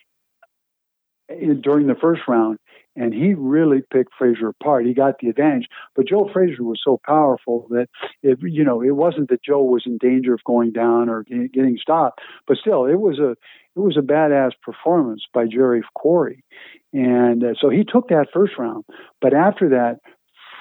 during 1.29 1.87
the 1.87 1.97
first 2.01 2.23
round 2.29 2.59
and 2.97 3.13
he 3.13 3.35
really 3.35 3.83
picked 3.93 4.15
Frazier 4.19 4.49
apart. 4.49 4.87
He 4.87 4.95
got 4.95 5.19
the 5.21 5.29
advantage, 5.29 5.67
but 5.95 6.09
Joe 6.09 6.29
Frazier 6.33 6.65
was 6.65 6.81
so 6.83 6.99
powerful 7.05 7.67
that 7.71 7.89
it, 8.23 8.39
you 8.43 8.65
know, 8.65 8.81
it 8.83 8.97
wasn't 8.97 9.29
that 9.29 9.45
Joe 9.45 9.63
was 9.63 9.83
in 9.87 9.99
danger 9.99 10.35
of 10.35 10.43
going 10.45 10.73
down 10.73 11.09
or 11.09 11.23
getting 11.25 11.79
stopped, 11.81 12.21
but 12.49 12.57
still, 12.57 12.87
it 12.87 12.99
was 12.99 13.19
a 13.19 13.33
it 13.77 13.81
was 13.81 13.99
a 13.99 14.01
badass 14.01 14.53
performance 14.63 15.25
by 15.35 15.45
Jerry 15.47 15.83
Quarry, 15.95 16.43
and 16.93 17.45
uh, 17.45 17.55
so 17.61 17.69
he 17.69 17.85
took 17.85 18.09
that 18.09 18.29
first 18.33 18.55
round. 18.59 18.85
But 19.21 19.35
after 19.35 19.69
that, 19.71 19.99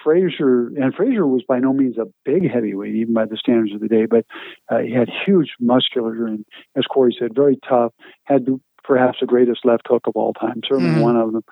Frazier 0.03 0.67
and 0.67 0.93
Frazier 0.93 1.25
was 1.25 1.43
by 1.47 1.59
no 1.59 1.71
means 1.71 1.97
a 1.97 2.05
big 2.25 2.51
heavyweight, 2.51 2.93
even 2.93 3.13
by 3.13 3.25
the 3.25 3.37
standards 3.37 3.73
of 3.73 3.79
the 3.79 3.87
day, 3.87 4.05
but 4.05 4.25
uh, 4.69 4.79
he 4.79 4.91
had 4.91 5.09
huge 5.25 5.53
muscular 5.59 6.27
and, 6.27 6.45
as 6.75 6.83
Quarry 6.85 7.15
said, 7.17 7.33
very 7.33 7.57
tough. 7.67 7.91
Had 8.25 8.45
perhaps 8.85 9.17
the 9.19 9.25
greatest 9.25 9.65
left 9.65 9.87
hook 9.87 10.03
of 10.07 10.15
all 10.15 10.33
time, 10.33 10.61
certainly 10.67 10.91
mm-hmm. 10.91 11.01
one 11.01 11.15
of 11.17 11.31
them. 11.31 11.43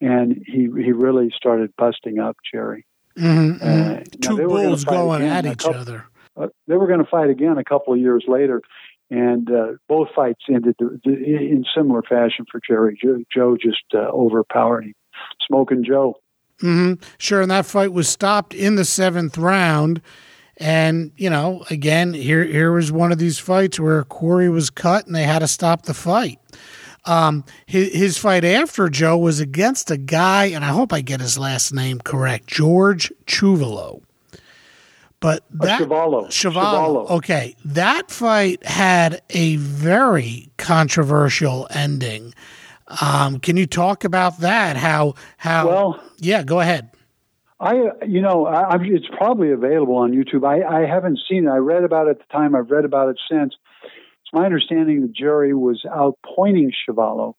And 0.00 0.42
he 0.46 0.68
he 0.82 0.92
really 0.92 1.32
started 1.36 1.72
busting 1.76 2.18
up 2.18 2.36
Jerry. 2.52 2.86
Mm-hmm. 3.18 3.62
Uh, 3.62 3.66
mm-hmm. 3.66 4.20
Two 4.20 4.48
bulls 4.48 4.84
going 4.84 5.22
at 5.22 5.46
each 5.46 5.58
couple, 5.58 5.80
other. 5.80 6.06
Uh, 6.36 6.48
they 6.66 6.76
were 6.76 6.86
going 6.86 7.00
to 7.00 7.10
fight 7.10 7.30
again 7.30 7.58
a 7.58 7.64
couple 7.64 7.92
of 7.92 7.98
years 7.98 8.24
later, 8.28 8.62
and 9.10 9.50
uh, 9.50 9.72
both 9.88 10.08
fights 10.14 10.44
ended 10.48 10.76
in 11.04 11.64
similar 11.76 12.02
fashion 12.02 12.44
for 12.50 12.60
Jerry. 12.66 12.98
Joe, 13.02 13.22
Joe 13.32 13.56
just 13.60 13.82
uh, 13.94 13.98
overpowered 13.98 14.84
him, 14.84 14.94
smoking 15.46 15.84
Joe. 15.84 16.20
Mm-hmm. 16.62 17.02
Sure, 17.18 17.42
and 17.42 17.50
that 17.50 17.66
fight 17.66 17.92
was 17.92 18.08
stopped 18.08 18.54
in 18.54 18.76
the 18.76 18.84
seventh 18.84 19.36
round. 19.38 20.00
And 20.56 21.12
you 21.16 21.30
know, 21.30 21.64
again, 21.70 22.14
here 22.14 22.44
here 22.44 22.72
was 22.72 22.90
one 22.90 23.12
of 23.12 23.18
these 23.18 23.38
fights 23.38 23.78
where 23.78 24.02
Quarry 24.04 24.48
was 24.48 24.70
cut, 24.70 25.06
and 25.06 25.14
they 25.14 25.22
had 25.24 25.38
to 25.40 25.48
stop 25.48 25.82
the 25.82 25.94
fight. 25.94 26.38
Um, 27.08 27.44
his, 27.64 27.94
his 27.94 28.18
fight 28.18 28.44
after 28.44 28.90
Joe 28.90 29.16
was 29.16 29.40
against 29.40 29.90
a 29.90 29.96
guy, 29.96 30.46
and 30.46 30.62
I 30.62 30.68
hope 30.68 30.92
I 30.92 31.00
get 31.00 31.20
his 31.20 31.38
last 31.38 31.72
name 31.72 32.00
correct, 32.00 32.46
George 32.46 33.10
Chuvalo. 33.24 34.02
But 35.20 35.42
that 35.50 35.80
Chuvalo. 35.80 37.10
Okay, 37.10 37.56
that 37.64 38.10
fight 38.10 38.64
had 38.64 39.22
a 39.30 39.56
very 39.56 40.50
controversial 40.58 41.66
ending. 41.70 42.34
Um, 43.00 43.40
can 43.40 43.56
you 43.56 43.66
talk 43.66 44.04
about 44.04 44.40
that? 44.40 44.76
How 44.76 45.14
how? 45.38 45.66
Well, 45.66 46.02
yeah, 46.18 46.42
go 46.42 46.60
ahead. 46.60 46.90
I, 47.58 47.90
you 48.06 48.20
know, 48.20 48.46
I, 48.46 48.76
it's 48.80 49.08
probably 49.16 49.50
available 49.50 49.96
on 49.96 50.12
YouTube. 50.12 50.46
I, 50.46 50.62
I 50.62 50.86
haven't 50.86 51.18
seen 51.28 51.46
it. 51.46 51.50
I 51.50 51.56
read 51.56 51.82
about 51.82 52.06
it 52.06 52.10
at 52.10 52.18
the 52.18 52.32
time. 52.32 52.54
I've 52.54 52.70
read 52.70 52.84
about 52.84 53.08
it 53.08 53.18
since. 53.28 53.54
It's 54.28 54.34
my 54.34 54.44
understanding 54.44 55.00
that 55.02 55.14
Jerry 55.14 55.54
was 55.54 55.82
out 55.90 56.18
pointing 56.36 56.70
Chuvalo 56.86 57.34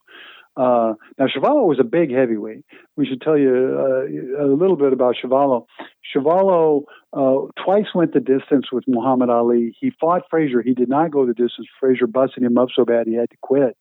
Uh, 0.58 0.96
now, 1.20 1.28
Chuvalo 1.28 1.68
was 1.68 1.78
a 1.80 1.84
big 1.84 2.12
heavyweight. 2.12 2.66
We 2.98 3.06
should 3.06 3.22
tell 3.22 3.38
you 3.38 3.54
uh, 3.80 4.44
a 4.44 4.48
little 4.48 4.76
bit 4.76 4.92
about 4.92 5.16
Chuvalo. 5.24 5.66
Chuvalo 6.14 6.84
uh, 7.14 7.48
twice 7.64 7.86
went 7.94 8.14
the 8.14 8.20
distance 8.20 8.66
with 8.72 8.84
Muhammad 8.88 9.30
Ali. 9.30 9.76
He 9.80 9.92
fought 10.02 10.24
Frazier. 10.32 10.64
He 10.64 10.74
did 10.74 10.90
not 10.90 11.12
go 11.12 11.26
the 11.26 11.34
distance. 11.34 11.68
Frazier 11.80 12.08
busted 12.08 12.44
him 12.44 12.58
up 12.58 12.70
so 12.76 12.86
bad 12.86 13.06
he 13.08 13.16
had 13.16 13.30
to 13.30 13.38
quit. 13.42 13.78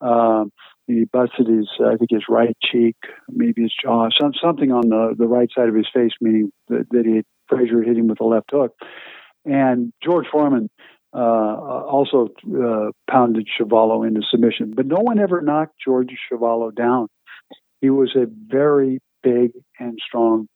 Um, 0.00 0.50
he 0.86 1.04
busted 1.04 1.46
his, 1.46 1.68
I 1.84 1.96
think, 1.96 2.10
his 2.10 2.24
right 2.28 2.56
cheek, 2.62 2.96
maybe 3.28 3.62
his 3.62 3.74
jaw, 3.82 4.08
some, 4.18 4.32
something 4.42 4.72
on 4.72 4.88
the, 4.88 5.14
the 5.16 5.26
right 5.26 5.48
side 5.54 5.68
of 5.68 5.74
his 5.74 5.88
face, 5.92 6.12
meaning 6.20 6.50
that, 6.68 6.86
that 6.90 7.04
he 7.04 7.22
Frazier 7.48 7.82
hit 7.82 7.96
him 7.96 8.08
with 8.08 8.20
a 8.20 8.24
left 8.24 8.50
hook. 8.50 8.72
And 9.44 9.92
George 10.02 10.26
Foreman 10.30 10.70
also 11.20 12.28
uh, 12.46 12.90
pounded 13.10 13.48
Chuvalo 13.58 14.06
into 14.06 14.22
submission. 14.30 14.72
But 14.74 14.86
no 14.86 15.00
one 15.00 15.18
ever 15.18 15.40
knocked 15.40 15.74
George 15.84 16.10
Chuvalo 16.30 16.74
down. 16.74 17.08
He 17.80 17.90
was 17.90 18.14
a 18.16 18.26
very 18.26 19.00
big 19.22 19.52
and 19.78 19.98
strong, 20.06 20.48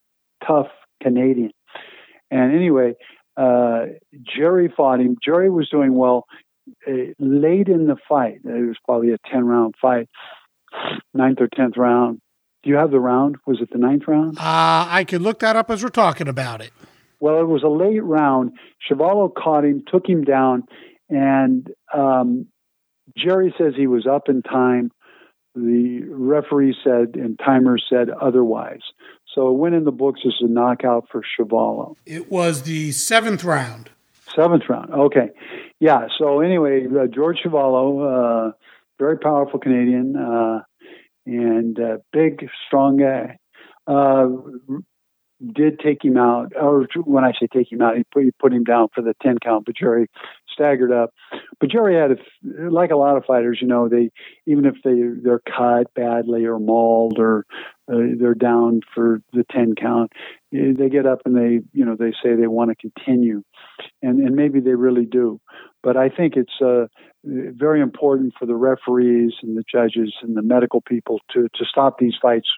tough 0.47 0.69
Canadian. 1.03 1.53
And 2.31 2.55
anyway, 2.55 2.95
uh, 3.37 3.87
Jerry 4.23 4.73
fought 4.75 5.01
him. 5.01 5.17
Jerry 5.25 5.51
was 5.51 5.69
doing 5.69 5.95
well. 5.95 6.27
Uh, 6.87 7.13
late 7.19 7.69
in 7.69 7.87
the 7.87 7.97
fight, 8.09 8.41
it 8.45 8.67
was 8.67 8.77
probably 8.85 9.13
a 9.13 9.19
10 9.31 9.45
round 9.45 9.75
fight, 9.81 10.09
ninth 11.15 11.39
or 11.41 11.49
10th 11.49 11.77
round. 11.77 12.21
Do 12.63 12.71
you 12.71 12.77
have 12.77 12.91
the 12.91 13.01
round? 13.01 13.37
Was 13.47 13.61
it 13.61 13.71
the 13.73 13.79
ninth 13.79 14.03
round? 14.07 14.39
Uh, 14.39 14.87
I 14.89 15.05
could 15.09 15.23
look 15.23 15.39
that 15.41 15.57
up 15.57 15.71
as 15.71 15.83
we're 15.83 15.89
talking 15.89 16.29
about 16.29 16.61
it. 16.61 16.73
Well, 17.21 17.41
it 17.41 17.47
was 17.47 17.63
a 17.63 17.69
late 17.69 18.03
round. 18.03 18.53
Chuvalo 18.89 19.33
caught 19.33 19.65
him, 19.65 19.83
took 19.87 20.09
him 20.09 20.25
down, 20.25 20.65
and 21.09 21.69
um, 21.95 22.47
Jerry 23.17 23.55
says 23.59 23.75
he 23.77 23.87
was 23.87 24.07
up 24.07 24.29
in 24.29 24.43
time. 24.43 24.91
The 25.55 26.03
referee 26.09 26.77
said 26.83 27.17
and 27.21 27.39
timer 27.39 27.77
said 27.79 28.09
otherwise. 28.09 28.83
So 29.35 29.49
it 29.49 29.59
went 29.59 29.75
in 29.75 29.85
the 29.85 29.93
books 29.93 30.21
as 30.25 30.35
a 30.41 30.49
knockout 30.49 31.09
for 31.11 31.23
Chuvalo. 31.23 31.97
It 32.07 32.31
was 32.31 32.63
the 32.63 32.93
seventh 32.93 33.45
round. 33.45 33.91
Seventh 34.35 34.63
round. 34.69 34.93
Okay. 34.93 35.31
Yeah. 35.81 36.07
So 36.19 36.41
anyway, 36.41 36.87
uh, 36.87 37.07
George 37.07 37.39
Chuvalo, 37.45 38.49
uh, 38.49 38.53
very 38.99 39.19
powerful 39.19 39.59
Canadian, 39.59 40.15
uh, 40.17 40.61
and 41.27 41.79
uh, 41.79 41.97
big, 42.13 42.49
strong 42.67 42.97
guy. 42.97 43.39
Did 45.41 45.81
take 45.81 46.05
him 46.05 46.19
out, 46.19 46.53
or 46.55 46.87
when 47.05 47.25
I 47.25 47.33
say 47.33 47.47
take 47.47 47.73
him 47.73 47.81
out, 47.81 47.97
he 47.97 48.05
put, 48.13 48.25
he 48.25 48.31
put 48.31 48.53
him 48.53 48.65
down 48.65 48.89
for 48.95 49.01
the 49.01 49.15
10 49.23 49.39
count, 49.39 49.65
but 49.65 49.75
Jerry 49.75 50.07
staggered 50.53 50.93
up. 50.93 51.15
But 51.59 51.71
Jerry 51.71 51.97
had, 51.97 52.13
a, 52.13 52.71
like 52.71 52.91
a 52.91 52.97
lot 52.97 53.17
of 53.17 53.25
fighters, 53.25 53.59
you 53.63 53.67
know, 53.67 53.89
they, 53.89 54.11
even 54.47 54.67
if 54.67 54.75
they, 54.85 55.01
they're 55.23 55.41
cut 55.41 55.93
badly 55.95 56.45
or 56.45 56.59
mauled 56.59 57.19
or 57.19 57.47
uh, 57.91 57.97
they're 58.19 58.35
down 58.35 58.81
for 58.95 59.23
the 59.33 59.45
10 59.51 59.77
count, 59.77 60.13
eh, 60.55 60.73
they 60.77 60.91
get 60.91 61.07
up 61.07 61.23
and 61.25 61.35
they, 61.35 61.61
you 61.73 61.85
know, 61.85 61.97
they 61.99 62.13
say 62.23 62.35
they 62.35 62.47
want 62.47 62.71
to 62.71 62.77
continue. 62.77 63.43
And, 64.03 64.21
and 64.21 64.37
maybe 64.37 64.61
they 64.61 64.75
really 64.75 65.07
do. 65.07 65.41
But 65.83 65.97
I 65.97 66.11
think 66.11 66.35
it's 66.37 66.61
uh, 66.63 66.87
very 67.25 67.81
important 67.81 68.35
for 68.39 68.45
the 68.45 68.57
referees 68.57 69.33
and 69.43 69.57
the 69.57 69.65
judges 69.71 70.15
and 70.23 70.37
the 70.37 70.43
medical 70.43 70.83
people 70.83 71.21
to, 71.33 71.49
to 71.55 71.65
stop 71.65 71.99
these 71.99 72.15
fights 72.21 72.49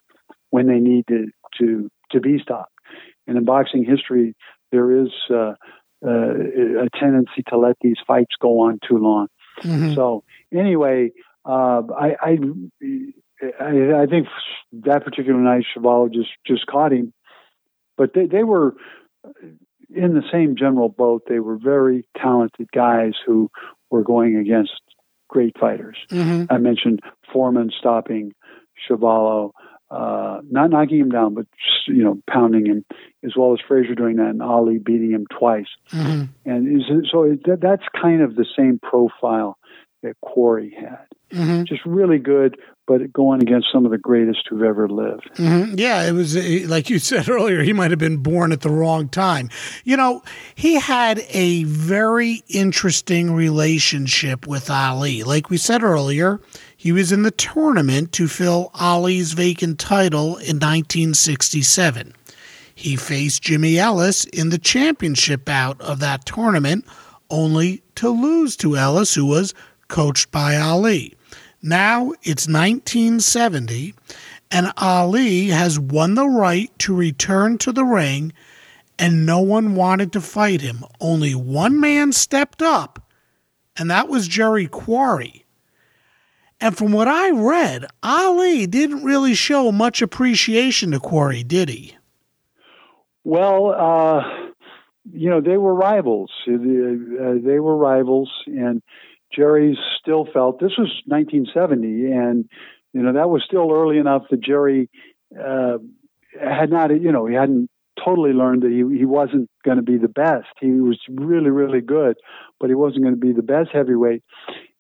when 0.51 0.67
they 0.67 0.81
need 0.81 1.07
to, 1.09 1.27
to, 1.59 1.89
to 2.11 2.21
be 2.21 2.39
stopped. 2.43 2.72
And 3.27 3.37
in 3.37 3.45
boxing 3.45 3.85
history, 3.85 4.35
there 4.71 5.03
is 5.03 5.11
uh, 5.31 5.55
uh, 6.05 6.35
a 6.85 6.89
tendency 6.99 7.43
to 7.49 7.59
let 7.59 7.77
these 7.81 7.99
fights 8.07 8.35
go 8.41 8.61
on 8.61 8.79
too 8.89 8.99
long. 8.99 9.29
Mm-hmm. 9.63 9.95
So 9.95 10.25
anyway, 10.53 11.13
uh, 11.45 11.83
I, 11.97 12.17
I, 12.21 12.39
I, 13.61 14.03
I 14.03 14.07
think 14.07 14.27
that 14.73 15.05
particular 15.05 15.39
night, 15.39 15.65
Chuvalo 15.77 16.13
just 16.13 16.31
just 16.47 16.67
caught 16.67 16.93
him, 16.93 17.13
but 17.97 18.15
they, 18.15 18.27
they 18.27 18.45
were 18.45 18.75
in 19.95 20.15
the 20.15 20.23
same 20.33 20.57
general 20.57 20.89
boat. 20.89 21.23
They 21.29 21.41
were 21.41 21.57
very 21.57 22.05
talented 22.17 22.69
guys 22.73 23.13
who 23.27 23.51
were 23.91 24.03
going 24.03 24.37
against 24.37 24.81
great 25.29 25.59
fighters. 25.59 25.97
Mm-hmm. 26.11 26.53
I 26.53 26.59
mentioned 26.59 27.01
Foreman 27.33 27.71
stopping 27.79 28.33
Chuvalo 28.89 29.53
uh, 29.93 30.41
not 30.51 30.71
knocking 30.71 30.99
him 30.99 31.11
down, 31.11 31.35
but 31.35 31.47
just, 31.53 31.89
you 31.89 32.03
know 32.03 32.19
pounding 32.29 32.67
him, 32.67 32.85
as 33.23 33.33
well 33.37 33.53
as 33.53 33.59
Frazier 33.67 33.95
doing 33.95 34.17
that, 34.17 34.31
and 34.31 34.43
Ali 34.43 34.79
beating 34.79 35.11
him 35.11 35.27
twice. 35.39 35.67
Mm-hmm. 35.93 36.51
And 36.51 36.83
so 37.11 37.25
it, 37.25 37.41
that's 37.61 37.83
kind 38.01 38.23
of 38.23 38.35
the 38.35 38.47
same 38.57 38.81
profile 38.83 39.59
that 40.03 40.17
Quarry 40.23 40.75
had. 40.79 41.07
Mm-hmm. 41.33 41.65
Just 41.65 41.85
really 41.87 42.19
good, 42.19 42.59
but 42.87 43.13
going 43.13 43.43
against 43.43 43.69
some 43.73 43.85
of 43.85 43.91
the 43.91 43.99
greatest 43.99 44.41
who've 44.49 44.63
ever 44.63 44.89
lived. 44.89 45.31
Mm-hmm. 45.37 45.75
Yeah, 45.79 46.03
it 46.07 46.13
was 46.13 46.37
like 46.67 46.91
you 46.91 46.99
said 46.99 47.29
earlier. 47.29 47.63
He 47.63 47.73
might 47.73 47.91
have 47.91 47.99
been 48.01 48.19
born 48.19 48.53
at 48.53 48.61
the 48.61 48.71
wrong 48.71 49.09
time. 49.09 49.51
You 49.85 49.97
know, 49.97 50.23
he 50.55 50.79
had 50.79 51.23
a 51.31 51.65
very 51.65 52.43
interesting 52.49 53.33
relationship 53.33 54.47
with 54.47 54.71
Ali. 54.71 55.23
Like 55.23 55.49
we 55.49 55.57
said 55.57 55.83
earlier, 55.83 56.41
he 56.83 56.91
was 56.91 57.13
in 57.13 57.23
the 57.23 57.31
tournament 57.31 58.11
to 58.11 58.27
fill 58.27 58.73
Ali's 58.75 59.35
vacant 59.35 59.79
title 59.79 60.31
in 60.39 60.57
1967. 60.57 62.13
He 62.75 62.97
faced 62.97 63.41
Jimmy 63.41 63.79
Ellis 63.79 64.25
in 64.25 64.49
the 64.49 64.59
championship 64.59 65.45
bout 65.45 65.81
of 65.81 66.01
that 66.01 66.27
tournament, 66.27 66.85
only 67.31 67.85
to 67.95 68.09
lose 68.09 68.57
to 68.57 68.77
Ellis, 68.77 69.15
who 69.15 69.27
was 69.27 69.55
coached 69.87 70.33
by 70.33 70.57
Ali. 70.57 71.15
Now 71.63 72.15
it's 72.25 72.49
1970, 72.49 73.95
and 74.51 74.73
Ali 74.77 75.51
has 75.51 75.79
won 75.79 76.17
the 76.17 76.29
right 76.29 76.77
to 76.81 76.93
return 76.93 77.59
to 77.59 77.71
the 77.71 77.85
ring, 77.85 78.33
and 78.99 79.25
no 79.25 79.39
one 79.39 79.77
wanted 79.77 80.13
to 80.15 80.21
fight 80.21 80.63
him. 80.63 80.83
Only 81.01 81.33
one 81.33 81.79
man 81.79 82.11
stepped 82.11 82.61
up, 82.61 83.09
and 83.77 83.89
that 83.89 84.09
was 84.09 84.27
Jerry 84.27 84.67
Quarry. 84.67 85.42
And 86.63 86.79
from 86.79 86.93
what 86.93 87.09
I 87.09 87.31
read, 87.31 87.87
Ali 88.05 88.69
didn't 88.69 89.03
really 89.03 89.35
show 89.35 89.73
much 89.73 90.01
appreciation 90.01 90.93
to 90.93 91.01
Quarry, 91.01 91.43
did 91.43 91.69
he? 91.69 91.97
Well, 93.25 93.75
uh, 93.77 94.23
you 95.13 95.29
know, 95.29 95.41
they 95.41 95.57
were 95.57 95.75
rivals. 95.75 96.31
Uh, 96.47 96.53
they 97.45 97.59
were 97.59 97.77
rivals, 97.77 98.31
and 98.47 98.81
Jerry 99.35 99.77
still 100.01 100.25
felt 100.33 100.61
this 100.61 100.79
was 100.79 101.03
1970, 101.07 102.13
and 102.13 102.49
you 102.93 103.03
know 103.03 103.13
that 103.13 103.29
was 103.29 103.43
still 103.45 103.73
early 103.73 103.99
enough 103.99 104.23
that 104.31 104.41
Jerry 104.41 104.89
uh, 105.37 105.79
had 106.41 106.71
not, 106.71 106.91
you 106.91 107.11
know, 107.11 107.27
he 107.27 107.35
hadn't 107.35 107.71
totally 108.05 108.33
learned 108.33 108.63
that 108.63 108.71
he 108.71 108.99
he 108.99 109.05
wasn't 109.05 109.51
going 109.65 109.79
to 109.79 109.83
be 109.83 109.97
the 109.97 110.07
best. 110.07 110.47
He 110.61 110.71
was 110.71 111.01
really 111.11 111.51
really 111.51 111.81
good, 111.81 112.17
but 112.61 112.71
he 112.71 112.77
wasn't 112.77 113.03
going 113.03 113.15
to 113.15 113.21
be 113.21 113.33
the 113.33 113.43
best 113.43 113.71
heavyweight. 113.73 114.23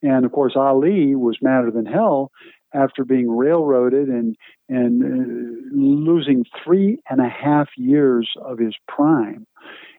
And 0.03 0.25
of 0.25 0.33
course, 0.33 0.55
Ali 0.57 1.15
was 1.15 1.39
madder 1.41 1.71
than 1.71 1.87
hell 1.87 2.31
after 2.75 3.05
being 3.05 3.31
railroaded 3.31 4.09
and 4.09 4.37
and 4.69 5.03
uh, 5.03 5.77
losing 6.11 6.45
three 6.65 6.99
and 7.09 7.21
a 7.21 7.29
half 7.29 7.69
years 7.77 8.31
of 8.41 8.59
his 8.59 8.75
prime, 8.89 9.47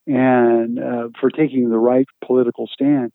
and 0.07 0.79
uh, 0.79 1.09
for 1.19 1.29
taking 1.29 1.69
the 1.69 1.77
right 1.77 2.07
political 2.25 2.67
stand. 2.67 3.11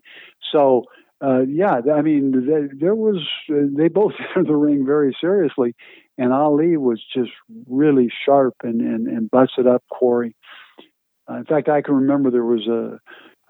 So 0.52 0.84
uh, 1.20 1.40
yeah, 1.48 1.80
I 1.92 2.02
mean, 2.02 2.30
they, 2.46 2.76
there 2.78 2.94
was 2.94 3.26
they 3.48 3.88
both 3.88 4.12
entered 4.36 4.46
the 4.46 4.56
ring 4.56 4.86
very 4.86 5.16
seriously, 5.20 5.74
and 6.16 6.32
Ali 6.32 6.76
was 6.76 7.02
just 7.14 7.30
really 7.68 8.10
sharp 8.24 8.54
and 8.62 8.80
and, 8.80 9.08
and 9.08 9.30
busted 9.30 9.66
up 9.66 9.82
Quarry. 9.90 10.36
Uh, 11.28 11.38
in 11.38 11.44
fact, 11.44 11.68
I 11.68 11.82
can 11.82 11.94
remember 11.94 12.30
there 12.30 12.44
was 12.44 12.66
a 12.68 13.00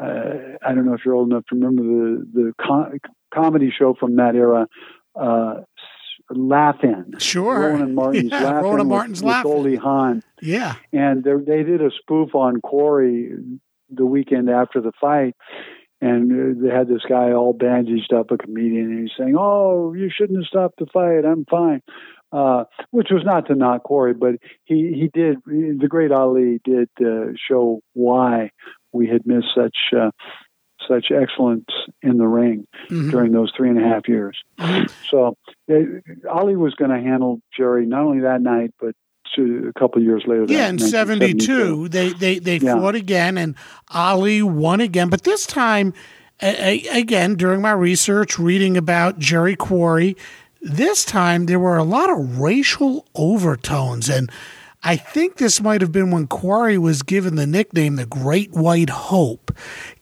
uh, 0.03 0.57
I 0.65 0.75
don't 0.75 0.87
know 0.87 0.95
if 0.95 1.01
you're 1.05 1.15
old 1.15 1.31
enough 1.31 1.45
to 1.51 1.57
remember 1.57 1.83
the 1.83 2.25
the 2.33 2.53
com- 2.61 2.99
comedy 3.33 3.73
show 3.77 3.95
from 3.99 4.17
that 4.17 4.35
era, 4.35 4.67
uh, 5.19 5.63
Laugh-In. 6.31 7.15
Sure. 7.19 7.61
Rowan 7.61 7.83
and 7.83 7.95
Martin's 7.95 8.31
yeah, 8.31 8.43
Laugh-In 8.43 8.65
Rowan 8.65 8.81
and 8.81 8.89
Martin's 8.89 9.23
with, 9.23 9.35
with 9.35 9.43
Goldie 9.43 9.77
Hawn. 9.77 10.23
Yeah. 10.43 10.75
And 10.93 11.25
they 11.25 11.63
did 11.63 11.81
a 11.81 11.91
spoof 12.03 12.35
on 12.35 12.61
Quarry 12.61 13.33
the 13.91 14.07
weekend 14.07 14.51
after 14.51 14.81
the 14.81 14.93
fight, 15.01 15.35
and 16.01 16.63
they 16.63 16.73
had 16.73 16.89
this 16.89 17.03
guy 17.09 17.33
all 17.33 17.53
bandaged 17.53 18.13
up, 18.13 18.31
a 18.31 18.37
comedian, 18.37 18.91
and 18.91 19.01
he's 19.01 19.17
saying, 19.19 19.37
"Oh, 19.39 19.95
you 19.95 20.11
shouldn't 20.15 20.39
have 20.39 20.47
stopped 20.47 20.79
the 20.79 20.87
fight. 20.87 21.25
I'm 21.25 21.45
fine," 21.47 21.83
uh, 22.33 22.65
which 22.91 23.09
was 23.11 23.23
not 23.25 23.47
to 23.47 23.55
knock 23.55 23.85
Quarry, 23.85 24.15
but 24.15 24.37
he 24.65 24.93
he 24.95 25.11
did. 25.13 25.39
The 25.47 25.89
great 25.89 26.13
Ali 26.13 26.61
did 26.65 26.89
uh, 27.01 27.33
show 27.49 27.81
why 27.95 28.51
we 28.93 29.09
had 29.09 29.27
missed 29.27 29.49
such 29.55 29.77
uh, 29.97 30.11
such 30.87 31.07
excellence 31.11 31.67
in 32.03 32.19
the 32.19 32.27
ring 32.27 32.67
mm-hmm. 32.91 33.11
during 33.11 33.33
those 33.33 33.53
three 33.57 33.69
and 33.69 33.79
a 33.79 33.87
half 33.87 34.09
years. 34.09 34.39
Mm-hmm. 34.59 34.93
So 35.11 35.37
uh, 35.71 36.29
Ali 36.31 36.57
was 36.57 36.75
going 36.75 36.91
to 36.91 37.01
handle 37.01 37.41
Jerry 37.57 37.87
not 37.87 38.03
only 38.03 38.21
that 38.21 38.41
night, 38.41 38.73
but 38.81 38.95
a 39.39 39.73
couple 39.79 40.03
years 40.03 40.25
later. 40.27 40.47
Yeah, 40.49 40.69
in 40.69 40.79
'72, 40.79 41.89
they 41.89 42.13
they 42.13 42.39
they 42.39 42.57
yeah. 42.57 42.75
fought 42.75 42.95
again, 42.95 43.39
and 43.39 43.55
Ali 43.91 44.43
won 44.43 44.81
again. 44.81 45.09
But 45.11 45.23
this 45.23 45.47
time, 45.47 45.95
a, 46.43 46.89
a, 46.89 47.01
again, 47.01 47.37
during 47.37 47.61
my 47.61 47.73
research, 47.73 48.39
reading 48.39 48.77
about 48.77 49.19
Jerry 49.19 49.57
Quarry, 49.57 50.17
this 50.61 51.05
time 51.05 51.47
there 51.47 51.61
were 51.61 51.77
a 51.77 51.85
lot 51.85 52.11
of 52.11 52.41
racial 52.41 53.07
overtones 53.15 54.09
and 54.09 54.31
I 54.83 54.97
think 54.97 55.37
this 55.37 55.61
might 55.61 55.81
have 55.81 55.93
been 55.93 56.11
when 56.11 56.27
Quarry 56.27 56.79
was 56.79 57.03
given 57.03 57.35
the 57.35 57.47
nickname 57.47 57.97
the 57.97 58.07
Great 58.07 58.53
White 58.53 58.91
Hope. 58.91 59.53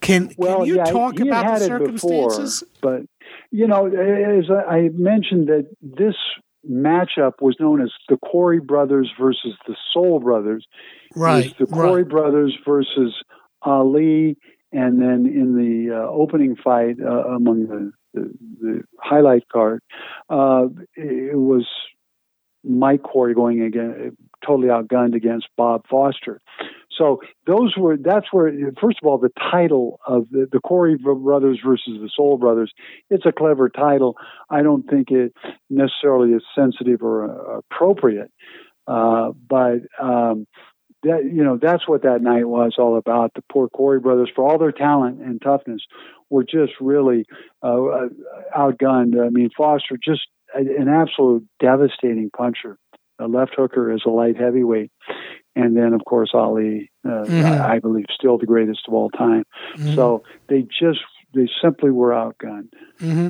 Can, 0.00 0.32
well, 0.36 0.58
can 0.58 0.66
you 0.66 0.76
yeah, 0.76 0.84
talk 0.84 1.18
he 1.18 1.28
about 1.28 1.58
the 1.58 1.64
circumstances? 1.64 2.62
Before, 2.62 2.98
but 2.98 3.30
you 3.50 3.66
know, 3.66 3.86
as 3.86 4.50
I 4.50 4.90
mentioned 4.92 5.48
that 5.48 5.68
this 5.82 6.14
matchup 6.70 7.40
was 7.40 7.56
known 7.60 7.82
as 7.82 7.90
the 8.08 8.16
Quarry 8.16 8.60
brothers 8.60 9.10
versus 9.18 9.54
the 9.66 9.76
Soul 9.92 10.20
brothers. 10.20 10.66
Right. 11.14 11.56
the 11.58 11.66
Quarry 11.66 12.02
right. 12.02 12.10
brothers 12.10 12.56
versus 12.66 13.14
Ali, 13.62 14.36
and 14.72 15.00
then 15.00 15.26
in 15.26 15.56
the 15.56 15.94
uh, 15.94 16.08
opening 16.10 16.56
fight 16.56 16.96
uh, 17.00 17.28
among 17.28 17.66
the, 17.66 17.92
the, 18.14 18.34
the 18.60 18.82
highlight 19.00 19.48
card, 19.48 19.80
uh, 20.28 20.66
it 20.96 21.38
was 21.38 21.66
Mike 22.68 23.02
Quarry 23.02 23.34
going 23.34 23.62
again, 23.62 24.16
totally 24.44 24.68
outgunned 24.68 25.14
against 25.14 25.48
Bob 25.56 25.86
Foster. 25.88 26.40
So 26.96 27.20
those 27.46 27.76
were 27.76 27.96
that's 27.96 28.26
where 28.32 28.50
first 28.80 28.98
of 29.02 29.06
all 29.06 29.18
the 29.18 29.30
title 29.50 30.00
of 30.06 30.28
the, 30.30 30.48
the 30.50 30.60
Quarry 30.60 30.96
brothers 30.96 31.60
versus 31.64 31.98
the 32.00 32.10
Soul 32.14 32.38
brothers. 32.38 32.72
It's 33.10 33.26
a 33.26 33.32
clever 33.32 33.68
title. 33.68 34.16
I 34.50 34.62
don't 34.62 34.88
think 34.88 35.10
it 35.10 35.34
necessarily 35.68 36.32
is 36.32 36.42
sensitive 36.54 37.02
or 37.02 37.24
uh, 37.24 37.58
appropriate, 37.58 38.30
uh, 38.86 39.32
but 39.48 39.80
um, 40.00 40.46
that 41.02 41.24
you 41.24 41.44
know 41.44 41.58
that's 41.60 41.86
what 41.86 42.02
that 42.02 42.22
night 42.22 42.48
was 42.48 42.76
all 42.78 42.96
about. 42.96 43.32
The 43.34 43.42
poor 43.52 43.68
Quarry 43.68 44.00
brothers, 44.00 44.30
for 44.34 44.48
all 44.48 44.58
their 44.58 44.72
talent 44.72 45.20
and 45.20 45.40
toughness, 45.40 45.82
were 46.30 46.44
just 46.44 46.72
really 46.80 47.26
uh, 47.62 47.84
uh 47.84 48.08
outgunned. 48.56 49.22
I 49.22 49.28
mean, 49.28 49.50
Foster 49.56 49.98
just 50.02 50.22
an 50.60 50.88
absolute 50.88 51.46
devastating 51.60 52.30
puncher. 52.36 52.78
A 53.18 53.26
left 53.26 53.54
hooker 53.56 53.92
is 53.92 54.02
a 54.04 54.10
light 54.10 54.36
heavyweight, 54.36 54.90
and 55.54 55.76
then 55.76 55.94
of 55.94 56.04
course 56.04 56.30
Ali, 56.34 56.90
uh, 57.04 57.24
mm-hmm. 57.24 57.62
I, 57.62 57.78
believe, 57.78 58.06
still 58.14 58.36
the 58.36 58.46
greatest 58.46 58.80
of 58.86 58.94
all 58.94 59.08
time. 59.10 59.44
Mm-hmm. 59.76 59.94
So 59.94 60.22
they 60.48 60.62
just 60.62 61.00
they 61.34 61.48
simply 61.62 61.90
were 61.90 62.10
outgunned. 62.10 62.72
Mm-hmm. 63.00 63.28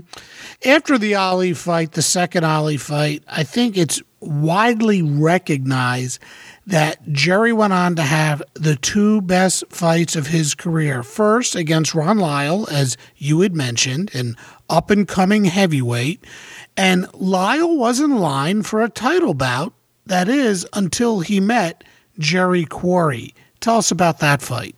After 0.68 0.98
the 0.98 1.14
Ali 1.14 1.52
fight, 1.52 1.92
the 1.92 2.02
second 2.02 2.44
Ali 2.44 2.76
fight, 2.76 3.22
I 3.28 3.44
think 3.44 3.76
it's 3.76 4.02
widely 4.20 5.02
recognized 5.02 6.20
that 6.66 7.12
Jerry 7.12 7.52
went 7.52 7.72
on 7.72 7.96
to 7.96 8.02
have 8.02 8.42
the 8.54 8.76
two 8.76 9.20
best 9.20 9.64
fights 9.70 10.16
of 10.16 10.28
his 10.28 10.54
career. 10.54 11.02
First 11.02 11.54
against 11.54 11.94
Ron 11.94 12.18
Lyle, 12.18 12.66
as 12.70 12.96
you 13.16 13.40
had 13.40 13.54
mentioned, 13.54 14.14
an 14.14 14.36
up 14.68 14.90
and 14.90 15.06
coming 15.06 15.44
heavyweight. 15.44 16.24
And 16.76 17.06
Lyle 17.14 17.76
was 17.76 18.00
in 18.00 18.16
line 18.16 18.62
for 18.62 18.82
a 18.82 18.88
title 18.88 19.34
bout, 19.34 19.72
that 20.06 20.28
is, 20.28 20.66
until 20.72 21.20
he 21.20 21.40
met 21.40 21.84
Jerry 22.18 22.64
Quarry. 22.64 23.34
Tell 23.60 23.78
us 23.78 23.90
about 23.90 24.18
that 24.20 24.42
fight. 24.42 24.74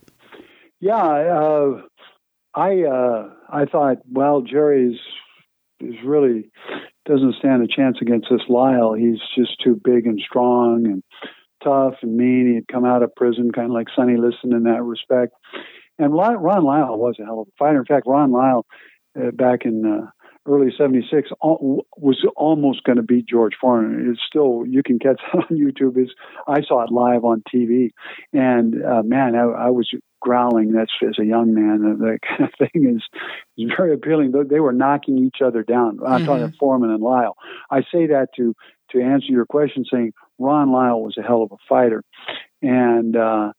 Yeah, 0.80 0.94
uh, 0.94 1.82
I 2.54 2.82
uh, 2.84 3.30
I 3.48 3.64
thought, 3.64 3.98
well, 4.12 4.42
Jerry's 4.42 4.98
is 5.80 5.94
really 6.04 6.50
doesn't 7.08 7.36
stand 7.38 7.62
a 7.62 7.66
chance 7.66 7.98
against 8.00 8.28
this 8.30 8.42
Lyle. 8.48 8.92
He's 8.92 9.18
just 9.36 9.60
too 9.62 9.80
big 9.82 10.06
and 10.06 10.20
strong 10.20 10.86
and 10.86 11.02
tough 11.64 11.94
and 12.02 12.16
mean. 12.16 12.48
He 12.48 12.54
had 12.56 12.68
come 12.68 12.84
out 12.84 13.02
of 13.02 13.14
prison, 13.14 13.50
kind 13.52 13.66
of 13.66 13.72
like 13.72 13.88
Sonny 13.96 14.16
Liston 14.16 14.52
in 14.52 14.64
that 14.64 14.82
respect. 14.82 15.32
And 15.98 16.14
Ron 16.14 16.64
Lyle 16.64 16.96
was 16.96 17.16
a 17.20 17.24
hell 17.24 17.40
of 17.40 17.48
a 17.48 17.56
fighter. 17.58 17.78
In 17.78 17.84
fact, 17.86 18.06
Ron 18.06 18.30
Lyle, 18.30 18.66
uh, 19.18 19.30
back 19.32 19.64
in 19.64 19.84
uh, 19.84 20.10
early 20.46 20.72
76 20.76 21.30
was 21.40 22.24
almost 22.36 22.84
going 22.84 22.96
to 22.96 23.02
beat 23.02 23.26
George 23.26 23.54
Foreman. 23.60 24.10
It's 24.10 24.20
still, 24.26 24.64
you 24.66 24.82
can 24.82 24.98
catch 24.98 25.20
it 25.34 25.36
on 25.36 25.56
YouTube. 25.56 26.00
Is 26.02 26.14
I 26.46 26.62
saw 26.62 26.84
it 26.84 26.92
live 26.92 27.24
on 27.24 27.42
TV. 27.52 27.90
And 28.32 28.74
uh, 28.84 29.02
man, 29.02 29.34
I, 29.34 29.42
I, 29.42 29.70
was 29.70 29.90
growling. 30.20 30.72
That's 30.72 30.92
as 31.02 31.18
a 31.20 31.24
young 31.24 31.54
man. 31.54 31.98
That 31.98 32.18
kind 32.26 32.44
of 32.44 32.50
thing 32.58 32.96
is, 32.96 33.02
is 33.56 33.72
very 33.76 33.94
appealing. 33.94 34.32
They 34.48 34.60
were 34.60 34.72
knocking 34.72 35.18
each 35.18 35.42
other 35.44 35.62
down. 35.62 35.98
I'm 36.04 36.20
mm-hmm. 36.20 36.26
talking 36.26 36.44
about 36.44 36.56
Foreman 36.58 36.90
and 36.90 37.02
Lyle. 37.02 37.36
I 37.70 37.80
say 37.82 38.08
that 38.08 38.28
to, 38.36 38.54
to 38.90 39.00
answer 39.00 39.28
your 39.28 39.46
question 39.46 39.84
saying 39.90 40.12
Ron 40.38 40.72
Lyle 40.72 41.02
was 41.02 41.16
a 41.18 41.22
hell 41.22 41.42
of 41.42 41.52
a 41.52 41.56
fighter. 41.68 42.02
And, 42.62 43.16
uh, 43.16 43.52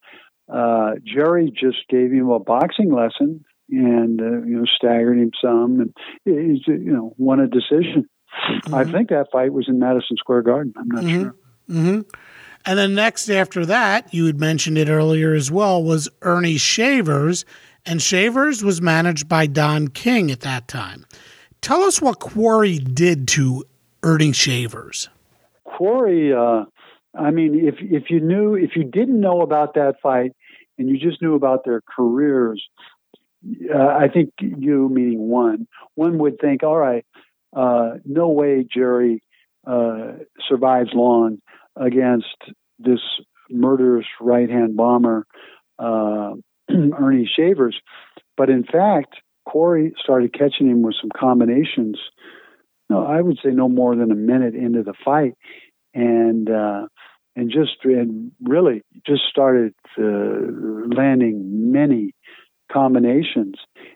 uh, 0.52 0.96
Jerry 1.06 1.52
just 1.52 1.88
gave 1.90 2.12
him 2.12 2.30
a 2.30 2.40
boxing 2.40 2.92
lesson 2.92 3.46
and 3.72 4.20
uh, 4.20 4.46
you 4.46 4.58
know 4.58 4.66
staggered 4.66 5.18
him 5.18 5.32
some, 5.42 5.80
and 5.80 5.94
he's 6.26 6.68
you 6.68 6.92
know 6.92 7.14
won 7.18 7.40
a 7.40 7.48
decision. 7.48 8.10
Mm-hmm. 8.50 8.76
I 8.76 8.84
think 8.86 9.10
that 9.10 9.28
fight 9.32 9.54
was 9.54 9.68
in 9.68 9.80
Madison 9.80 10.18
Square 10.18 10.44
Garden. 10.44 10.74
I'm 10.78 10.88
not 10.88 11.04
mm-hmm. 11.04 11.22
sure. 11.22 12.04
And 12.70 12.78
then 12.78 12.94
next 12.94 13.32
after 13.32 13.66
that, 13.66 14.14
you 14.14 14.28
had 14.28 14.40
mentioned 14.40 14.78
it 14.78 14.90
earlier 14.90 15.34
as 15.34 15.50
well, 15.50 15.84
was 15.84 16.08
Ernie 16.22 16.58
Shavers, 16.58 17.44
and 17.84 18.00
Shavers 18.00 18.64
was 18.64 18.80
managed 18.80 19.28
by 19.28 19.48
Don 19.48 19.88
King 19.88 20.30
at 20.30 20.42
that 20.42 20.68
time. 20.68 21.08
Tell 21.62 21.82
us 21.82 22.00
what 22.00 22.20
Quarry 22.20 22.78
did 22.78 23.28
to 23.30 23.64
Ernie 24.04 24.34
Shavers. 24.34 25.10
Quarry, 25.64 26.32
uh, 26.32 26.66
I 27.16 27.32
mean, 27.32 27.68
if 27.68 27.78
if 27.82 28.12
you 28.12 28.20
knew, 28.20 28.54
if 28.54 28.76
you 28.76 28.84
didn't 28.84 29.20
know 29.20 29.42
about 29.42 29.74
that 29.74 29.96
fight, 30.04 30.34
and 30.78 30.88
you 30.88 31.00
just 31.00 31.24
knew 31.24 31.34
about 31.34 31.66
their 31.66 31.82
careers, 31.82 32.64
uh, 33.74 33.80
I 33.80 34.10
think 34.10 34.30
you, 34.40 34.90
meaning 34.90 35.28
one, 35.28 35.68
one 35.96 36.20
would 36.20 36.38
think, 36.40 36.62
all 36.62 36.78
right, 36.78 37.04
uh, 37.52 37.94
no 38.06 38.28
way 38.28 38.64
Jerry 38.72 39.24
uh, 39.66 40.12
survives 40.48 40.92
long 40.94 41.42
against 41.80 42.36
this 42.78 43.00
murderous 43.50 44.06
right 44.22 44.50
hand 44.50 44.76
bomber, 44.76 45.26
uh, 45.80 46.34
Ernie 46.70 47.30
Shavers. 47.34 47.80
But 48.38 48.50
in 48.50 48.64
fact, 48.64 49.16
Quarry 49.46 49.94
started 50.02 50.34
catching 50.34 50.70
him 50.70 50.82
with 50.82 50.96
some 51.00 51.10
combinations. 51.16 52.00
No, 52.90 53.06
I 53.06 53.22
would 53.22 53.40
say 53.44 53.50
no 53.50 53.70
more 53.70 53.96
than 53.96 54.12
a 54.12 54.16
minute 54.16 54.56
into 54.56 54.84
the 54.84 54.94
fight, 55.06 55.34
and 55.94 56.50
uh, 56.50 56.88
and 57.36 57.52
just 57.52 57.78
and 57.84 58.32
really 58.44 58.82
just 59.06 59.24
started 59.30 59.74
uh, 59.98 60.04
landing 60.96 61.72
many 61.72 62.14
combinations. 62.72 63.56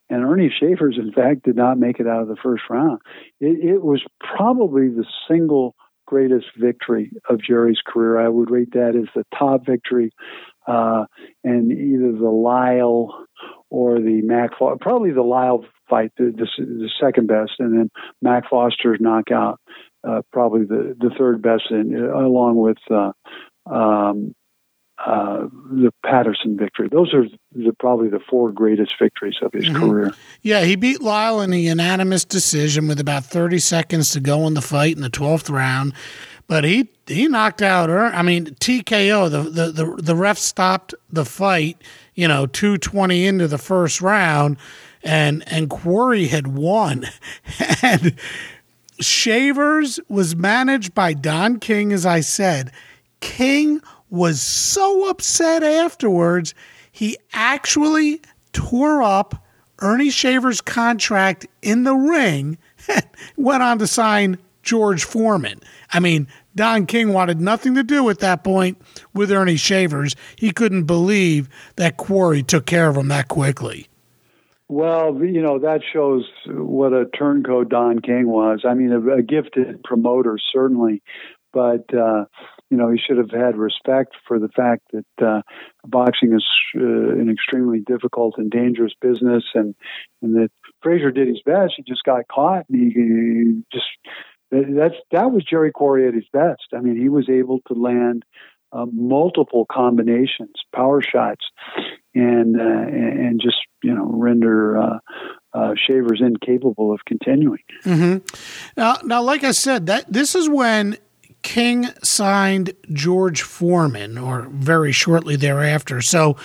And 0.09 0.23
Ernie 0.23 0.51
Shavers, 0.59 0.97
in 0.97 1.11
fact, 1.11 1.43
did 1.43 1.55
not 1.55 1.77
make 1.77 1.99
it 1.99 2.07
out 2.07 2.21
of 2.21 2.27
the 2.27 2.35
first 2.41 2.63
round. 2.69 2.99
It, 3.39 3.63
it 3.63 3.83
was 3.83 4.03
probably 4.19 4.89
the 4.89 5.05
single 5.27 5.75
greatest 6.13 6.45
victory 6.59 7.11
of 7.27 7.41
Jerry's 7.41 7.81
career. 7.85 8.19
I 8.23 8.29
would 8.29 8.51
rate 8.51 8.73
that 8.73 8.93
as 8.95 9.09
the 9.15 9.25
top 9.35 9.65
victory, 9.65 10.11
uh, 10.67 11.05
and 11.43 11.71
either 11.71 12.11
the 12.11 12.29
Lyle 12.29 13.25
or 13.71 13.95
the 13.99 14.21
Mac, 14.21 14.51
probably 14.79 15.11
the 15.11 15.23
Lyle 15.23 15.65
fight, 15.89 16.11
the, 16.17 16.25
the, 16.25 16.47
the 16.63 16.89
second 17.01 17.27
best, 17.27 17.53
and 17.57 17.73
then 17.75 17.89
Mac 18.21 18.43
Foster's 18.47 18.99
knockout, 19.01 19.59
uh, 20.07 20.21
probably 20.31 20.65
the, 20.65 20.95
the 20.99 21.09
third 21.17 21.41
best, 21.41 21.63
in, 21.71 21.95
along 21.95 22.57
with 22.57 22.77
uh, 22.91 23.11
um, 23.65 24.35
uh, 24.99 25.47
the 25.71 25.91
Patterson 26.05 26.55
victory. 26.57 26.87
Those 26.87 27.13
are 27.13 27.25
the, 27.53 27.73
probably 27.73 28.09
the 28.09 28.19
four 28.29 28.51
greatest 28.51 28.93
victories 28.99 29.35
of 29.41 29.51
his 29.51 29.65
mm-hmm. 29.65 29.89
career. 29.89 30.13
Yeah, 30.41 30.63
he 30.63 30.75
beat 30.75 31.01
Lyle 31.01 31.41
in 31.41 31.51
a 31.51 31.57
unanimous 31.57 32.25
decision 32.25 32.87
with 32.87 32.99
about 32.99 33.25
30 33.25 33.59
seconds 33.59 34.11
to 34.11 34.19
go 34.19 34.45
in 34.47 34.53
the 34.53 34.61
fight 34.61 34.95
in 34.95 35.01
the 35.01 35.09
12th 35.09 35.49
round. 35.49 35.93
But 36.47 36.65
he 36.65 36.89
he 37.07 37.27
knocked 37.27 37.61
out 37.61 37.89
her. 37.89 38.07
I 38.07 38.21
mean 38.21 38.45
TKO. 38.45 39.31
The, 39.31 39.41
the 39.43 39.71
the 39.71 40.01
the 40.01 40.15
ref 40.15 40.37
stopped 40.37 40.93
the 41.09 41.25
fight. 41.25 41.81
You 42.15 42.27
know, 42.27 42.45
two 42.45 42.77
twenty 42.77 43.25
into 43.25 43.47
the 43.47 43.57
first 43.57 44.01
round, 44.01 44.57
and 45.03 45.43
and 45.47 45.69
Quarry 45.69 46.27
had 46.27 46.47
won, 46.47 47.05
and 47.81 48.15
Shavers 48.99 49.99
was 50.09 50.35
managed 50.35 50.93
by 50.93 51.13
Don 51.13 51.59
King, 51.59 51.93
as 51.93 52.05
I 52.05 52.19
said. 52.19 52.71
King 53.19 53.81
was 54.13 54.39
so 54.39 55.09
upset 55.09 55.63
afterwards, 55.63 56.53
he 56.91 57.17
actually 57.33 58.21
tore 58.51 59.01
up 59.01 59.43
Ernie 59.81 60.11
Shavers' 60.11 60.61
contract 60.61 61.47
in 61.63 61.83
the 61.83 61.95
ring 61.95 62.59
and 62.87 63.03
went 63.37 63.63
on 63.63 63.79
to 63.79 63.87
sign 63.87 64.37
George 64.61 65.03
Foreman. 65.03 65.59
I 65.91 65.99
mean, 65.99 66.27
Don 66.55 66.85
King 66.85 67.11
wanted 67.11 67.41
nothing 67.41 67.73
to 67.73 67.83
do 67.83 68.07
at 68.11 68.19
that 68.19 68.43
point 68.43 68.79
with 69.15 69.31
Ernie 69.31 69.55
Shavers. 69.55 70.15
He 70.35 70.51
couldn't 70.51 70.83
believe 70.83 71.49
that 71.77 71.97
Quarry 71.97 72.43
took 72.43 72.67
care 72.67 72.89
of 72.89 72.95
him 72.95 73.07
that 73.07 73.29
quickly. 73.29 73.87
Well, 74.69 75.23
you 75.23 75.41
know, 75.41 75.57
that 75.57 75.81
shows 75.91 76.29
what 76.47 76.93
a 76.93 77.05
turncoat 77.17 77.69
Don 77.69 77.99
King 77.99 78.27
was. 78.27 78.61
I 78.63 78.75
mean, 78.75 78.91
a, 78.91 79.15
a 79.15 79.21
gifted 79.23 79.83
promoter, 79.83 80.37
certainly, 80.53 81.01
but 81.51 81.91
uh, 81.93 82.25
you 82.73 82.79
know, 82.79 82.89
he 82.89 82.97
should 82.97 83.17
have 83.17 83.29
had 83.29 83.55
respect 83.55 84.15
for 84.27 84.39
the 84.39 84.47
fact 84.47 84.81
that 84.93 85.23
uh, 85.23 85.41
boxing 85.85 86.33
is 86.33 86.43
uh, 86.75 86.81
an 86.81 87.29
extremely 87.29 87.81
difficult 87.81 88.33
and 88.39 88.49
dangerous 88.49 88.93
business, 88.99 89.43
and 89.53 89.75
and 90.23 90.33
that 90.33 90.49
Frazier 90.81 91.11
did 91.11 91.27
his 91.27 91.39
best. 91.45 91.73
He 91.77 91.83
just 91.83 92.03
got 92.03 92.27
caught, 92.27 92.65
and 92.71 92.81
he, 92.81 92.89
he 92.89 93.63
just 93.71 93.85
that's 94.49 94.95
that 95.11 95.31
was 95.31 95.43
Jerry 95.43 95.71
Quarry 95.71 96.07
at 96.07 96.15
his 96.15 96.25
best. 96.33 96.63
I 96.73 96.79
mean, 96.79 96.99
he 96.99 97.09
was 97.09 97.29
able 97.29 97.59
to 97.67 97.75
land 97.75 98.25
uh, 98.71 98.87
multiple 98.91 99.67
combinations, 99.71 100.55
power 100.75 100.99
shots, 100.99 101.45
and 102.15 102.59
uh, 102.59 102.63
and 102.63 103.39
just 103.39 103.57
you 103.83 103.93
know 103.93 104.09
render 104.11 104.79
uh, 104.79 104.99
uh, 105.53 105.73
Shavers 105.75 106.23
incapable 106.25 106.91
of 106.91 107.01
continuing. 107.05 107.61
Mm-hmm. 107.85 108.25
Now, 108.75 108.97
now, 109.03 109.21
like 109.21 109.43
I 109.43 109.51
said, 109.51 109.85
that 109.85 110.11
this 110.11 110.33
is 110.33 110.49
when 110.49 110.97
King 111.43 111.89
signed 112.01 112.73
George 112.91 113.41
Foreman, 113.43 114.17
or 114.17 114.47
very 114.49 114.91
shortly 114.91 115.35
thereafter. 115.35 116.01
So 116.01 116.35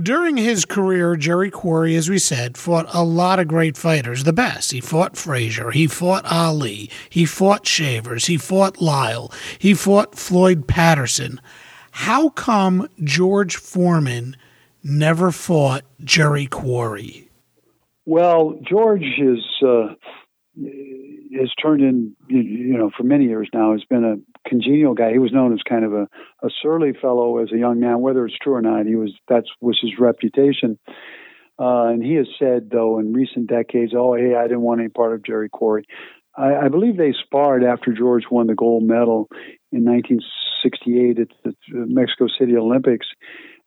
during 0.00 0.36
his 0.36 0.64
career, 0.64 1.16
Jerry 1.16 1.50
Quarry, 1.50 1.94
as 1.96 2.10
we 2.10 2.18
said, 2.18 2.58
fought 2.58 2.86
a 2.92 3.04
lot 3.04 3.38
of 3.38 3.48
great 3.48 3.76
fighters, 3.76 4.24
the 4.24 4.32
best. 4.32 4.72
He 4.72 4.80
fought 4.80 5.16
Frazier, 5.16 5.70
he 5.70 5.86
fought 5.86 6.24
Ali, 6.30 6.90
he 7.08 7.24
fought 7.24 7.66
Shavers, 7.66 8.26
he 8.26 8.36
fought 8.36 8.82
Lyle, 8.82 9.32
he 9.58 9.72
fought 9.74 10.16
Floyd 10.16 10.66
Patterson. 10.68 11.40
How 11.92 12.28
come 12.28 12.88
George 13.02 13.56
Foreman 13.56 14.36
never 14.82 15.30
fought 15.30 15.84
Jerry 16.04 16.46
Quarry? 16.46 17.30
Well, 18.04 18.58
George 18.68 19.04
is. 19.18 19.44
Uh, 19.64 19.94
has 21.38 21.52
turned 21.62 21.82
in, 21.82 22.16
you 22.28 22.76
know, 22.76 22.90
for 22.96 23.02
many 23.02 23.24
years 23.24 23.48
now, 23.52 23.72
has 23.72 23.84
been 23.84 24.04
a 24.04 24.16
congenial 24.48 24.94
guy. 24.94 25.12
He 25.12 25.18
was 25.18 25.32
known 25.32 25.52
as 25.52 25.60
kind 25.68 25.84
of 25.84 25.92
a, 25.92 26.08
a 26.42 26.50
surly 26.62 26.92
fellow 27.00 27.38
as 27.38 27.52
a 27.52 27.58
young 27.58 27.80
man, 27.80 28.00
whether 28.00 28.24
it's 28.26 28.38
true 28.42 28.54
or 28.54 28.62
not. 28.62 28.86
He 28.86 28.96
was 28.96 29.12
that 29.28 29.44
was 29.60 29.78
his 29.80 29.92
reputation. 29.98 30.78
Uh, 31.60 31.88
and 31.88 32.04
he 32.04 32.14
has 32.14 32.28
said, 32.38 32.70
though, 32.70 33.00
in 33.00 33.12
recent 33.12 33.48
decades, 33.48 33.92
"Oh, 33.96 34.14
hey, 34.14 34.34
I 34.36 34.44
didn't 34.44 34.62
want 34.62 34.80
any 34.80 34.90
part 34.90 35.12
of 35.12 35.24
Jerry 35.24 35.48
Quarry." 35.48 35.84
I, 36.36 36.66
I 36.66 36.68
believe 36.68 36.96
they 36.96 37.12
sparred 37.12 37.64
after 37.64 37.92
George 37.92 38.24
won 38.30 38.46
the 38.46 38.54
gold 38.54 38.84
medal 38.84 39.28
in 39.72 39.84
1968 39.84 41.18
at 41.18 41.28
the 41.44 41.54
Mexico 41.70 42.26
City 42.38 42.56
Olympics. 42.56 43.06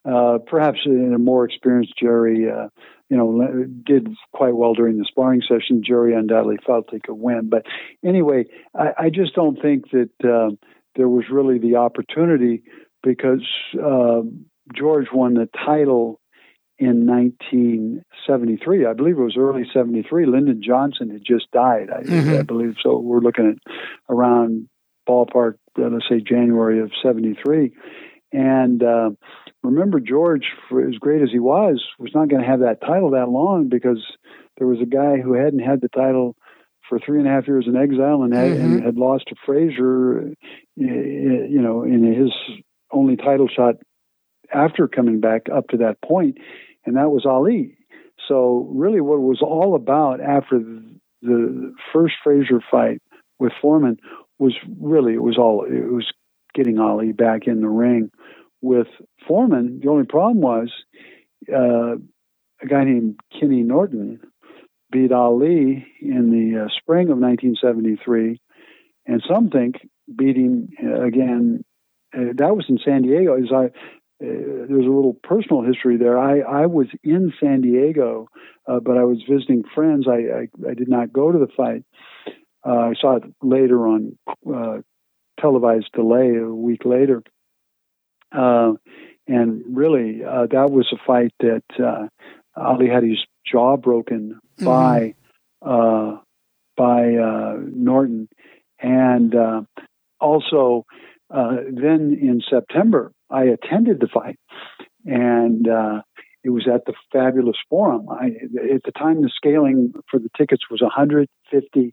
Uh, 0.04 0.38
perhaps 0.46 0.80
in 0.84 1.12
a 1.14 1.18
more 1.18 1.44
experienced 1.44 1.94
Jerry, 2.00 2.50
uh, 2.50 2.68
you 3.08 3.16
know, 3.16 3.64
did 3.84 4.08
quite 4.32 4.56
well 4.56 4.74
during 4.74 4.98
the 4.98 5.04
sparring 5.06 5.42
session. 5.42 5.82
Jerry 5.86 6.14
undoubtedly 6.14 6.58
felt 6.66 6.90
he 6.90 6.98
could 6.98 7.14
win. 7.14 7.48
But 7.48 7.66
anyway, 8.04 8.46
I, 8.74 8.92
I 8.98 9.10
just 9.10 9.34
don't 9.34 9.60
think 9.60 9.90
that 9.90 10.10
uh, 10.24 10.56
there 10.96 11.08
was 11.08 11.24
really 11.30 11.58
the 11.58 11.76
opportunity 11.76 12.64
because 13.02 13.46
uh, 13.74 14.22
George 14.74 15.06
won 15.12 15.34
the 15.34 15.48
title 15.64 16.20
in 16.78 17.06
1973. 17.06 18.86
I 18.86 18.92
believe 18.92 19.18
it 19.18 19.22
was 19.22 19.36
early 19.38 19.64
73. 19.72 20.26
Lyndon 20.26 20.62
Johnson 20.66 21.10
had 21.10 21.22
just 21.24 21.50
died, 21.52 21.90
I, 21.90 22.02
mm-hmm. 22.02 22.40
I 22.40 22.42
believe. 22.42 22.74
So 22.82 22.98
we're 22.98 23.20
looking 23.20 23.56
at 23.56 23.72
around 24.08 24.68
ballpark, 25.08 25.54
uh, 25.78 25.88
let's 25.88 26.08
say 26.08 26.20
January 26.20 26.80
of 26.80 26.90
73. 27.02 27.72
And 28.32 28.82
uh, 28.82 29.10
remember, 29.62 30.00
George, 30.00 30.46
for 30.68 30.86
as 30.86 30.96
great 30.96 31.22
as 31.22 31.30
he 31.30 31.38
was, 31.38 31.82
was 31.98 32.12
not 32.14 32.28
going 32.28 32.42
to 32.42 32.48
have 32.48 32.60
that 32.60 32.80
title 32.80 33.10
that 33.10 33.28
long 33.28 33.68
because 33.68 34.04
there 34.58 34.66
was 34.66 34.80
a 34.80 34.86
guy 34.86 35.18
who 35.18 35.34
hadn't 35.34 35.60
had 35.60 35.80
the 35.80 35.88
title 35.88 36.36
for 36.88 36.98
three 36.98 37.18
and 37.18 37.28
a 37.28 37.30
half 37.30 37.46
years 37.46 37.66
in 37.66 37.76
exile 37.76 38.22
and 38.22 38.34
had, 38.34 38.50
mm-hmm. 38.50 38.64
and 38.64 38.84
had 38.84 38.96
lost 38.96 39.24
to 39.28 39.34
Frazier, 39.46 40.28
eh, 40.28 40.34
you 40.76 41.60
know, 41.62 41.82
in 41.82 42.04
his 42.04 42.32
only 42.90 43.16
title 43.16 43.48
shot 43.48 43.76
after 44.52 44.88
coming 44.88 45.20
back 45.20 45.42
up 45.52 45.68
to 45.68 45.78
that 45.78 46.02
point, 46.02 46.38
and 46.84 46.96
that 46.96 47.10
was 47.10 47.24
Ali. 47.24 47.76
So 48.28 48.68
really, 48.72 49.00
what 49.00 49.16
it 49.16 49.20
was 49.20 49.40
all 49.42 49.74
about 49.74 50.20
after 50.20 50.60
the 51.22 51.74
first 51.92 52.14
Frazier 52.22 52.60
fight 52.70 53.00
with 53.38 53.52
Foreman 53.60 53.96
was 54.38 54.54
really 54.80 55.14
it 55.14 55.22
was 55.22 55.38
all 55.38 55.64
it 55.64 55.90
was 55.90 56.12
getting 56.54 56.78
Ali 56.78 57.12
back 57.12 57.46
in 57.46 57.60
the 57.60 57.68
ring 57.68 58.10
with 58.62 58.86
Foreman. 59.26 59.80
The 59.82 59.90
only 59.90 60.06
problem 60.06 60.40
was 60.40 60.70
uh, 61.52 61.96
a 61.96 62.66
guy 62.66 62.84
named 62.84 63.20
Kenny 63.38 63.62
Norton 63.62 64.20
beat 64.90 65.12
Ali 65.12 65.86
in 66.00 66.30
the 66.30 66.64
uh, 66.64 66.68
spring 66.78 67.08
of 67.08 67.18
1973, 67.18 68.40
and 69.06 69.22
some 69.28 69.50
think 69.50 69.76
beating 70.14 70.68
uh, 70.82 71.02
again. 71.02 71.64
Uh, 72.14 72.32
that 72.36 72.54
was 72.54 72.66
in 72.68 72.78
San 72.84 73.02
Diego. 73.02 73.36
As 73.36 73.50
I, 73.52 73.64
uh, 73.64 73.70
there's 74.20 74.86
a 74.86 74.90
little 74.90 75.16
personal 75.22 75.62
history 75.62 75.96
there. 75.96 76.18
I, 76.18 76.40
I 76.40 76.66
was 76.66 76.86
in 77.02 77.32
San 77.40 77.62
Diego, 77.62 78.28
uh, 78.68 78.80
but 78.80 78.98
I 78.98 79.04
was 79.04 79.22
visiting 79.28 79.64
friends. 79.74 80.06
I, 80.06 80.12
I, 80.12 80.70
I 80.70 80.74
did 80.74 80.88
not 80.88 81.12
go 81.12 81.32
to 81.32 81.38
the 81.38 81.48
fight. 81.56 81.84
I 82.64 82.92
saw 83.00 83.16
it 83.16 83.24
later 83.42 83.88
on 83.88 84.16
televised 85.40 85.90
delay 85.92 86.36
a 86.36 86.48
week 86.48 86.84
later. 86.84 87.22
Uh, 88.32 88.72
and 89.26 89.62
really, 89.68 90.24
uh, 90.24 90.46
that 90.50 90.70
was 90.70 90.92
a 90.92 91.06
fight 91.06 91.32
that 91.40 91.62
uh, 91.82 92.08
Ali 92.56 92.88
had 92.88 93.02
his 93.02 93.18
jaw 93.46 93.76
broken 93.76 94.40
mm-hmm. 94.58 94.64
by 94.64 95.14
uh, 95.62 96.18
by 96.76 97.14
uh, 97.14 97.56
Norton, 97.60 98.28
and 98.80 99.34
uh, 99.34 99.62
also 100.20 100.84
then 101.30 102.18
in 102.20 102.42
September 102.48 103.12
I 103.30 103.44
attended 103.44 104.00
the 104.00 104.08
fight, 104.08 104.38
and 105.04 105.66
it 106.44 106.50
was 106.50 106.66
at 106.72 106.84
the 106.86 106.94
Fabulous 107.12 107.56
Forum. 107.70 108.08
I, 108.10 108.26
at 108.74 108.82
the 108.84 108.92
time, 108.96 109.22
the 109.22 109.30
scaling 109.34 109.92
for 110.10 110.18
the 110.18 110.28
tickets 110.36 110.64
was 110.68 110.82
150, 110.82 111.92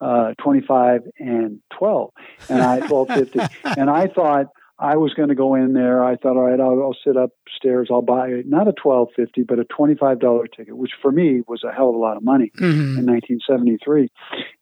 uh, 0.00 0.34
25, 0.40 1.00
and 1.18 1.58
12, 1.76 2.10
and 2.48 2.62
I 2.62 2.78
1250, 2.86 3.56
and 3.80 3.90
I 3.90 4.06
thought 4.06 4.46
I 4.80 4.96
was 4.96 5.12
going 5.14 5.28
to 5.28 5.34
go 5.34 5.56
in 5.56 5.72
there. 5.72 6.04
I 6.04 6.16
thought, 6.16 6.36
all 6.36 6.44
right, 6.48 6.60
I'll, 6.60 6.80
I'll 6.80 6.96
sit 7.04 7.16
upstairs. 7.16 7.88
I'll 7.90 8.02
buy 8.02 8.42
not 8.46 8.68
a 8.68 8.72
twelve 8.72 9.08
fifty, 9.16 9.42
but 9.42 9.58
a 9.58 9.64
twenty 9.64 9.96
five 9.96 10.20
dollar 10.20 10.46
ticket, 10.46 10.76
which 10.76 10.92
for 11.02 11.10
me 11.10 11.42
was 11.48 11.64
a 11.64 11.72
hell 11.72 11.88
of 11.88 11.96
a 11.96 11.98
lot 11.98 12.16
of 12.16 12.22
money 12.22 12.52
mm-hmm. 12.56 12.98
in 12.98 13.04
nineteen 13.04 13.40
seventy 13.48 13.78
three. 13.84 14.08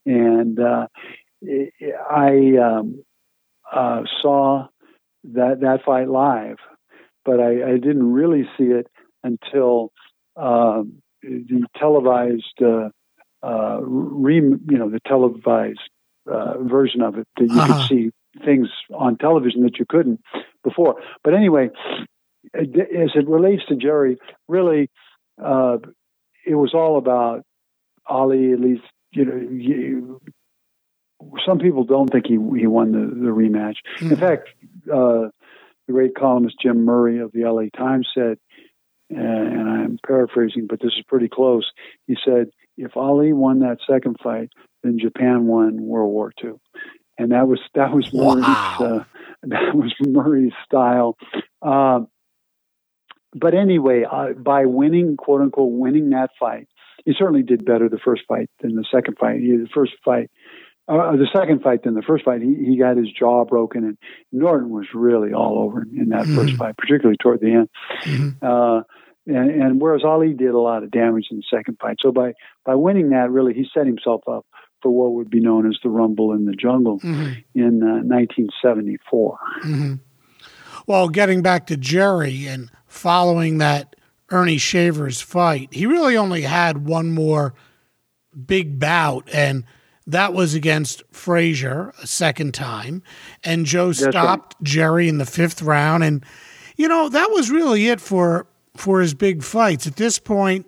And 0.06 0.58
uh, 0.58 0.86
I 2.10 2.56
um, 2.56 3.04
uh, 3.70 4.02
saw 4.22 4.68
that 5.24 5.60
that 5.60 5.84
fight 5.84 6.08
live, 6.08 6.56
but 7.24 7.40
I, 7.40 7.72
I 7.72 7.72
didn't 7.74 8.12
really 8.12 8.48
see 8.56 8.64
it 8.64 8.86
until 9.22 9.92
uh, 10.36 10.82
the 11.22 11.66
televised, 11.76 12.62
uh, 12.62 12.88
uh, 13.42 13.80
re, 13.82 14.36
you 14.36 14.78
know, 14.78 14.88
the 14.88 15.00
televised 15.06 15.90
uh, 16.30 16.58
version 16.62 17.02
of 17.02 17.18
it 17.18 17.26
that 17.36 17.46
you 17.46 17.60
uh-huh. 17.60 17.74
could 17.74 17.88
see 17.88 18.10
things 18.44 18.68
on 18.94 19.16
television 19.16 19.62
that 19.62 19.78
you 19.78 19.84
couldn't 19.88 20.20
before. 20.64 20.96
But 21.22 21.34
anyway, 21.34 21.70
as 22.54 23.10
it 23.14 23.28
relates 23.28 23.62
to 23.68 23.76
Jerry, 23.76 24.18
really, 24.48 24.90
uh, 25.42 25.78
it 26.46 26.54
was 26.54 26.72
all 26.74 26.98
about 26.98 27.42
Ali. 28.06 28.52
At 28.52 28.60
least, 28.60 28.82
you 29.12 29.24
know, 29.24 29.36
you, 29.36 30.20
some 31.46 31.58
people 31.58 31.84
don't 31.84 32.10
think 32.10 32.26
he 32.26 32.34
he 32.34 32.66
won 32.66 32.92
the, 32.92 32.98
the 32.98 33.30
rematch. 33.30 33.76
Mm-hmm. 33.98 34.12
In 34.12 34.16
fact, 34.16 34.48
uh, 34.92 35.28
the 35.86 35.92
great 35.92 36.14
columnist 36.14 36.56
Jim 36.62 36.84
Murray 36.84 37.20
of 37.20 37.32
the 37.32 37.44
LA 37.44 37.68
Times 37.76 38.08
said, 38.14 38.38
and 39.10 39.68
I'm 39.68 39.98
paraphrasing, 40.04 40.66
but 40.68 40.80
this 40.80 40.92
is 40.96 41.04
pretty 41.06 41.28
close. 41.28 41.70
He 42.06 42.16
said, 42.24 42.50
if 42.76 42.96
Ali 42.96 43.32
won 43.32 43.60
that 43.60 43.78
second 43.88 44.16
fight, 44.22 44.50
then 44.82 44.98
Japan 44.98 45.46
won 45.46 45.80
World 45.80 46.12
War 46.12 46.32
II 46.42 46.54
and 47.18 47.32
that 47.32 47.48
was 47.48 47.60
that 47.74 47.92
was 47.92 48.12
Murray's 48.12 48.46
wow. 48.46 48.76
uh, 48.80 49.04
that 49.44 49.74
was 49.74 49.94
Murray's 50.00 50.52
style. 50.64 51.16
Uh, 51.62 52.00
but 53.34 53.54
anyway, 53.54 54.04
uh, 54.10 54.32
by 54.32 54.66
winning, 54.66 55.16
quote 55.16 55.42
unquote, 55.42 55.72
winning 55.72 56.10
that 56.10 56.30
fight, 56.38 56.68
he 57.04 57.12
certainly 57.16 57.42
did 57.42 57.64
better 57.64 57.88
the 57.88 57.98
first 58.02 58.22
fight 58.26 58.48
than 58.60 58.76
the 58.76 58.84
second 58.90 59.16
fight. 59.18 59.40
He, 59.40 59.48
the 59.48 59.68
first 59.74 59.92
fight, 60.04 60.30
uh, 60.88 61.12
the 61.12 61.28
second 61.34 61.62
fight 61.62 61.82
than 61.82 61.94
the 61.94 62.02
first 62.02 62.24
fight, 62.24 62.40
he, 62.40 62.54
he 62.54 62.78
got 62.78 62.96
his 62.96 63.10
jaw 63.10 63.44
broken, 63.44 63.84
and 63.84 63.98
Norton 64.32 64.70
was 64.70 64.86
really 64.94 65.32
all 65.32 65.58
over 65.58 65.82
him 65.82 65.98
in 65.98 66.08
that 66.10 66.22
mm-hmm. 66.22 66.36
first 66.36 66.56
fight, 66.56 66.76
particularly 66.76 67.16
toward 67.20 67.40
the 67.40 67.52
end. 67.52 67.68
Mm-hmm. 68.04 68.44
Uh, 68.44 68.82
and, 69.26 69.62
and 69.62 69.80
whereas 69.80 70.02
Ali 70.04 70.32
did 70.32 70.50
a 70.50 70.58
lot 70.58 70.84
of 70.84 70.90
damage 70.90 71.26
in 71.30 71.38
the 71.38 71.56
second 71.56 71.78
fight, 71.80 71.96
so 72.00 72.12
by 72.12 72.32
by 72.64 72.74
winning 72.74 73.10
that, 73.10 73.30
really, 73.30 73.54
he 73.54 73.66
set 73.74 73.86
himself 73.86 74.22
up 74.28 74.46
for 74.82 74.90
what 74.90 75.12
would 75.12 75.30
be 75.30 75.40
known 75.40 75.68
as 75.68 75.78
the 75.82 75.88
Rumble 75.88 76.32
in 76.32 76.44
the 76.44 76.52
Jungle 76.52 76.98
mm-hmm. 76.98 77.32
in 77.54 77.82
uh, 77.82 78.02
1974. 78.04 79.38
Mm-hmm. 79.64 79.94
Well, 80.86 81.08
getting 81.08 81.42
back 81.42 81.66
to 81.66 81.76
Jerry 81.76 82.46
and 82.46 82.70
following 82.86 83.58
that 83.58 83.96
Ernie 84.30 84.58
Shavers 84.58 85.20
fight, 85.20 85.72
he 85.72 85.86
really 85.86 86.16
only 86.16 86.42
had 86.42 86.86
one 86.86 87.10
more 87.10 87.54
big 88.46 88.78
bout, 88.78 89.28
and 89.32 89.64
that 90.06 90.32
was 90.32 90.54
against 90.54 91.02
Frazier 91.10 91.92
a 92.00 92.06
second 92.06 92.54
time. 92.54 93.02
And 93.42 93.66
Joe 93.66 93.88
That's 93.88 94.04
stopped 94.04 94.54
right. 94.54 94.62
Jerry 94.64 95.08
in 95.08 95.18
the 95.18 95.26
fifth 95.26 95.62
round, 95.62 96.04
and 96.04 96.24
you 96.76 96.88
know 96.88 97.08
that 97.08 97.30
was 97.30 97.50
really 97.50 97.88
it 97.88 98.00
for 98.00 98.46
for 98.76 99.00
his 99.00 99.14
big 99.14 99.42
fights. 99.42 99.86
At 99.86 99.96
this 99.96 100.18
point, 100.18 100.66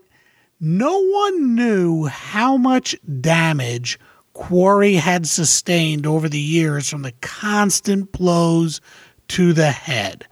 no 0.60 1.00
one 1.00 1.54
knew 1.54 2.06
how 2.06 2.56
much 2.56 2.96
damage 3.20 3.98
Quarry 4.32 4.94
had 4.94 5.26
sustained 5.26 6.06
over 6.06 6.28
the 6.28 6.38
years 6.38 6.88
from 6.88 7.02
the 7.02 7.12
constant 7.20 8.12
blows 8.12 8.80
to 9.28 9.52
the 9.52 9.70
head. 9.70 10.26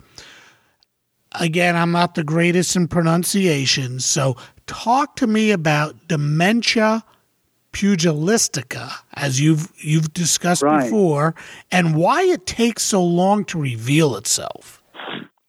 Again, 1.38 1.76
I'm 1.76 1.92
not 1.92 2.14
the 2.14 2.24
greatest 2.24 2.76
in 2.76 2.88
pronunciation, 2.88 4.00
so 4.00 4.36
talk 4.66 5.16
to 5.16 5.26
me 5.26 5.50
about 5.50 6.08
dementia 6.08 7.04
pugilistica, 7.72 8.90
as 9.14 9.40
you've 9.40 9.70
you've 9.76 10.14
discussed 10.14 10.62
right. 10.62 10.84
before, 10.84 11.34
and 11.70 11.94
why 11.94 12.22
it 12.22 12.46
takes 12.46 12.82
so 12.82 13.04
long 13.04 13.44
to 13.46 13.60
reveal 13.60 14.16
itself. 14.16 14.82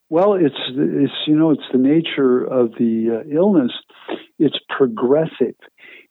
Well, 0.10 0.34
it's 0.34 0.56
it's 0.76 1.14
you 1.26 1.36
know 1.36 1.52
it's 1.52 1.64
the 1.72 1.78
nature 1.78 2.44
of 2.44 2.72
the 2.80 3.24
uh, 3.24 3.30
illness. 3.34 3.72
It's 4.40 4.58
progressive. 4.70 5.56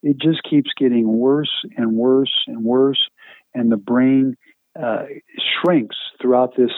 It 0.03 0.19
just 0.21 0.43
keeps 0.49 0.71
getting 0.77 1.07
worse 1.19 1.65
and 1.77 1.93
worse 1.93 2.33
and 2.47 2.65
worse, 2.65 3.01
and 3.55 3.71
the 3.71 3.77
brain 3.77 4.37
uh, 4.81 5.05
shrinks 5.63 5.97
throughout 6.21 6.57
this 6.57 6.73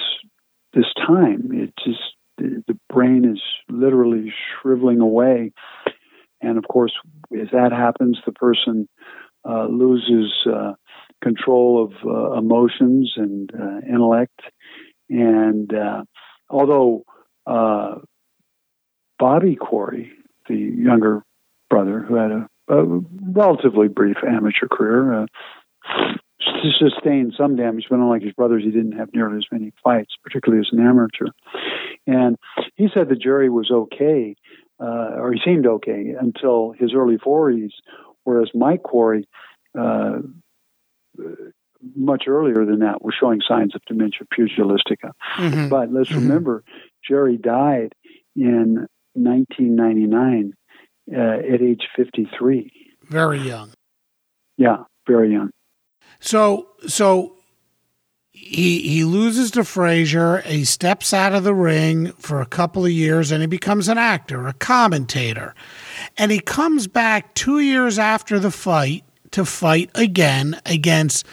this 0.75 0.87
time. 1.07 1.51
It 1.53 1.73
just 1.85 2.01
the, 2.37 2.79
brain 2.89 3.25
is 3.25 3.43
literally 3.69 4.33
shriveling 4.61 5.01
away, 5.01 5.53
and 6.41 6.59
of 6.59 6.65
course, 6.69 6.93
as 7.33 7.49
that 7.53 7.73
happens, 7.73 8.19
the 8.25 8.33
person 8.33 8.89
uh, 9.49 9.67
loses 9.67 10.33
uh, 10.47 10.73
control 11.23 11.85
of 11.85 11.93
uh, 12.07 12.39
emotions 12.39 13.13
and 13.17 13.51
uh, 13.55 13.79
intellect. 13.89 14.41
And 15.09 15.73
uh, 15.73 16.03
although 16.51 17.05
Bobby 19.19 19.57
Quarry, 19.57 20.13
the 20.49 20.57
younger 20.57 21.23
brother 21.71 22.01
who 22.01 22.15
had 22.15 22.31
a, 22.31 22.49
a 22.69 22.85
relatively 23.33 23.89
brief 23.89 24.17
amateur 24.27 24.69
career, 24.69 25.27
sustained 26.79 27.35
some 27.37 27.57
damage, 27.57 27.87
but 27.89 27.97
unlike 27.97 28.23
his 28.23 28.33
brothers, 28.33 28.63
he 28.65 28.71
didn't 28.71 28.93
have 28.93 29.13
nearly 29.13 29.39
as 29.39 29.47
many 29.51 29.73
fights, 29.83 30.15
particularly 30.23 30.61
as 30.61 30.69
an 30.73 30.85
amateur. 30.85 31.27
And 32.07 32.37
he 32.77 32.89
said 32.93 33.09
the 33.09 33.17
Jerry 33.17 33.51
was 33.51 33.71
okay, 33.71 34.35
uh, 34.81 35.17
or 35.17 35.33
he 35.33 35.41
seemed 35.45 35.67
okay 35.67 36.15
until 36.19 36.73
his 36.79 36.93
early 36.95 37.17
40s, 37.17 37.73
whereas 38.25 38.51
Mike 38.55 38.83
Quarry, 38.83 39.29
uh, 39.79 40.19
much 41.95 42.25
earlier 42.27 42.65
than 42.65 42.81
that, 42.81 43.03
was 43.03 43.15
showing 43.19 43.41
signs 43.47 43.75
of 43.75 43.83
dementia 43.87 44.27
pugilistica. 44.33 45.13
Mm-hmm. 45.37 45.69
But 45.69 45.93
let's 45.93 46.11
mm-hmm. 46.11 46.29
remember, 46.29 46.65
Jerry 47.07 47.37
died 47.37 47.95
in 48.37 48.87
1999 49.25 50.55
uh, 51.13 51.55
at 51.55 51.63
age 51.63 51.83
53. 51.97 52.71
Very 53.05 53.39
young. 53.41 53.73
Yeah, 54.57 54.85
very 55.07 55.33
young. 55.33 55.51
So, 56.21 56.69
so 56.87 57.39
he 58.33 58.81
he 58.89 59.05
loses 59.05 59.51
to 59.53 59.65
Frazier. 59.65 60.39
He 60.39 60.65
steps 60.65 61.13
out 61.13 61.35
of 61.35 61.45
the 61.45 61.55
ring 61.55 62.13
for 62.13 62.41
a 62.41 62.47
couple 62.47 62.85
of 62.85 62.91
years, 62.91 63.31
and 63.31 63.41
he 63.43 63.47
becomes 63.47 63.89
an 63.89 63.99
actor, 63.99 64.47
a 64.47 64.53
commentator, 64.53 65.55
and 66.17 66.31
he 66.31 66.41
comes 66.41 66.87
back 66.87 67.35
two 67.35 67.59
years 67.59 67.99
after 67.99 68.39
the 68.39 68.51
fight 68.51 69.05
to 69.33 69.45
fight 69.45 69.91
again 69.95 70.61
against 70.65 71.27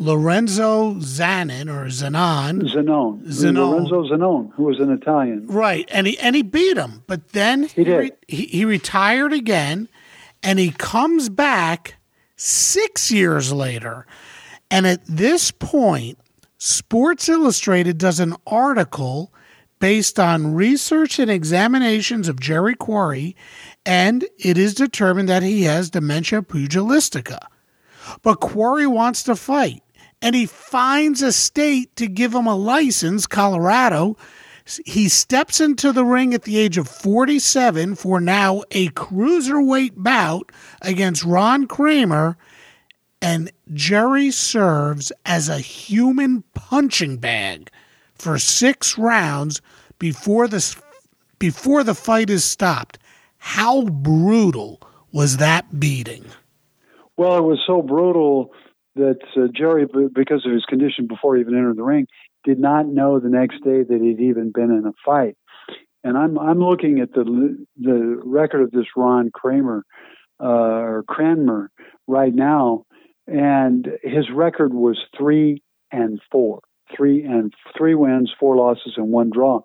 Lorenzo 0.00 0.94
Zanin 0.94 1.68
or 1.68 1.84
Zanon. 1.88 2.62
Zanon. 2.62 3.22
Zanon. 3.26 3.70
Lorenzo 3.70 4.04
Zanon, 4.04 4.50
who 4.54 4.64
was 4.64 4.80
an 4.80 4.90
Italian. 4.90 5.46
Right, 5.46 5.86
and 5.92 6.06
he 6.06 6.18
and 6.18 6.34
he 6.34 6.42
beat 6.42 6.78
him, 6.78 7.02
but 7.06 7.32
then 7.32 7.64
he 7.64 7.84
he, 7.84 7.94
re- 7.94 8.12
he, 8.26 8.46
he 8.46 8.64
retired 8.64 9.34
again, 9.34 9.90
and 10.42 10.58
he 10.58 10.70
comes 10.70 11.28
back 11.28 11.96
six 12.34 13.10
years 13.10 13.52
later, 13.52 14.06
and 14.70 14.86
at 14.86 15.04
this 15.04 15.50
point 15.50 16.18
Sports 16.56 17.28
Illustrated 17.28 17.98
does 17.98 18.20
an 18.20 18.36
article 18.46 19.34
based 19.80 20.18
on 20.18 20.54
research 20.54 21.18
and 21.18 21.30
examinations 21.30 22.26
of 22.26 22.40
Jerry 22.40 22.74
Quarry, 22.74 23.36
and 23.84 24.24
it 24.38 24.56
is 24.56 24.74
determined 24.74 25.28
that 25.28 25.42
he 25.42 25.64
has 25.64 25.90
dementia 25.90 26.40
pugilistica. 26.40 27.38
But 28.22 28.40
Quarry 28.40 28.86
wants 28.86 29.22
to 29.24 29.36
fight, 29.36 29.82
and 30.22 30.34
he 30.34 30.46
finds 30.46 31.22
a 31.22 31.32
state 31.32 31.94
to 31.96 32.06
give 32.06 32.34
him 32.34 32.46
a 32.46 32.56
license, 32.56 33.26
Colorado. 33.26 34.16
He 34.84 35.08
steps 35.08 35.60
into 35.60 35.92
the 35.92 36.04
ring 36.04 36.34
at 36.34 36.42
the 36.42 36.58
age 36.58 36.78
of 36.78 36.86
47 36.86 37.96
for 37.96 38.20
now 38.20 38.62
a 38.70 38.88
cruiserweight 38.90 39.94
bout 39.96 40.52
against 40.82 41.24
Ron 41.24 41.66
Kramer 41.66 42.36
and 43.22 43.50
Jerry 43.72 44.30
serves 44.30 45.12
as 45.26 45.48
a 45.48 45.58
human 45.58 46.42
punching 46.54 47.18
bag 47.18 47.70
for 48.14 48.38
six 48.38 48.96
rounds 48.96 49.60
before 49.98 50.48
the 50.48 50.76
before 51.38 51.82
the 51.82 51.94
fight 51.94 52.30
is 52.30 52.44
stopped. 52.44 52.98
How 53.38 53.82
brutal 53.84 54.80
was 55.12 55.38
that 55.38 55.80
beating? 55.80 56.24
Well, 57.16 57.36
it 57.36 57.42
was 57.42 57.58
so 57.66 57.82
brutal 57.82 58.52
that 58.96 59.18
uh, 59.36 59.48
Jerry, 59.54 59.86
because 60.12 60.44
of 60.44 60.52
his 60.52 60.64
condition 60.64 61.06
before 61.06 61.36
he 61.36 61.42
even 61.42 61.56
entered 61.56 61.76
the 61.76 61.82
ring, 61.82 62.06
did 62.44 62.58
not 62.58 62.86
know 62.86 63.20
the 63.20 63.28
next 63.28 63.62
day 63.62 63.82
that 63.82 64.00
he'd 64.00 64.24
even 64.24 64.52
been 64.52 64.70
in 64.70 64.84
a 64.86 64.92
fight. 65.04 65.36
And 66.02 66.16
I'm 66.16 66.38
I'm 66.38 66.60
looking 66.60 67.00
at 67.00 67.12
the 67.12 67.64
the 67.78 68.20
record 68.24 68.62
of 68.62 68.70
this 68.70 68.86
Ron 68.96 69.30
Kramer 69.32 69.84
uh, 70.42 70.46
or 70.46 71.04
Cranmer 71.06 71.70
right 72.06 72.34
now, 72.34 72.84
and 73.26 73.86
his 74.02 74.30
record 74.34 74.72
was 74.72 74.98
three 75.16 75.62
and 75.92 76.20
four, 76.32 76.60
three 76.96 77.22
and 77.24 77.52
three 77.76 77.94
wins, 77.94 78.32
four 78.40 78.56
losses, 78.56 78.94
and 78.96 79.10
one 79.10 79.30
draw. 79.30 79.60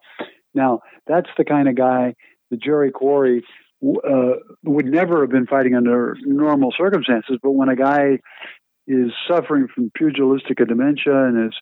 Now 0.54 0.82
that's 1.08 1.30
the 1.38 1.46
kind 1.46 1.70
of 1.70 1.76
guy 1.76 2.16
the 2.52 2.58
Jerry 2.58 2.92
Quarry 2.92 3.44
uh, 3.84 4.40
would 4.64 4.86
never 4.86 5.22
have 5.22 5.30
been 5.30 5.48
fighting 5.48 5.76
under 5.76 6.18
normal 6.22 6.74
circumstances. 6.78 7.38
But 7.42 7.52
when 7.52 7.70
a 7.70 7.76
guy 7.76 8.20
is 8.88 9.12
suffering 9.28 9.68
from 9.74 9.92
pugilistic 9.96 10.58
dementia 10.58 11.26
and 11.26 11.48
is 11.48 11.58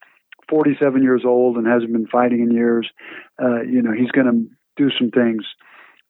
47 0.50 1.04
years 1.04 1.24
old 1.26 1.58
and 1.58 1.66
hasn't 1.66 1.94
been 1.94 2.08
fighting 2.08 2.42
in 2.42 2.52
years, 2.52 2.90
uh, 3.42 3.62
you 3.62 3.82
know, 3.82 3.92
he's 3.92 4.12
going 4.12 4.28
to 4.28 4.46
do 4.76 4.90
some 4.98 5.10
things 5.12 5.44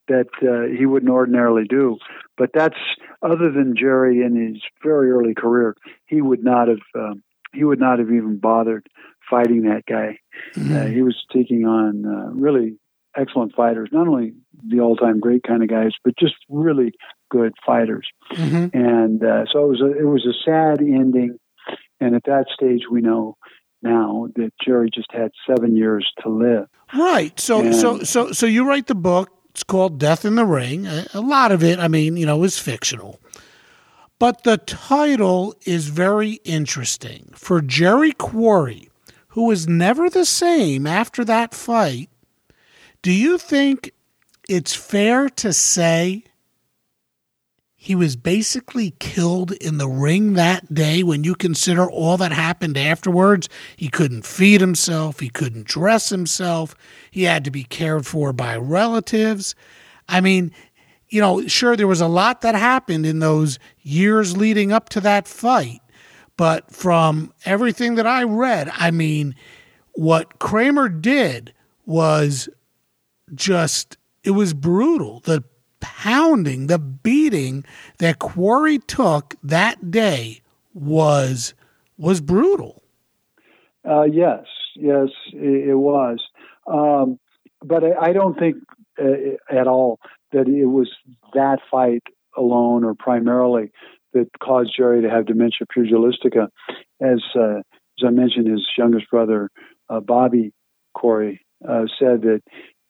that 0.07 0.27
uh, 0.41 0.75
he 0.75 0.85
wouldn't 0.85 1.11
ordinarily 1.11 1.63
do. 1.69 1.97
But 2.37 2.49
that's 2.53 2.77
other 3.21 3.51
than 3.51 3.75
Jerry 3.77 4.21
in 4.21 4.35
his 4.35 4.61
very 4.83 5.11
early 5.11 5.33
career, 5.33 5.75
he 6.05 6.21
would 6.21 6.43
not 6.43 6.67
have 6.67 6.79
um, 6.95 7.23
he 7.53 7.63
would 7.63 7.79
not 7.79 7.99
have 7.99 8.09
even 8.09 8.39
bothered 8.39 8.87
fighting 9.29 9.63
that 9.63 9.83
guy. 9.87 10.19
Mm-hmm. 10.55 10.75
Uh, 10.75 10.85
he 10.85 11.01
was 11.03 11.23
taking 11.31 11.65
on 11.65 12.05
uh, 12.05 12.33
really 12.33 12.77
excellent 13.15 13.55
fighters, 13.55 13.89
not 13.91 14.07
only 14.07 14.33
the 14.67 14.79
all-time 14.79 15.19
great 15.19 15.43
kind 15.43 15.63
of 15.63 15.69
guys, 15.69 15.91
but 16.03 16.17
just 16.17 16.35
really 16.49 16.93
good 17.29 17.53
fighters. 17.65 18.07
Mm-hmm. 18.33 18.77
And 18.77 19.23
uh, 19.23 19.45
so 19.51 19.65
it 19.65 19.67
was 19.67 19.81
a, 19.81 19.99
it 19.99 20.05
was 20.05 20.25
a 20.25 20.33
sad 20.45 20.79
ending. 20.81 21.37
And 21.99 22.15
at 22.15 22.23
that 22.25 22.45
stage, 22.53 22.81
we 22.89 23.01
know 23.01 23.37
now 23.81 24.27
that 24.35 24.51
Jerry 24.63 24.89
just 24.93 25.11
had 25.11 25.31
seven 25.47 25.75
years 25.75 26.11
to 26.23 26.29
live. 26.29 26.67
Right. 26.93 27.37
So 27.39 27.61
and, 27.61 27.75
so 27.75 28.03
so 28.03 28.31
so 28.31 28.45
you 28.45 28.67
write 28.67 28.87
the 28.87 28.95
book 28.95 29.29
it's 29.53 29.63
called 29.63 29.99
Death 29.99 30.25
in 30.25 30.33
the 30.33 30.47
Ring. 30.47 30.87
A 30.87 31.21
lot 31.21 31.51
of 31.51 31.63
it, 31.63 31.77
I 31.77 31.87
mean, 31.87 32.17
you 32.17 32.25
know, 32.25 32.43
is 32.43 32.57
fictional. 32.57 33.19
But 34.17 34.43
the 34.43 34.57
title 34.57 35.53
is 35.63 35.89
very 35.89 36.39
interesting. 36.43 37.31
For 37.35 37.61
Jerry 37.61 38.13
Quarry, 38.13 38.89
who 39.29 39.45
was 39.45 39.67
never 39.67 40.09
the 40.09 40.25
same 40.25 40.87
after 40.87 41.23
that 41.25 41.53
fight, 41.53 42.09
do 43.03 43.11
you 43.11 43.37
think 43.37 43.91
it's 44.49 44.73
fair 44.73 45.29
to 45.29 45.53
say 45.53 46.23
he 47.83 47.95
was 47.95 48.15
basically 48.15 48.91
killed 48.99 49.51
in 49.51 49.77
the 49.77 49.89
ring 49.89 50.35
that 50.35 50.73
day 50.73 51.03
when 51.03 51.25
you 51.25 51.35
consider 51.35 51.91
all 51.91 52.15
that 52.15 52.31
happened 52.31 52.77
afterwards. 52.77 53.49
He 53.75 53.89
couldn't 53.89 54.25
feed 54.25 54.61
himself, 54.61 55.19
he 55.19 55.27
couldn't 55.27 55.67
dress 55.67 56.07
himself, 56.07 56.75
he 57.11 57.23
had 57.23 57.43
to 57.43 57.51
be 57.51 57.65
cared 57.65 58.07
for 58.07 58.31
by 58.31 58.55
relatives. 58.55 59.53
I 60.07 60.21
mean, 60.21 60.53
you 61.09 61.19
know, 61.19 61.45
sure, 61.47 61.75
there 61.75 61.85
was 61.85 61.99
a 61.99 62.07
lot 62.07 62.39
that 62.39 62.55
happened 62.55 63.05
in 63.05 63.19
those 63.19 63.59
years 63.81 64.37
leading 64.37 64.71
up 64.71 64.87
to 64.89 65.01
that 65.01 65.27
fight, 65.27 65.81
but 66.37 66.71
from 66.71 67.33
everything 67.43 67.95
that 67.95 68.07
I 68.07 68.23
read, 68.23 68.71
I 68.73 68.91
mean, 68.91 69.35
what 69.91 70.39
Kramer 70.39 70.87
did 70.87 71.53
was 71.85 72.47
just, 73.35 73.97
it 74.23 74.31
was 74.31 74.53
brutal. 74.53 75.21
The 75.21 75.43
pounding, 75.79 76.67
the 76.67 76.79
beating 76.79 77.65
that 77.97 78.19
Quarry 78.19 78.79
took 78.79 79.35
that 79.43 79.91
day 79.91 80.41
was 80.73 81.53
was 81.97 82.21
brutal. 82.21 82.81
Uh, 83.87 84.03
yes, 84.03 84.45
yes, 84.75 85.09
it, 85.33 85.69
it 85.69 85.75
was. 85.75 86.19
Um, 86.65 87.19
but 87.61 87.83
I, 87.83 88.09
I, 88.09 88.13
don't 88.13 88.37
think 88.39 88.55
uh, 88.99 89.35
at 89.49 89.67
all 89.67 89.99
that 90.31 90.47
it 90.47 90.65
was 90.65 90.89
that 91.33 91.59
fight 91.69 92.03
alone 92.37 92.83
or 92.83 92.95
primarily 92.95 93.71
that 94.13 94.27
caused 94.41 94.73
Jerry 94.75 95.01
to 95.01 95.09
have 95.09 95.25
dementia 95.25 95.67
pugilistica. 95.75 96.47
As 97.01 97.21
uh, 97.35 97.59
as 97.59 98.05
I 98.05 98.09
mentioned, 98.09 98.47
his 98.47 98.65
youngest 98.77 99.09
brother 99.09 99.49
uh, 99.89 99.99
Bobby 99.99 100.53
Quarry 100.93 101.41
uh, 101.67 101.85
said 101.99 102.21
that 102.21 102.41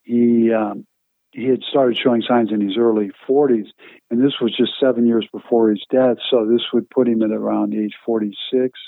he 0.03 0.51
um, 0.53 0.85
he 1.31 1.45
had 1.45 1.61
started 1.67 1.97
showing 1.97 2.21
signs 2.21 2.51
in 2.51 2.61
his 2.61 2.77
early 2.77 3.11
40s, 3.27 3.67
and 4.11 4.23
this 4.23 4.33
was 4.39 4.55
just 4.55 4.73
seven 4.79 5.07
years 5.07 5.27
before 5.33 5.71
his 5.71 5.83
death. 5.91 6.17
So 6.29 6.45
this 6.45 6.61
would 6.71 6.89
put 6.89 7.07
him 7.07 7.23
at 7.23 7.31
around 7.31 7.73
age 7.73 7.95
46, 8.05 8.79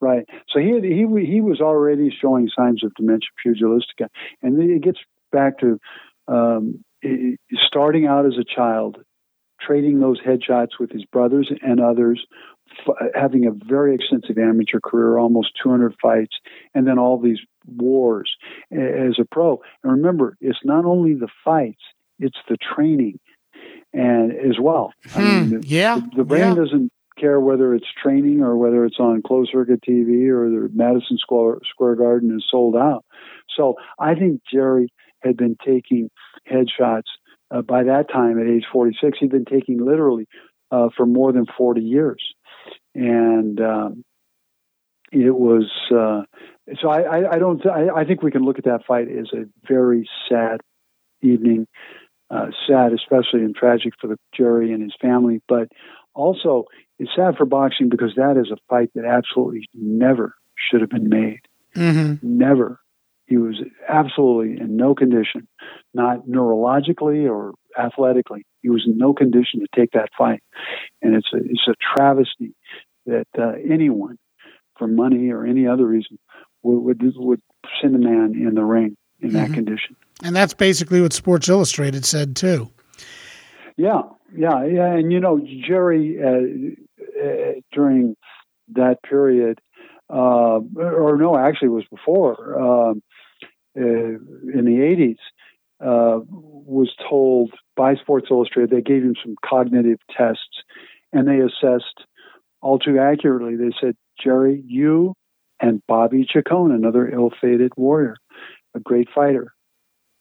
right? 0.00 0.28
So 0.48 0.60
he 0.60 0.72
had, 0.72 0.84
he 0.84 1.06
he 1.24 1.40
was 1.40 1.60
already 1.60 2.10
showing 2.10 2.50
signs 2.54 2.84
of 2.84 2.94
dementia 2.94 3.28
pugilistica, 3.44 4.08
and 4.42 4.60
it 4.60 4.82
gets 4.82 4.98
back 5.32 5.58
to 5.60 5.80
um, 6.28 6.84
starting 7.66 8.06
out 8.06 8.26
as 8.26 8.34
a 8.38 8.44
child, 8.44 8.98
trading 9.60 10.00
those 10.00 10.20
headshots 10.20 10.78
with 10.78 10.90
his 10.90 11.04
brothers 11.06 11.50
and 11.62 11.80
others, 11.80 12.24
having 13.14 13.46
a 13.46 13.52
very 13.52 13.94
extensive 13.94 14.36
amateur 14.38 14.80
career, 14.80 15.18
almost 15.18 15.52
200 15.62 15.94
fights, 16.00 16.36
and 16.74 16.86
then 16.86 16.98
all 16.98 17.18
these 17.18 17.38
wars 17.66 18.34
as 18.70 19.18
a 19.20 19.24
pro. 19.30 19.60
And 19.82 19.92
remember, 19.92 20.36
it's 20.40 20.58
not 20.64 20.84
only 20.84 21.14
the 21.14 21.28
fights, 21.44 21.82
it's 22.18 22.38
the 22.48 22.56
training 22.56 23.18
and 23.92 24.32
as 24.32 24.58
well. 24.60 24.92
Hmm, 25.10 25.18
I 25.18 25.22
mean, 25.22 25.60
the, 25.60 25.66
yeah. 25.66 25.96
The, 25.96 26.18
the 26.18 26.24
brain 26.24 26.48
yeah. 26.48 26.54
doesn't 26.54 26.92
care 27.18 27.40
whether 27.40 27.74
it's 27.74 27.86
training 28.02 28.42
or 28.42 28.56
whether 28.56 28.84
it's 28.84 29.00
on 29.00 29.22
closed 29.22 29.50
circuit 29.52 29.80
TV 29.88 30.28
or 30.28 30.50
the 30.50 30.68
Madison 30.72 31.18
Square, 31.18 31.60
Square 31.70 31.96
Garden 31.96 32.36
is 32.36 32.44
sold 32.50 32.76
out. 32.76 33.04
So 33.56 33.76
I 33.98 34.14
think 34.14 34.42
Jerry 34.52 34.88
had 35.22 35.36
been 35.36 35.56
taking 35.64 36.10
headshots 36.50 37.08
uh, 37.50 37.62
by 37.62 37.84
that 37.84 38.10
time 38.12 38.38
at 38.38 38.46
age 38.46 38.66
46. 38.70 39.18
He'd 39.18 39.30
been 39.30 39.46
taking 39.46 39.84
literally 39.84 40.26
uh, 40.70 40.88
for 40.96 41.06
more 41.06 41.32
than 41.32 41.46
40 41.56 41.80
years. 41.80 42.22
And 42.94 43.60
um, 43.60 44.04
it 45.12 45.34
was, 45.34 45.70
uh, 45.90 46.22
so 46.80 46.88
I, 46.88 47.34
I, 47.34 47.38
don't, 47.38 47.64
I, 47.66 48.00
I, 48.00 48.04
think 48.04 48.22
we 48.22 48.30
can 48.30 48.44
look 48.44 48.58
at 48.58 48.64
that 48.64 48.84
fight 48.86 49.08
as 49.08 49.28
a 49.32 49.44
very 49.68 50.08
sad 50.28 50.60
evening. 51.22 51.66
Uh, 52.28 52.46
sad, 52.68 52.92
especially 52.92 53.44
and 53.44 53.54
tragic 53.54 53.92
for 54.00 54.08
the 54.08 54.18
Jerry 54.36 54.72
and 54.72 54.82
his 54.82 54.92
family, 55.00 55.40
but 55.46 55.68
also 56.12 56.64
it's 56.98 57.10
sad 57.14 57.36
for 57.36 57.44
boxing 57.44 57.88
because 57.88 58.14
that 58.16 58.36
is 58.36 58.50
a 58.50 58.56
fight 58.68 58.90
that 58.96 59.04
absolutely 59.04 59.68
never 59.72 60.34
should 60.56 60.80
have 60.80 60.90
been 60.90 61.08
made. 61.08 61.40
Mm-hmm. 61.76 62.14
Never. 62.38 62.80
He 63.26 63.36
was 63.36 63.56
absolutely 63.88 64.60
in 64.60 64.76
no 64.76 64.94
condition, 64.94 65.48
not 65.92 66.26
neurologically 66.26 67.28
or 67.28 67.54
athletically. 67.78 68.46
He 68.62 68.70
was 68.70 68.84
in 68.86 68.96
no 68.96 69.12
condition 69.12 69.60
to 69.60 69.66
take 69.74 69.92
that 69.92 70.10
fight, 70.16 70.42
and 71.02 71.14
it's 71.14 71.28
a 71.34 71.38
it's 71.38 71.66
a 71.68 71.74
travesty 71.94 72.54
that 73.06 73.26
uh, 73.36 73.52
anyone, 73.68 74.16
for 74.78 74.86
money 74.86 75.30
or 75.30 75.44
any 75.44 75.66
other 75.66 75.86
reason, 75.86 76.18
would 76.62 77.00
would, 77.00 77.12
would 77.16 77.42
send 77.80 77.94
a 77.94 77.98
man 77.98 78.34
in 78.34 78.54
the 78.54 78.64
ring 78.64 78.96
in 79.20 79.30
mm-hmm. 79.30 79.38
that 79.38 79.52
condition. 79.52 79.96
And 80.22 80.34
that's 80.34 80.54
basically 80.54 81.00
what 81.00 81.12
Sports 81.12 81.48
Illustrated 81.48 82.04
said 82.04 82.36
too. 82.36 82.70
Yeah, 83.76 84.02
yeah, 84.34 84.64
yeah, 84.64 84.94
and 84.94 85.12
you 85.12 85.20
know 85.20 85.40
Jerry 85.66 86.18
uh, 86.22 87.22
uh, 87.22 87.52
during 87.72 88.16
that 88.74 89.02
period, 89.02 89.60
uh, 90.08 90.60
or 90.76 91.16
no, 91.18 91.36
actually, 91.36 91.66
it 91.66 91.72
was 91.72 91.84
before. 91.90 92.58
Um, 92.58 93.02
uh, 93.78 93.82
in 93.82 94.64
the 94.64 94.78
80s 94.80 95.18
uh, 95.80 96.24
was 96.30 96.94
told 97.08 97.52
by 97.76 97.94
Sports 97.96 98.28
Illustrated 98.30 98.70
they 98.70 98.80
gave 98.80 99.02
him 99.02 99.14
some 99.22 99.36
cognitive 99.44 99.98
tests 100.16 100.62
and 101.12 101.28
they 101.28 101.40
assessed 101.40 102.06
all 102.66 102.80
too 102.80 102.98
accurately. 102.98 103.54
They 103.54 103.72
said, 103.80 103.94
Jerry, 104.22 104.60
you 104.66 105.14
and 105.60 105.80
Bobby 105.86 106.26
Chacon, 106.28 106.72
another 106.72 107.08
ill 107.08 107.30
fated 107.40 107.72
warrior, 107.76 108.16
a 108.74 108.80
great 108.80 109.08
fighter. 109.14 109.52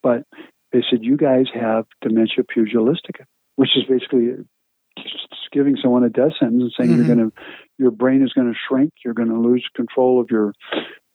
But 0.03 0.23
they 0.71 0.83
said, 0.87 0.99
you 1.01 1.17
guys 1.17 1.47
have 1.53 1.85
dementia 2.01 2.43
pugilistica, 2.43 3.25
which 3.55 3.71
is 3.75 3.85
basically 3.89 4.27
giving 5.51 5.75
someone 5.81 6.03
a 6.03 6.09
death 6.09 6.33
sentence 6.39 6.61
and 6.61 6.71
saying 6.77 6.91
mm-hmm. 6.91 7.07
you're 7.07 7.15
going 7.15 7.31
to, 7.31 7.37
your 7.79 7.91
brain 7.91 8.23
is 8.23 8.33
going 8.33 8.51
to 8.53 8.59
shrink, 8.67 8.91
you're 9.03 9.15
going 9.15 9.29
to 9.29 9.39
lose 9.39 9.67
control 9.75 10.21
of 10.21 10.27
your 10.29 10.53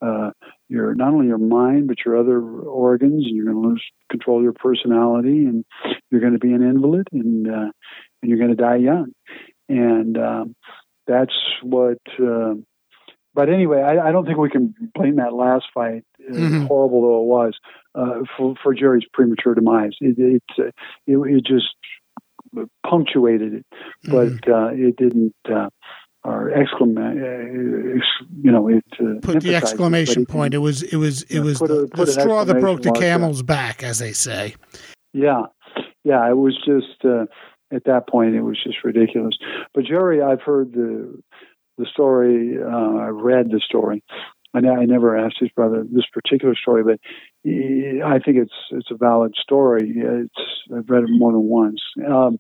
uh, 0.03 0.31
your 0.69 0.95
not 0.95 1.13
only 1.13 1.27
your 1.27 1.39
mind 1.39 1.87
but 1.87 1.99
your 2.05 2.17
other 2.19 2.41
organs. 2.41 3.27
And 3.27 3.37
you're 3.37 3.53
going 3.53 3.63
to 3.63 3.69
lose 3.69 3.85
control 4.11 4.39
of 4.39 4.45
your 4.45 4.55
personality, 4.55 5.45
and 5.45 5.65
you're 6.11 6.23
going 6.23 6.33
to 6.33 6.39
be 6.39 6.53
an 6.53 6.63
invalid, 6.63 7.07
and 7.13 7.47
uh, 7.47 7.71
and 8.23 8.29
you're 8.29 8.39
going 8.39 8.57
to 8.57 8.63
die 8.63 8.77
young. 8.77 9.13
And 9.69 10.17
um, 10.19 10.57
that's 11.07 11.35
what. 11.63 11.99
Uh, 12.19 12.55
but 13.33 13.49
anyway, 13.49 13.81
I, 13.81 14.09
I, 14.09 14.13
don't 14.13 14.27
think 14.27 14.39
we 14.39 14.51
can 14.51 14.75
blame 14.93 15.17
that 15.17 15.33
last 15.33 15.67
fight, 15.73 16.03
uh, 16.29 16.35
mm-hmm. 16.35 16.67
horrible 16.67 17.03
though 17.03 17.23
it 17.23 17.27
was, 17.27 17.59
uh, 17.95 18.25
for, 18.37 18.57
for 18.61 18.75
Jerry's 18.75 19.05
premature 19.13 19.55
demise. 19.55 19.93
It 20.01 20.19
it, 20.19 20.43
uh, 20.59 20.71
it, 21.07 21.17
it 21.17 21.45
just 21.47 21.75
punctuated 22.85 23.55
it, 23.55 23.67
but 24.05 24.29
mm-hmm. 24.29 24.85
it 24.85 24.97
didn't 24.97 25.35
or 26.23 26.51
exclamation, 26.51 28.03
uh, 28.03 28.05
you 28.43 28.51
know, 28.51 28.69
it 28.69 28.85
uh, 29.01 29.21
put 29.23 29.43
the 29.43 29.55
exclamation 29.55 30.23
it, 30.23 30.29
point. 30.29 30.55
It 30.55 30.59
was 30.59 30.83
it 30.83 30.97
was 30.97 31.23
it 31.25 31.41
was 31.41 31.59
the, 31.61 31.89
a, 31.93 31.97
the 31.97 32.07
straw 32.07 32.45
that 32.45 32.61
broke 32.61 32.83
the 32.83 32.93
camel's 32.93 33.43
back, 33.43 33.83
as 33.83 33.99
they 33.99 34.13
say. 34.13 34.55
Yeah, 35.13 35.45
yeah, 36.05 36.29
it 36.29 36.37
was 36.37 36.57
just 36.57 37.05
uh, 37.05 37.25
at 37.73 37.85
that 37.85 38.09
point 38.09 38.35
it 38.35 38.43
was 38.43 38.63
just 38.63 38.85
ridiculous. 38.85 39.37
But 39.75 39.85
Jerry, 39.85 40.23
I've 40.23 40.43
heard 40.43 40.73
the 40.73 41.21
the 41.79 41.87
story. 41.87 42.57
Uh, 42.61 42.97
I 42.97 43.09
read 43.09 43.51
the 43.51 43.61
story. 43.65 44.03
I, 44.55 44.59
I 44.59 44.85
never 44.85 45.17
asked 45.17 45.37
his 45.41 45.51
brother 45.51 45.85
this 45.91 46.07
particular 46.13 46.55
story, 46.55 46.83
but 46.83 46.99
he, 47.43 48.01
I 48.05 48.19
think 48.19 48.39
it's 48.39 48.55
it's 48.71 48.91
a 48.91 48.97
valid 48.97 49.35
story. 49.41 49.93
It's 49.97 50.75
I've 50.75 50.89
read 50.89 51.05
it 51.05 51.11
more 51.11 51.33
than 51.33 51.43
once. 51.43 51.81
Um, 52.07 52.39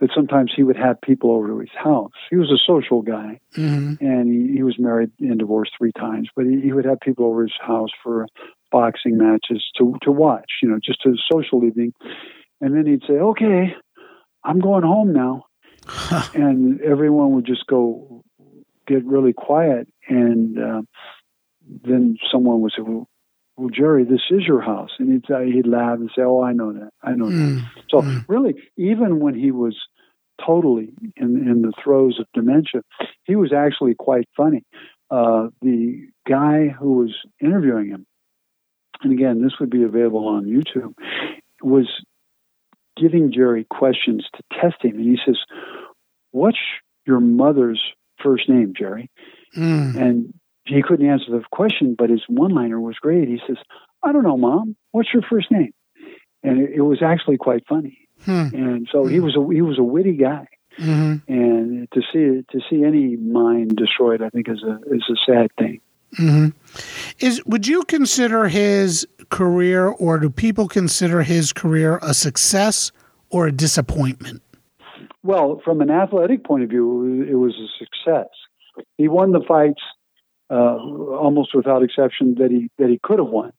that 0.00 0.10
sometimes 0.14 0.52
he 0.54 0.62
would 0.62 0.76
have 0.76 1.00
people 1.00 1.30
over 1.30 1.48
to 1.48 1.58
his 1.58 1.70
house. 1.74 2.12
He 2.28 2.36
was 2.36 2.50
a 2.50 2.60
social 2.66 3.00
guy, 3.00 3.40
mm-hmm. 3.56 3.94
and 4.04 4.28
he, 4.28 4.56
he, 4.56 4.62
was 4.62 4.78
married 4.78 5.10
and 5.20 5.38
divorced 5.38 5.72
three 5.78 5.92
times. 5.92 6.28
But 6.36 6.44
he, 6.44 6.60
he, 6.60 6.72
would 6.74 6.84
have 6.84 7.00
people 7.00 7.24
over 7.24 7.42
his 7.42 7.54
house 7.58 7.88
for 8.02 8.26
boxing 8.70 9.16
matches 9.16 9.64
to 9.78 9.94
to 10.02 10.12
watch, 10.12 10.50
you 10.62 10.68
know, 10.68 10.78
just 10.84 11.06
a 11.06 11.14
social 11.32 11.64
evening. 11.64 11.94
And 12.60 12.76
then 12.76 12.86
he'd 12.86 13.04
say, 13.06 13.14
"Okay, 13.14 13.74
I'm 14.46 14.60
going 14.60 14.84
home 14.84 15.12
now," 15.12 15.44
and 16.34 16.80
everyone 16.80 17.32
would 17.32 17.46
just 17.46 17.66
go 17.66 18.24
get 18.86 19.04
really 19.04 19.32
quiet, 19.32 19.88
and 20.08 20.58
uh, 20.58 20.82
then 21.84 22.16
someone 22.30 22.60
would 22.60 22.72
say, 22.76 22.82
"Well, 22.82 23.08
well, 23.56 23.70
Jerry, 23.70 24.04
this 24.04 24.20
is 24.30 24.46
your 24.46 24.60
house. 24.60 24.90
And 24.98 25.12
he'd, 25.12 25.30
uh, 25.30 25.40
he'd 25.40 25.66
laugh 25.66 25.98
and 25.98 26.10
say, 26.14 26.22
oh, 26.22 26.42
I 26.42 26.52
know 26.52 26.72
that. 26.74 26.90
I 27.02 27.12
know 27.12 27.26
mm. 27.26 27.60
that. 27.60 27.84
So 27.88 28.02
mm. 28.02 28.24
really, 28.28 28.54
even 28.76 29.20
when 29.20 29.34
he 29.34 29.50
was 29.50 29.76
totally 30.44 30.92
in, 31.16 31.48
in 31.48 31.62
the 31.62 31.72
throes 31.82 32.20
of 32.20 32.26
dementia, 32.34 32.82
he 33.24 33.34
was 33.34 33.52
actually 33.52 33.94
quite 33.94 34.28
funny. 34.36 34.62
Uh, 35.10 35.48
the 35.62 36.06
guy 36.28 36.68
who 36.68 36.98
was 36.98 37.14
interviewing 37.40 37.88
him, 37.88 38.06
and 39.02 39.12
again, 39.12 39.42
this 39.42 39.52
would 39.60 39.70
be 39.70 39.84
available 39.84 40.26
on 40.28 40.44
YouTube, 40.44 40.92
was 41.62 41.88
giving 42.96 43.32
Jerry 43.32 43.64
questions 43.68 44.26
to 44.34 44.42
test 44.60 44.76
him. 44.82 44.96
And 44.96 45.04
he 45.04 45.18
says, 45.24 45.36
what's 46.30 46.58
your 47.06 47.20
mother's 47.20 47.80
first 48.22 48.48
name, 48.48 48.72
Jerry? 48.76 49.10
Mm. 49.56 49.96
And 49.96 50.34
he 50.64 50.82
couldn't 50.82 51.08
answer 51.08 51.30
the 51.30 51.42
question, 51.50 51.94
but 51.96 52.10
his 52.10 52.22
one 52.28 52.52
liner 52.52 52.80
was 52.80 52.96
great. 52.96 53.28
He 53.28 53.40
says, 53.46 53.56
I 54.02 54.12
don't 54.12 54.24
know, 54.24 54.36
mom, 54.36 54.76
what's 54.92 55.12
your 55.12 55.22
first 55.22 55.50
name? 55.50 55.72
And 56.42 56.60
it, 56.60 56.70
it 56.76 56.82
was 56.82 57.02
actually 57.02 57.38
quite 57.38 57.66
funny. 57.68 58.06
Hmm. 58.24 58.48
And 58.52 58.88
so 58.90 59.06
he 59.06 59.20
was 59.20 59.36
a 59.36 59.52
he 59.52 59.60
was 59.60 59.78
a 59.78 59.82
witty 59.82 60.16
guy. 60.16 60.48
Mm-hmm. 60.78 61.32
And 61.32 61.88
to 61.92 62.00
see 62.12 62.44
to 62.50 62.60
see 62.68 62.82
any 62.82 63.16
mind 63.16 63.76
destroyed, 63.76 64.22
I 64.22 64.30
think 64.30 64.48
is 64.48 64.62
a 64.62 64.78
is 64.94 65.04
a 65.10 65.16
sad 65.30 65.50
thing. 65.58 65.80
Mm-hmm. 66.18 67.05
Is 67.18 67.44
would 67.46 67.66
you 67.66 67.82
consider 67.84 68.48
his 68.48 69.06
career, 69.30 69.86
or 69.86 70.18
do 70.18 70.30
people 70.30 70.68
consider 70.68 71.22
his 71.22 71.52
career 71.52 71.98
a 72.02 72.14
success 72.14 72.92
or 73.30 73.46
a 73.46 73.52
disappointment? 73.52 74.42
Well, 75.22 75.60
from 75.64 75.80
an 75.80 75.90
athletic 75.90 76.44
point 76.44 76.62
of 76.62 76.70
view, 76.70 77.26
it 77.28 77.34
was 77.34 77.54
a 77.54 77.68
success. 77.78 78.28
He 78.98 79.08
won 79.08 79.32
the 79.32 79.40
fights 79.46 79.82
uh, 80.50 80.76
almost 80.76 81.54
without 81.54 81.82
exception 81.82 82.36
that 82.38 82.50
he 82.50 82.68
that 82.78 82.88
he 82.88 83.00
could 83.02 83.18
have 83.18 83.28
won. 83.28 83.52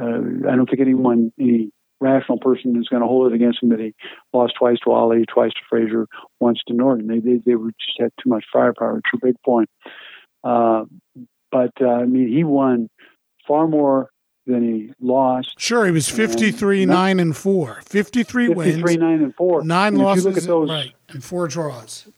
Uh, 0.00 0.48
I 0.50 0.56
don't 0.56 0.66
think 0.68 0.80
anyone, 0.80 1.32
any 1.40 1.70
rational 2.00 2.38
person, 2.38 2.76
is 2.78 2.88
going 2.88 3.02
to 3.02 3.08
hold 3.08 3.32
it 3.32 3.34
against 3.34 3.62
him 3.62 3.70
that 3.70 3.80
he 3.80 3.94
lost 4.32 4.54
twice 4.58 4.78
to 4.84 4.92
Ali, 4.92 5.24
twice 5.32 5.52
to 5.52 5.60
Frazier, 5.70 6.06
once 6.40 6.60
to 6.68 6.74
Norton. 6.74 7.06
They 7.06 7.20
they, 7.20 7.40
they 7.44 7.54
were 7.54 7.70
just 7.70 8.00
had 8.00 8.12
too 8.22 8.28
much 8.28 8.44
firepower. 8.52 9.00
True 9.08 9.20
big 9.22 9.36
point. 9.44 9.70
Uh, 10.44 10.84
but 11.50 11.72
uh, 11.80 11.88
I 11.88 12.04
mean, 12.04 12.28
he 12.28 12.44
won 12.44 12.88
far 13.46 13.66
more 13.68 14.10
than 14.46 14.62
he 14.62 14.92
lost. 15.00 15.54
Sure, 15.58 15.84
he 15.84 15.92
was 15.92 16.08
53 16.08 16.82
and, 16.82 16.90
9 16.90 17.20
and 17.20 17.36
4. 17.36 17.82
53, 17.86 18.46
53 18.46 18.48
wins. 18.48 18.82
9 18.82 19.22
and 19.22 19.34
4. 19.34 19.64
9 19.64 19.88
and 19.94 20.02
losses. 20.02 20.46
Those, 20.46 20.70
right, 20.70 20.94
and 21.08 21.22
4 21.22 21.48
draws 21.48 22.08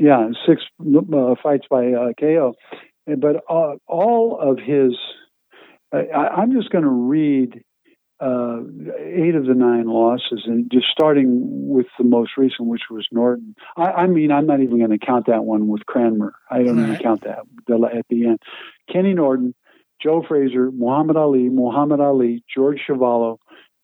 yeah, 0.00 0.30
six 0.46 0.62
uh, 0.80 1.34
fights 1.42 1.66
by 1.70 1.92
uh, 1.92 2.12
KO. 2.18 2.54
But 3.06 3.44
uh, 3.48 3.74
all 3.86 4.38
of 4.40 4.58
his, 4.58 4.96
I, 5.92 6.42
am 6.42 6.52
just 6.52 6.70
going 6.70 6.84
to 6.84 6.90
read 6.90 7.62
uh, 8.20 8.60
eight 8.98 9.34
of 9.34 9.46
the 9.46 9.54
nine 9.54 9.86
losses, 9.86 10.42
and 10.44 10.70
just 10.70 10.86
starting 10.90 11.40
with 11.68 11.86
the 11.98 12.04
most 12.04 12.32
recent, 12.36 12.68
which 12.68 12.82
was 12.90 13.06
Norton. 13.10 13.54
I, 13.76 13.90
I 13.90 14.06
mean, 14.06 14.30
I'm 14.30 14.46
not 14.46 14.60
even 14.60 14.78
going 14.78 14.90
to 14.90 15.04
count 15.04 15.26
that 15.26 15.44
one 15.44 15.68
with 15.68 15.86
Cranmer. 15.86 16.34
I 16.50 16.62
don't 16.62 16.76
right. 16.76 16.90
even 16.90 17.02
count 17.02 17.22
that 17.22 17.38
at 17.38 18.06
the 18.10 18.26
end. 18.26 18.38
Kenny 18.92 19.14
Norton, 19.14 19.54
Joe 20.02 20.22
Frazier, 20.26 20.70
Muhammad 20.70 21.16
Ali, 21.16 21.48
Muhammad 21.48 22.00
Ali, 22.00 22.44
George 22.54 22.80
Chuvalo, 22.88 23.38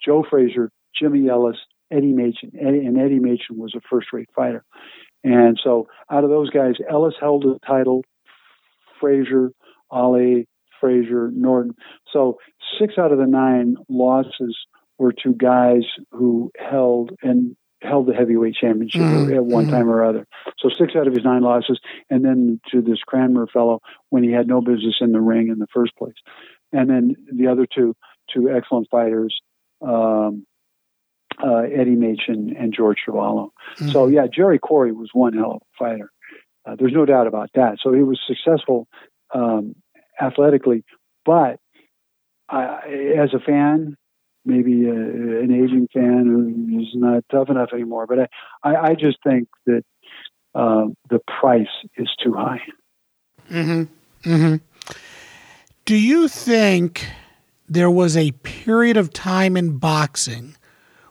Joe 0.05 0.25
Frazier, 0.29 0.71
Jimmy 0.99 1.29
Ellis, 1.29 1.57
Eddie 1.91 2.13
Machen. 2.13 2.53
Eddie, 2.61 2.85
and 2.87 2.99
Eddie 2.99 3.21
Machen 3.21 3.57
was 3.57 3.75
a 3.75 3.81
first-rate 3.89 4.29
fighter. 4.35 4.65
And 5.25 5.59
so 5.63 5.89
out 6.11 6.25
of 6.25 6.31
those 6.31 6.51
guys, 6.51 6.75
Ellis 6.91 7.15
held 7.21 7.43
the 7.43 7.59
title, 7.67 8.05
Frazier, 9.01 9.51
Ali, 9.91 10.47
Frazier, 10.81 11.31
Norton. 11.35 11.75
So 12.13 12.39
six 12.79 12.95
out 12.99 13.13
of 13.13 13.19
the 13.19 13.27
nine 13.27 13.77
losses 13.89 14.57
were 14.99 15.13
to 15.25 15.35
guys 15.35 15.85
who 16.11 16.51
held 16.59 17.13
and 17.23 17.57
held 17.83 18.07
the 18.07 18.15
heavyweight 18.15 18.55
championship 18.55 19.03
mm-hmm. 19.03 19.35
at 19.35 19.45
one 19.45 19.65
mm-hmm. 19.65 19.75
time 19.75 19.89
or 19.89 20.05
other. 20.05 20.27
So 20.59 20.69
six 20.69 20.95
out 20.97 21.07
of 21.07 21.15
his 21.15 21.25
nine 21.25 21.43
losses, 21.43 21.79
and 22.09 22.25
then 22.25 22.61
to 22.71 22.81
this 22.81 22.99
Cranmer 23.07 23.47
fellow 23.47 23.81
when 24.09 24.23
he 24.23 24.33
had 24.33 24.49
no 24.49 24.61
business 24.61 24.97
in 25.01 25.13
the 25.13 25.21
ring 25.21 25.49
in 25.49 25.59
the 25.59 25.67
first 25.73 25.95
place, 25.97 26.15
and 26.73 26.89
then 26.89 27.17
the 27.33 27.49
other 27.49 27.67
two 27.67 27.95
two 28.33 28.51
excellent 28.51 28.89
fighters, 28.91 29.39
um, 29.83 30.47
uh, 31.43 31.59
Eddie 31.59 31.97
Machen 31.97 32.57
and 32.59 32.75
George 32.75 32.99
Chuvalo. 33.07 33.51
Mm-hmm. 33.77 33.91
So 33.91 34.09
yeah, 34.09 34.27
Jerry 34.33 34.59
Quarry 34.59 34.93
was 34.93 35.11
one 35.13 35.35
hell 35.35 35.53
of 35.53 35.63
a 35.63 35.79
fighter. 35.79 36.11
Uh, 36.67 36.77
there's 36.77 36.93
no 36.93 37.05
doubt 37.05 37.27
about 37.27 37.51
that. 37.55 37.79
So 37.81 37.93
he 37.93 38.03
was 38.03 38.21
successful 38.27 38.89
um, 39.35 39.77
athletically, 40.21 40.85
but 41.25 41.59
as 42.51 43.35
a 43.35 43.41
fan, 43.45 43.97
maybe 44.45 44.87
a, 44.89 44.93
an 44.93 45.53
aging 45.53 45.89
fan 45.93 46.69
who's 46.71 46.93
not 46.95 47.25
tough 47.31 47.51
enough 47.51 47.71
anymore, 47.73 48.07
but 48.07 48.21
I, 48.21 48.29
I, 48.63 48.77
I 48.91 48.95
just 48.95 49.19
think 49.25 49.49
that 49.67 49.83
uh, 50.55 50.87
the 51.11 51.19
price 51.41 51.67
is 51.97 52.09
too 52.23 52.33
high. 52.33 52.63
Mm-hmm. 53.51 54.31
Mm-hmm. 54.31 54.57
Do 55.85 55.97
you 55.97 56.29
think 56.29 57.07
there 57.69 57.91
was 57.91 58.17
a 58.17 58.33
period 58.33 58.97
of 58.97 59.13
time 59.13 59.57
in 59.57 59.79
boxing 59.79 60.57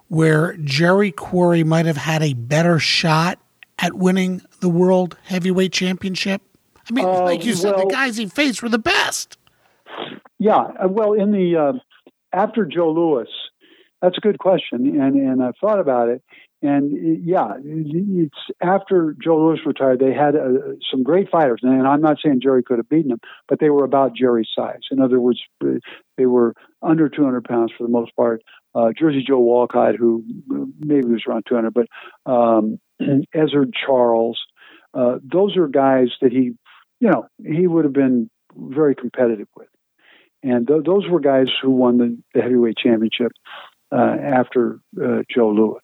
where 0.08 0.56
Jerry 0.58 1.12
Quarry 1.12 1.64
might 1.64 1.86
have 1.86 1.98
had 1.98 2.24
a 2.24 2.34
better 2.34 2.80
shot 2.80 3.40
at 3.80 3.94
winning 3.94 4.42
the 4.62 4.70
World 4.70 5.18
Heavyweight 5.26 5.74
Championship? 5.74 6.42
I 6.90 6.94
mean, 6.94 7.06
uh, 7.06 7.24
like 7.24 7.46
you 7.46 7.54
said, 7.54 7.76
well, 7.76 7.88
the 7.88 7.94
guys 7.94 8.18
he 8.18 8.28
faced 8.28 8.62
were 8.62 8.70
the 8.70 8.80
best. 8.80 9.38
Yeah, 10.38 10.58
uh, 10.58 10.88
well, 10.88 11.14
in 11.14 11.32
the 11.32 11.56
uh, 11.56 11.74
after 12.34 12.66
Joe 12.66 12.92
Louis, 12.92 13.28
that's 14.02 14.18
a 14.18 14.22
good 14.22 14.40
question, 14.40 15.00
and 15.02 15.16
and 15.16 15.44
I've 15.44 15.58
thought 15.60 15.80
about 15.80 16.10
it. 16.10 16.22
And 16.62 17.26
yeah, 17.26 17.54
it's 17.64 18.38
after 18.62 19.16
Joe 19.22 19.38
Louis 19.38 19.60
retired, 19.66 20.00
they 20.00 20.14
had 20.14 20.36
uh, 20.36 20.76
some 20.90 21.04
great 21.04 21.30
fighters, 21.30 21.60
and 21.62 21.88
I'm 21.88 22.02
not 22.02 22.18
saying 22.24 22.42
Jerry 22.42 22.64
could 22.64 22.78
have 22.78 22.90
beaten 22.90 23.10
them, 23.10 23.20
but 23.48 23.60
they 23.60 23.70
were 23.70 23.84
about 23.84 24.16
Jerry's 24.16 24.50
size. 24.56 24.80
In 24.90 25.00
other 25.00 25.20
words, 25.20 25.40
they 26.18 26.26
were 26.26 26.56
under 26.82 27.08
200 27.08 27.44
pounds 27.44 27.72
for 27.78 27.84
the 27.84 27.92
most 27.92 28.16
part. 28.16 28.42
Uh, 28.74 28.92
Jersey 28.98 29.24
Joe 29.26 29.40
Walcott, 29.40 29.96
who 29.96 30.24
maybe 30.80 31.08
was 31.08 31.24
around 31.28 31.46
200, 31.48 31.74
but 31.74 31.88
um, 32.30 32.80
Ezzard 33.02 33.74
Charles, 33.86 34.40
uh, 34.94 35.18
those 35.24 35.58
are 35.58 35.68
guys 35.68 36.08
that 36.22 36.32
he, 36.32 36.54
you 37.00 37.10
know, 37.10 37.28
he 37.46 37.68
would 37.68 37.86
have 37.86 37.94
been 37.94 38.30
very 38.56 38.96
competitive 38.96 39.48
with. 39.56 39.68
And 40.44 40.68
th- 40.68 40.84
those 40.86 41.08
were 41.08 41.20
guys 41.20 41.48
who 41.62 41.72
won 41.72 41.98
the, 41.98 42.18
the 42.34 42.42
heavyweight 42.42 42.78
championship 42.78 43.32
uh, 43.92 44.16
after 44.22 44.80
uh, 45.02 45.24
Joe 45.30 45.50
Louis. 45.50 45.80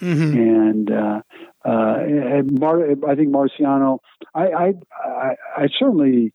Mm-hmm. 0.00 0.38
And, 0.38 0.90
uh, 0.90 1.20
uh, 1.64 1.96
and 2.00 2.58
Mar- 2.58 2.90
I 3.08 3.14
think 3.14 3.28
Marciano, 3.30 3.98
I, 4.34 4.46
I, 4.46 4.72
I, 5.04 5.34
I 5.56 5.68
certainly, 5.78 6.32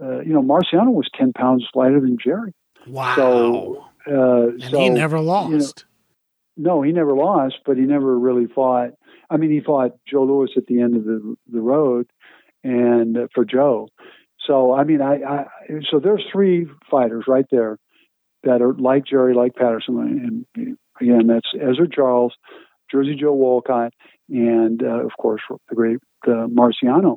uh, 0.00 0.20
you 0.20 0.32
know, 0.32 0.42
Marciano 0.42 0.92
was 0.92 1.08
10 1.16 1.32
pounds 1.32 1.66
lighter 1.74 2.00
than 2.00 2.18
Jerry. 2.22 2.52
Wow. 2.86 3.14
So, 3.16 3.84
uh, 4.08 4.48
and 4.48 4.62
so, 4.62 4.78
he 4.78 4.90
never 4.90 5.20
lost. 5.20 5.50
You 5.50 5.58
know, 5.58 6.76
no, 6.76 6.82
he 6.82 6.92
never 6.92 7.14
lost, 7.14 7.56
but 7.66 7.76
he 7.76 7.82
never 7.82 8.18
really 8.18 8.46
fought. 8.46 8.90
I 9.28 9.36
mean, 9.36 9.50
he 9.50 9.60
fought 9.60 9.92
Joe 10.08 10.24
Louis 10.24 10.50
at 10.56 10.66
the 10.66 10.80
end 10.80 10.96
of 10.96 11.04
the 11.04 11.36
the 11.52 11.60
road, 11.60 12.06
and 12.64 13.16
for 13.34 13.44
Joe, 13.44 13.88
so 14.46 14.74
I 14.74 14.84
mean, 14.84 15.00
I, 15.00 15.22
I 15.22 15.44
so 15.90 15.98
there's 15.98 16.24
three 16.32 16.66
fighters 16.90 17.24
right 17.26 17.46
there 17.50 17.78
that 18.44 18.62
are 18.62 18.74
like 18.74 19.04
Jerry, 19.06 19.34
like 19.34 19.54
Patterson, 19.54 20.46
and 20.56 20.76
again 21.00 21.26
that's 21.26 21.48
Ezzard 21.54 21.92
Charles, 21.92 22.34
Jersey 22.90 23.16
Joe 23.20 23.32
Walcott, 23.32 23.92
and 24.28 24.82
uh, 24.82 25.04
of 25.04 25.12
course 25.18 25.42
the 25.68 25.74
great 25.74 25.98
uh, 26.26 26.46
Marciano. 26.46 27.16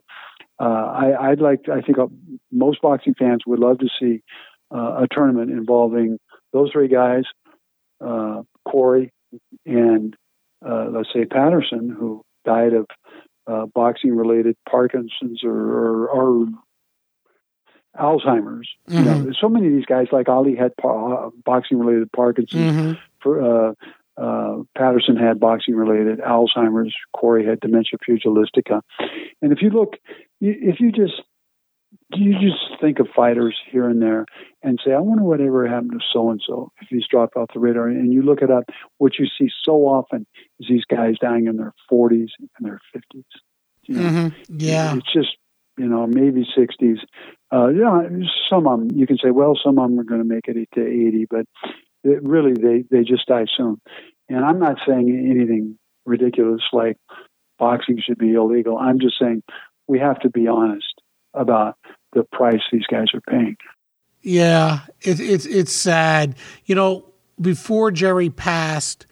Uh, 0.59 1.13
I, 1.21 1.29
would 1.29 1.39
like, 1.39 1.69
I 1.71 1.79
think 1.79 1.99
uh, 1.99 2.07
most 2.51 2.81
boxing 2.81 3.13
fans 3.17 3.43
would 3.47 3.59
love 3.59 3.79
to 3.79 3.87
see 3.97 4.21
uh, 4.75 5.03
a 5.03 5.07
tournament 5.09 5.51
involving 5.51 6.17
those 6.51 6.71
three 6.73 6.89
guys, 6.89 7.23
uh, 8.05 8.41
Quarry, 8.67 9.13
and 9.65 10.15
let's 10.61 11.09
say 11.13 11.23
Patterson, 11.23 11.95
who 11.97 12.23
died 12.43 12.73
of 12.73 12.87
boxing-related 13.47 14.55
Parkinson's 14.69 15.43
or, 15.43 15.51
or, 15.51 16.07
or 16.07 16.47
Alzheimer's. 17.99 18.69
Mm-hmm. 18.87 18.97
You 18.97 19.05
know, 19.05 19.17
mm-hmm. 19.17 19.31
so 19.39 19.49
many 19.49 19.67
of 19.67 19.73
these 19.73 19.85
guys, 19.85 20.07
like 20.11 20.29
Ali, 20.29 20.55
had 20.55 20.73
uh, 20.83 21.29
boxing-related 21.45 22.11
Parkinson's. 22.11 22.61
Mm-hmm. 22.61 22.91
For, 23.21 23.41
uh, 23.41 23.73
uh, 24.17 24.63
Patterson 24.77 25.15
had 25.15 25.39
boxing-related 25.39 26.19
Alzheimer's. 26.19 26.93
Quarry 27.13 27.45
had 27.45 27.61
dementia 27.61 27.97
pugilistica. 27.99 28.81
And 29.41 29.53
if 29.53 29.61
you 29.61 29.69
look, 29.69 29.93
if 30.41 30.81
you 30.81 30.91
just 30.91 31.21
you 32.11 32.33
just 32.33 32.81
think 32.81 32.99
of 32.99 33.07
fighters 33.15 33.55
here 33.71 33.87
and 33.87 34.01
there 34.01 34.25
and 34.63 34.79
say, 34.83 34.93
I 34.93 34.99
wonder 34.99 35.23
whatever 35.23 35.67
happened 35.67 35.91
to 35.91 35.99
so 36.11 36.31
and 36.31 36.41
so 36.45 36.71
if 36.81 36.87
he's 36.89 37.07
dropped 37.09 37.35
off 37.35 37.49
the 37.53 37.59
radar. 37.59 37.87
And 37.87 38.11
you 38.11 38.23
look 38.23 38.41
it 38.41 38.49
up, 38.49 38.63
what 38.97 39.19
you 39.19 39.27
see 39.37 39.49
so 39.63 39.83
often 39.83 40.25
is 40.59 40.67
these 40.67 40.85
guys 40.85 41.15
dying 41.21 41.47
in 41.47 41.57
their 41.57 41.73
40s 41.91 42.29
and 42.39 42.49
their 42.61 42.81
50s. 42.95 43.23
You 43.83 43.95
know, 43.95 44.09
mm-hmm. 44.09 44.57
Yeah. 44.57 44.95
It's 44.95 45.13
just 45.13 45.37
you 45.79 45.87
know, 45.87 46.05
maybe 46.05 46.45
60s. 46.57 46.97
Uh, 47.51 47.69
yeah, 47.69 48.01
some 48.49 48.67
of 48.67 48.79
them, 48.79 48.91
you 48.93 49.07
can 49.07 49.17
say, 49.17 49.31
well, 49.31 49.57
some 49.63 49.79
of 49.79 49.89
them 49.89 49.97
are 49.97 50.03
going 50.03 50.21
to 50.21 50.27
make 50.27 50.47
it 50.47 50.67
to 50.75 50.81
80, 50.85 51.27
but 51.29 51.45
it, 52.03 52.21
really 52.21 52.53
they, 52.53 52.83
they 52.91 53.03
just 53.03 53.25
die 53.27 53.45
soon. 53.55 53.79
And 54.27 54.43
I'm 54.43 54.59
not 54.59 54.77
saying 54.85 55.09
anything 55.09 55.79
ridiculous 56.05 56.61
like 56.73 56.97
boxing 57.57 58.01
should 58.05 58.17
be 58.17 58.33
illegal. 58.33 58.77
I'm 58.77 58.99
just 58.99 59.15
saying 59.19 59.41
we 59.87 59.99
have 59.99 60.19
to 60.19 60.29
be 60.29 60.47
honest 60.47 61.01
about 61.33 61.75
the 62.13 62.23
price 62.23 62.61
these 62.71 62.85
guys 62.89 63.07
are 63.13 63.21
paying. 63.21 63.57
Yeah, 64.21 64.81
it, 65.01 65.19
it's 65.19 65.45
it's 65.45 65.71
sad. 65.71 66.35
You 66.65 66.75
know, 66.75 67.05
before 67.39 67.91
Jerry 67.91 68.29
passed, 68.29 69.05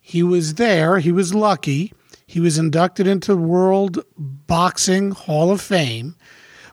he 0.00 0.22
was 0.22 0.54
there. 0.54 0.98
He 0.98 1.12
was 1.12 1.34
lucky. 1.34 1.92
He 2.26 2.40
was 2.40 2.58
inducted 2.58 3.06
into 3.06 3.36
World 3.36 4.04
Boxing 4.16 5.12
Hall 5.12 5.50
of 5.50 5.60
Fame. 5.60 6.16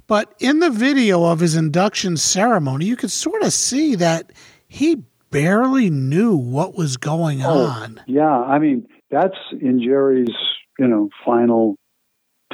But 0.08 0.34
in 0.40 0.60
the 0.60 0.70
video 0.70 1.26
of 1.26 1.40
his 1.40 1.56
induction 1.56 2.18
ceremony, 2.18 2.86
you 2.86 2.96
could 2.96 3.12
sort 3.12 3.42
of 3.44 3.54
see 3.54 3.96
that 3.96 4.32
he 4.68 5.04
barely 5.32 5.90
knew 5.90 6.36
what 6.36 6.76
was 6.76 6.98
going 6.98 7.44
oh, 7.44 7.66
on. 7.66 8.02
Yeah, 8.08 8.30
I 8.30 8.60
mean, 8.60 8.88
that's 9.10 9.38
in 9.62 9.82
Jerry's, 9.82 10.36
you 10.78 10.88
know, 10.88 11.10
final 11.26 11.76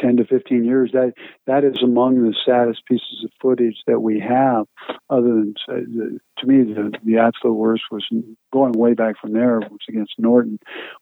10 0.02 0.18
to 0.18 0.26
15 0.26 0.64
years, 0.64 0.92
that 0.94 1.14
that 1.48 1.64
is 1.64 1.82
among 1.84 2.22
the 2.22 2.36
saddest 2.46 2.86
pieces 2.86 3.24
of 3.24 3.32
footage 3.42 3.78
that 3.88 4.00
we 4.00 4.20
have. 4.20 4.66
Other 5.10 5.28
than 5.28 5.54
to 5.68 6.48
me, 6.48 6.74
the, 6.74 6.92
the 7.04 7.18
absolute 7.18 7.54
worst 7.54 7.84
was 7.92 8.08
going 8.54 8.74
way 8.74 8.94
back 8.94 9.16
from 9.20 9.34
there 9.34 9.60
was 9.60 9.80
against 9.88 10.14
Norton, 10.18 10.60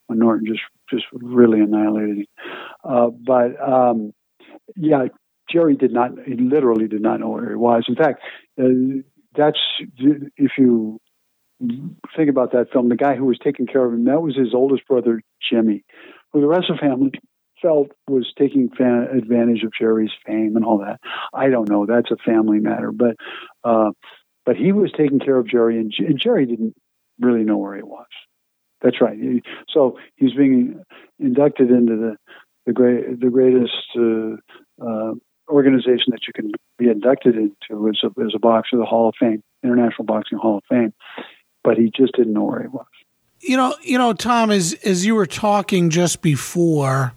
when 0.08 0.20
Norton 0.20 0.48
just 0.48 0.62
just 0.90 1.06
really 1.14 1.60
annihilated 1.60 2.20
him. 2.20 2.26
Uh, 2.84 3.10
but 3.10 3.62
um, 3.62 4.14
yeah, 4.76 5.08
Jerry 5.52 5.76
did 5.76 5.94
not. 5.94 6.12
He 6.26 6.36
literally 6.36 6.88
did 6.88 7.02
not 7.02 7.20
know 7.20 7.30
where 7.30 7.50
he 7.50 7.56
was. 7.56 7.86
In 7.88 7.96
fact, 7.96 8.22
uh, 8.60 9.04
that's 9.36 9.60
if 10.00 10.52
you 10.58 11.00
think 12.16 12.30
about 12.30 12.52
that 12.52 12.72
film, 12.72 12.90
the 12.90 12.96
guy 12.96 13.16
who 13.16 13.26
was 13.26 13.40
taking 13.44 13.66
care 13.66 13.86
of 13.86 13.94
him, 13.94 14.06
that 14.06 14.22
was 14.22 14.36
his 14.36 14.54
oldest 14.54 14.88
brother, 14.88 15.22
Jimmy, 15.50 15.84
who 16.32 16.42
the 16.42 16.48
rest 16.48 16.70
of 16.70 16.78
the 16.78 16.82
family 16.82 17.12
felt 17.62 17.92
was 18.08 18.32
taking 18.38 18.70
fan- 18.70 19.10
advantage 19.16 19.64
of 19.64 19.72
Jerry's 19.78 20.12
fame 20.26 20.56
and 20.56 20.66
all 20.66 20.80
that. 20.80 21.00
I 21.34 21.50
don't 21.50 21.70
know. 21.70 21.86
That's 21.86 22.12
a 22.12 22.18
family 22.18 22.60
matter, 22.60 22.92
but 22.92 23.16
uh, 23.64 23.92
but 24.46 24.56
he 24.56 24.72
was 24.72 24.92
taking 24.96 25.20
care 25.20 25.38
of 25.38 25.48
Jerry, 25.48 25.78
and, 25.78 25.94
and 26.00 26.20
Jerry 26.20 26.46
didn't 26.46 26.76
really 27.20 27.44
know 27.44 27.58
where 27.58 27.76
he 27.76 27.84
was. 27.84 28.08
That's 28.82 29.02
right. 29.02 29.18
So 29.70 29.98
he's 30.16 30.34
being 30.34 30.84
inducted 31.20 31.70
into 31.72 31.96
the 31.96 32.18
the 32.66 32.74
great 32.74 33.20
the 33.20 33.30
greatest 33.30 33.74
uh, 33.98 34.86
uh, 34.86 35.14
organization 35.50 36.12
that 36.12 36.28
you 36.28 36.34
can 36.34 36.52
be 36.78 36.90
inducted 36.90 37.36
into 37.36 37.90
as 37.90 38.00
a, 38.04 38.22
as 38.22 38.34
a 38.36 38.40
boxer, 38.40 38.78
the 38.78 38.86
Hall 38.86 39.10
of 39.10 39.16
Fame, 39.20 39.42
International 39.64 40.06
Boxing 40.06 40.38
Hall 40.38 40.58
of 40.58 40.64
Fame. 40.70 40.94
But 41.64 41.78
he 41.78 41.92
just 41.96 42.14
didn't 42.14 42.34
know 42.34 42.44
where 42.44 42.62
he 42.62 42.68
was. 42.68 42.86
You 43.40 43.58
know, 43.58 43.76
you 43.82 43.98
know, 43.98 44.14
Tom, 44.14 44.52
as 44.52 44.74
as 44.84 45.06
you 45.06 45.16
were 45.16 45.26
talking 45.26 45.90
just 45.90 46.22
before 46.22 47.14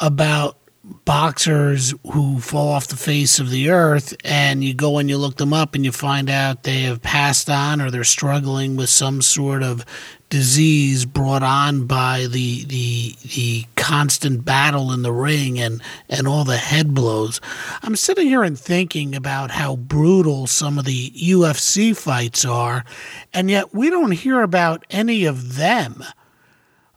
about 0.00 0.56
boxers 1.04 1.94
who 2.12 2.40
fall 2.40 2.68
off 2.68 2.88
the 2.88 2.96
face 2.96 3.38
of 3.38 3.50
the 3.50 3.70
earth 3.70 4.16
and 4.24 4.64
you 4.64 4.74
go 4.74 4.98
and 4.98 5.08
you 5.08 5.18
look 5.18 5.36
them 5.36 5.52
up 5.52 5.74
and 5.74 5.84
you 5.84 5.92
find 5.92 6.30
out 6.30 6.62
they 6.62 6.80
have 6.80 7.02
passed 7.02 7.50
on 7.50 7.80
or 7.80 7.90
they're 7.90 8.02
struggling 8.02 8.76
with 8.76 8.88
some 8.88 9.20
sort 9.20 9.62
of 9.62 9.84
disease 10.30 11.04
brought 11.04 11.42
on 11.42 11.86
by 11.86 12.26
the 12.30 12.64
the 12.64 13.14
the 13.34 13.64
constant 13.74 14.44
battle 14.44 14.92
in 14.92 15.02
the 15.02 15.12
ring 15.12 15.58
and 15.58 15.82
and 16.08 16.26
all 16.26 16.44
the 16.44 16.56
head 16.56 16.94
blows. 16.94 17.40
I'm 17.82 17.96
sitting 17.96 18.28
here 18.28 18.44
and 18.44 18.58
thinking 18.58 19.14
about 19.14 19.50
how 19.50 19.76
brutal 19.76 20.46
some 20.46 20.78
of 20.78 20.84
the 20.84 21.10
UFC 21.10 21.96
fights 21.96 22.44
are, 22.44 22.84
and 23.34 23.50
yet 23.50 23.74
we 23.74 23.90
don't 23.90 24.12
hear 24.12 24.40
about 24.42 24.86
any 24.90 25.24
of 25.24 25.56
them 25.56 26.04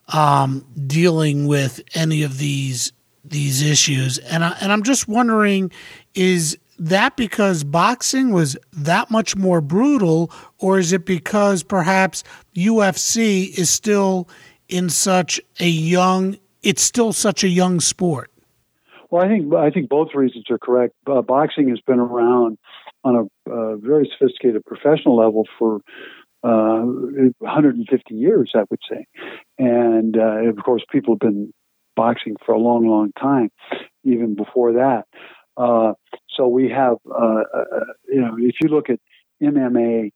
um, 0.08 0.66
dealing 0.86 1.46
with 1.46 1.80
any 1.94 2.22
of 2.22 2.38
these 2.38 2.92
these 3.24 3.62
issues. 3.62 4.18
And 4.18 4.44
I, 4.44 4.56
and 4.60 4.70
I'm 4.70 4.82
just 4.82 5.08
wondering 5.08 5.70
is 6.14 6.58
that 6.78 7.16
because 7.16 7.64
boxing 7.64 8.32
was 8.32 8.56
that 8.72 9.10
much 9.10 9.36
more 9.36 9.60
brutal, 9.60 10.30
or 10.58 10.78
is 10.78 10.92
it 10.92 11.06
because 11.06 11.62
perhaps 11.62 12.24
UFC 12.54 13.56
is 13.56 13.70
still 13.70 14.28
in 14.68 14.90
such 14.90 15.40
a 15.60 15.68
young, 15.68 16.36
it's 16.62 16.82
still 16.82 17.12
such 17.12 17.44
a 17.44 17.48
young 17.48 17.80
sport? 17.80 18.30
Well, 19.10 19.24
I 19.24 19.28
think 19.28 19.54
I 19.54 19.70
think 19.70 19.88
both 19.88 20.08
reasons 20.14 20.46
are 20.50 20.58
correct. 20.58 20.94
Uh, 21.06 21.22
boxing 21.22 21.68
has 21.68 21.80
been 21.80 22.00
around 22.00 22.58
on 23.04 23.28
a 23.46 23.50
uh, 23.50 23.76
very 23.76 24.10
sophisticated 24.18 24.64
professional 24.64 25.16
level 25.16 25.46
for 25.58 25.80
uh, 26.44 26.82
150 27.38 28.14
years, 28.14 28.52
I 28.54 28.64
would 28.68 28.80
say, 28.90 29.06
and 29.58 30.16
uh, 30.16 30.48
of 30.48 30.56
course, 30.64 30.84
people 30.90 31.14
have 31.14 31.20
been 31.20 31.52
boxing 31.96 32.36
for 32.44 32.54
a 32.54 32.58
long, 32.58 32.86
long 32.86 33.12
time, 33.12 33.50
even 34.04 34.34
before 34.34 34.74
that. 34.74 35.04
Uh, 35.56 35.94
so 36.36 36.48
we 36.48 36.68
have, 36.68 36.96
uh, 37.08 37.42
uh, 37.54 37.84
you 38.08 38.20
know, 38.20 38.36
if 38.38 38.56
you 38.60 38.68
look 38.68 38.90
at 38.90 38.98
MMA, 39.42 40.10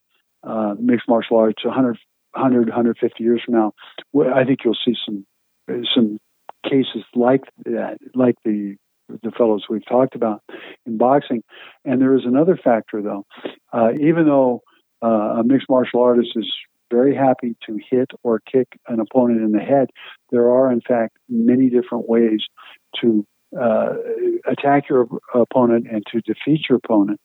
mixed 0.78 1.08
martial 1.08 1.38
arts, 1.38 1.64
100, 1.64 1.96
100, 2.32 2.68
150 2.68 3.24
years 3.24 3.40
from 3.44 3.54
now, 3.54 3.72
I 4.34 4.44
think 4.44 4.60
you'll 4.64 4.76
see 4.84 4.94
some 5.06 5.24
some 5.94 6.18
cases 6.64 7.04
like 7.14 7.42
that, 7.64 7.98
like 8.14 8.36
the 8.44 8.76
the 9.08 9.30
fellows 9.30 9.64
we've 9.70 9.86
talked 9.86 10.14
about 10.14 10.42
in 10.84 10.98
boxing. 10.98 11.42
And 11.84 12.00
there 12.00 12.14
is 12.14 12.24
another 12.26 12.58
factor, 12.62 13.00
though. 13.00 13.24
Even 14.00 14.26
though 14.26 14.62
uh, 15.02 15.40
a 15.40 15.44
mixed 15.44 15.68
martial 15.68 16.02
artist 16.02 16.30
is 16.36 16.50
very 16.90 17.14
happy 17.14 17.56
to 17.66 17.78
hit 17.90 18.10
or 18.22 18.40
kick 18.40 18.68
an 18.88 19.00
opponent 19.00 19.42
in 19.42 19.52
the 19.52 19.60
head, 19.60 19.90
there 20.30 20.50
are, 20.50 20.72
in 20.72 20.80
fact, 20.80 21.16
many 21.28 21.68
different 21.68 22.08
ways 22.08 22.40
to 23.00 23.26
uh, 23.58 23.94
attack 24.46 24.88
your 24.90 25.08
opponent 25.34 25.86
and 25.90 26.04
to 26.12 26.20
defeat 26.20 26.68
your 26.68 26.76
opponent 26.76 27.20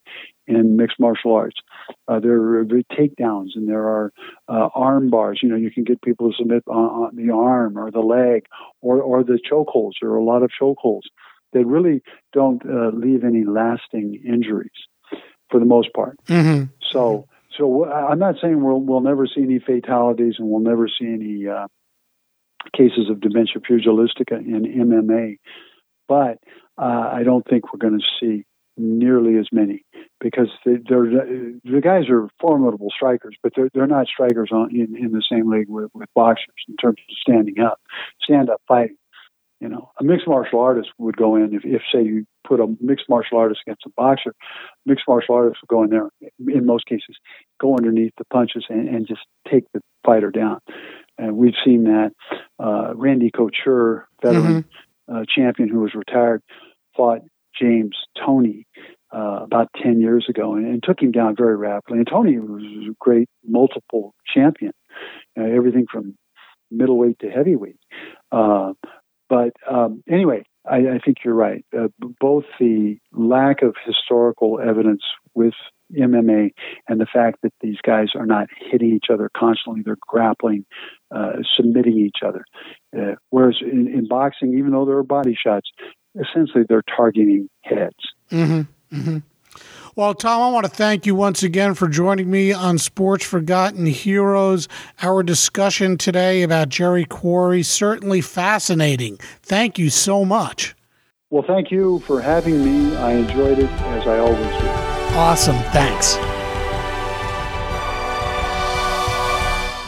in 0.48 0.78
mixed 0.78 1.00
martial 1.00 1.34
arts. 1.34 1.60
Uh, 2.08 2.20
there 2.20 2.60
are 2.60 2.66
takedowns 2.66 3.50
and 3.56 3.68
there 3.68 3.88
are 3.88 4.14
uh, 4.48 4.70
arm 4.74 5.10
bars. 5.10 5.40
You 5.44 5.50
know, 5.50 5.56
you 5.56 5.72
can 5.72 5.84
get 5.84 6.02
people 6.02 6.32
to 6.32 6.38
submit 6.38 6.64
on, 6.68 6.76
on 6.76 7.16
the 7.16 7.34
arm 7.34 7.78
or 7.78 7.92
the 7.92 8.00
leg 8.00 8.46
or, 8.82 9.02
or 9.02 9.24
the 9.24 9.40
chokeholds. 9.52 9.94
There 10.02 10.12
are 10.12 10.18
a 10.18 10.24
lot 10.24 10.44
of 10.44 10.52
chokeholds 10.60 11.08
that 11.52 11.66
really 11.66 12.02
don't 12.32 12.62
uh, 12.66 12.90
leave 12.96 13.24
any 13.24 13.44
lasting 13.44 14.22
injuries 14.26 14.72
for 15.50 15.60
the 15.60 15.66
most 15.66 15.94
part. 15.94 16.18
Mm-hmm. 16.26 16.66
So, 16.92 17.28
so 17.58 17.86
I'm 17.86 18.20
not 18.20 18.36
saying 18.42 18.64
we'll 18.64 18.82
we'll 18.82 19.02
never 19.02 19.28
see 19.28 19.44
any 19.44 19.60
fatalities 19.60 20.36
and 20.38 20.50
we'll 20.50 20.62
never 20.62 20.88
see 20.88 21.08
any 21.08 21.48
uh, 21.48 21.68
cases 22.76 23.10
of 23.10 23.22
dementia 23.22 23.62
pugilistica 23.62 24.38
in 24.38 24.64
MMA 24.64 25.38
but 26.08 26.40
uh, 26.78 27.10
I 27.14 27.24
don't 27.24 27.46
think 27.48 27.72
we're 27.72 27.80
going 27.80 28.00
to 28.00 28.06
see 28.20 28.46
nearly 28.76 29.38
as 29.38 29.48
many 29.52 29.86
because 30.20 30.50
they, 30.66 30.78
they're 30.88 31.06
the 31.06 31.82
guys 31.82 32.10
are 32.10 32.28
formidable 32.40 32.90
strikers, 32.96 33.36
but 33.44 33.54
they're 33.56 33.70
they're 33.74 33.88
not 33.88 34.08
strikers 34.08 34.50
on 34.52 34.72
in, 34.72 34.96
in 34.98 35.12
the 35.12 35.24
same 35.30 35.50
league 35.50 35.70
with, 35.70 35.92
with 35.94 36.10
boxers 36.16 36.48
in 36.68 36.76
terms 36.78 36.98
of 37.10 37.16
standing 37.22 37.60
up, 37.60 37.80
stand 38.22 38.50
up 38.50 38.62
fighting. 38.68 38.98
You 39.64 39.70
know, 39.70 39.92
a 40.00 40.04
mixed 40.04 40.28
martial 40.28 40.60
artist 40.60 40.90
would 40.98 41.16
go 41.16 41.36
in 41.36 41.54
if, 41.54 41.64
if 41.64 41.82
say 41.92 42.04
you 42.04 42.26
put 42.46 42.60
a 42.60 42.68
mixed 42.82 43.06
martial 43.08 43.38
artist 43.38 43.62
against 43.66 43.86
a 43.86 43.90
boxer, 43.96 44.36
mixed 44.86 45.06
martial 45.08 45.36
artist 45.36 45.62
would 45.62 45.74
go 45.74 45.84
in 45.84 45.90
there 45.90 46.10
in 46.54 46.66
most 46.66 46.86
cases, 46.86 47.16
go 47.62 47.78
underneath 47.78 48.14
the 48.18 48.26
punches 48.26 48.66
and, 48.70 48.90
and 48.90 49.08
just 49.08 49.22
take 49.50 49.64
the 49.74 49.82
fighter 50.06 50.32
down. 50.32 50.60
And 51.18 51.38
we've 51.38 51.54
seen 51.64 51.86
that. 51.86 52.12
Uh, 52.60 52.94
Randy 52.96 53.32
Couture, 53.32 54.08
veteran, 54.22 54.64
mm-hmm 54.64 54.70
uh, 55.12 55.24
champion 55.28 55.70
who 55.70 55.80
was 55.80 55.94
retired, 55.96 56.42
fought 56.96 57.22
James 57.60 57.96
Toney 58.18 58.66
uh, 59.14 59.42
about 59.44 59.70
10 59.82 60.02
years 60.02 60.26
ago 60.30 60.56
and, 60.56 60.66
and, 60.66 60.84
took 60.84 61.02
him 61.02 61.12
down 61.12 61.36
very 61.36 61.56
rapidly. 61.56 62.00
And 62.00 62.08
Toney 62.08 62.40
was 62.40 62.64
a 62.64 62.96
great 63.00 63.30
multiple 63.46 64.16
champion, 64.34 64.72
uh, 65.40 65.44
everything 65.44 65.86
from 65.92 66.16
middleweight 66.72 67.20
to 67.20 67.30
heavyweight. 67.30 67.78
Uh, 68.32 68.74
but 69.34 69.54
um, 69.68 70.04
anyway, 70.08 70.44
I, 70.64 70.76
I, 70.76 71.00
think 71.04 71.18
you're 71.26 71.34
right. 71.34 71.66
Uh, 71.76 71.88
both 72.20 72.44
the 72.60 72.98
lack 73.12 73.64
of 73.64 73.76
historical 73.84 74.60
evidence 74.60 75.02
with 75.34 75.56
MMA 75.92 76.52
and 76.88 77.02
the 77.02 77.08
fact 77.12 77.40
that 77.42 77.52
these 77.60 77.78
guys 77.82 78.10
are 78.14 78.28
not 78.28 78.48
hitting 78.70 78.94
each 78.94 79.08
other 79.12 79.32
constantly, 79.36 79.82
they're 79.84 79.98
grappling, 80.08 80.66
uh, 81.10 81.38
submitting 81.58 81.98
each 81.98 82.22
other. 82.24 82.46
Uh, 82.96 83.16
whereas 83.32 83.56
in, 83.60 83.88
in, 83.88 84.08
boxing, 84.08 84.56
even 84.56 84.72
though 84.72 84.86
there 84.86 84.98
are 84.98 85.04
body 85.04 85.36
shots, 85.36 85.72
essentially 86.16 86.64
they're 86.70 86.84
targeting 86.96 87.50
heads. 87.62 87.96
Mm-hmm. 88.30 88.96
Mm-hmm. 88.96 89.18
Well, 89.96 90.16
Tom, 90.16 90.42
I 90.42 90.50
want 90.50 90.66
to 90.66 90.72
thank 90.72 91.06
you 91.06 91.14
once 91.14 91.44
again 91.44 91.76
for 91.76 91.88
joining 91.88 92.32
me 92.32 92.52
on 92.52 92.80
Sports 92.80 93.26
Forgotten 93.26 93.86
Heroes. 93.86 94.68
Our 95.04 95.22
discussion 95.22 96.00
today 96.00 96.42
about 96.42 96.70
Jerry 96.70 97.06
Quarry 97.06 97.62
certainly 97.62 98.20
fascinating. 98.20 99.18
Thank 99.44 99.78
you 99.78 99.92
so 99.92 100.26
much. 100.26 100.74
Well, 101.30 101.44
thank 101.46 101.70
you 101.70 102.00
for 102.00 102.20
having 102.22 102.66
me. 102.66 102.96
I 102.96 103.12
enjoyed 103.12 103.60
it 103.60 103.70
as 103.70 104.08
I 104.08 104.18
always 104.18 104.40
do. 104.40 104.68
Awesome. 105.16 105.58
Thanks. 105.72 106.16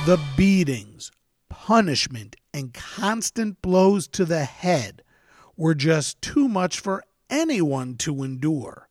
The 0.06 0.22
beatings, 0.38 1.12
punishment, 1.50 2.36
and 2.54 2.76
constant 2.76 3.60
blows 3.64 4.08
to 4.10 4.24
the 4.24 4.44
head 4.44 5.02
were 5.58 5.74
just 5.74 6.22
too 6.22 6.48
much 6.48 6.80
for 6.80 7.04
anyone 7.28 7.96
to 7.96 8.22
endure. 8.22 8.85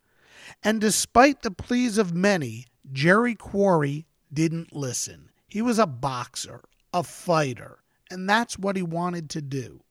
And 0.65 0.81
despite 0.81 1.43
the 1.43 1.51
pleas 1.51 1.99
of 1.99 2.15
many, 2.15 2.67
Jerry 2.91 3.35
Quarry 3.35 4.07
didn't 4.33 4.75
listen. 4.75 5.29
He 5.47 5.61
was 5.61 5.79
a 5.79 5.87
boxer, 5.87 6.63
a 6.93 7.03
fighter, 7.03 7.81
and 8.11 8.29
that's 8.29 8.59
what 8.59 8.75
he 8.75 8.83
wanted 8.83 9.29
to 9.31 9.43
do. 9.43 9.85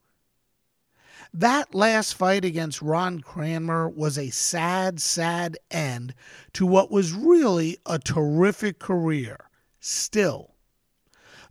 That 1.32 1.74
last 1.74 2.14
fight 2.14 2.44
against 2.44 2.82
Ron 2.82 3.20
Cranmer 3.20 3.88
was 3.88 4.18
a 4.18 4.30
sad, 4.30 5.00
sad 5.00 5.56
end 5.70 6.14
to 6.54 6.66
what 6.66 6.90
was 6.90 7.12
really 7.12 7.78
a 7.86 7.98
terrific 7.98 8.78
career. 8.78 9.48
Still, 9.78 10.54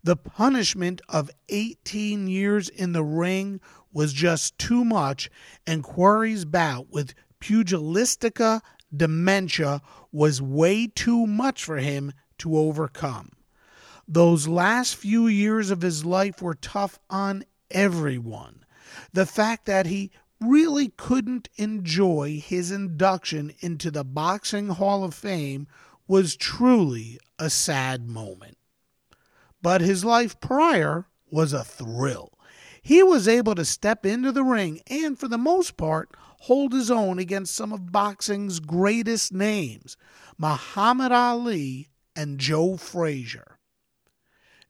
the 0.04 0.18
punishment 0.18 1.02
of 1.08 1.32
18 1.48 2.28
years 2.28 2.68
in 2.68 2.92
the 2.92 3.04
ring 3.04 3.62
was 3.94 4.12
just 4.12 4.58
too 4.58 4.84
much, 4.84 5.30
and 5.66 5.84
Quarry's 5.84 6.44
bout 6.44 6.90
with 6.90 7.14
pugilistica 7.40 8.62
dementia 8.96 9.82
was 10.12 10.42
way 10.42 10.88
too 10.88 11.26
much 11.26 11.64
for 11.64 11.78
him 11.78 12.14
to 12.40 12.58
overcome. 12.58 13.32
Those 14.08 14.48
last 14.48 14.96
few 14.96 15.28
years 15.28 15.72
of 15.72 15.82
his 15.82 16.04
life 16.04 16.42
were 16.42 16.56
tough 16.56 17.00
on 17.10 17.46
everyone 17.72 18.64
the 19.12 19.26
fact 19.26 19.66
that 19.66 19.86
he 19.86 20.12
really 20.40 20.90
couldn't 20.90 21.50
enjoy 21.56 22.42
his 22.44 22.72
induction 22.72 23.54
into 23.60 23.90
the 23.90 24.04
Boxing 24.04 24.70
Hall 24.70 25.04
of 25.04 25.14
Fame 25.14 25.68
was 26.08 26.36
truly 26.36 27.20
a 27.40 27.50
sad 27.50 28.08
moment. 28.08 28.58
But 29.62 29.82
his 29.82 30.04
life 30.04 30.40
prior 30.40 31.08
was 31.32 31.54
a 31.54 31.64
thrill. 31.64 32.32
He 32.82 33.02
was 33.02 33.28
able 33.28 33.56
to 33.56 33.64
step 33.64 34.06
into 34.06 34.32
the 34.32 34.44
ring 34.44 34.82
and, 34.88 35.18
for 35.18 35.30
the 35.30 35.38
most 35.38 35.78
part, 35.78 36.12
hold 36.44 36.74
his 36.74 36.92
own 36.92 37.20
against 37.20 37.56
some 37.56 37.72
of 37.72 37.92
boxing's 37.92 38.60
greatest 38.60 39.32
names, 39.32 39.96
Muhammad 40.38 41.12
Ali 41.12 41.88
and 42.18 42.38
Joe 42.38 42.76
Frazier. 42.76 43.60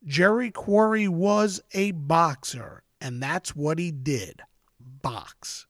Jerry 0.06 0.52
Quarry 0.52 1.08
was 1.08 1.62
a 1.74 1.92
boxer 1.92 2.84
and 3.02 3.22
that's 3.22 3.56
what 3.56 3.80
he 3.80 3.92
did 3.92 4.44
box. 4.80 5.66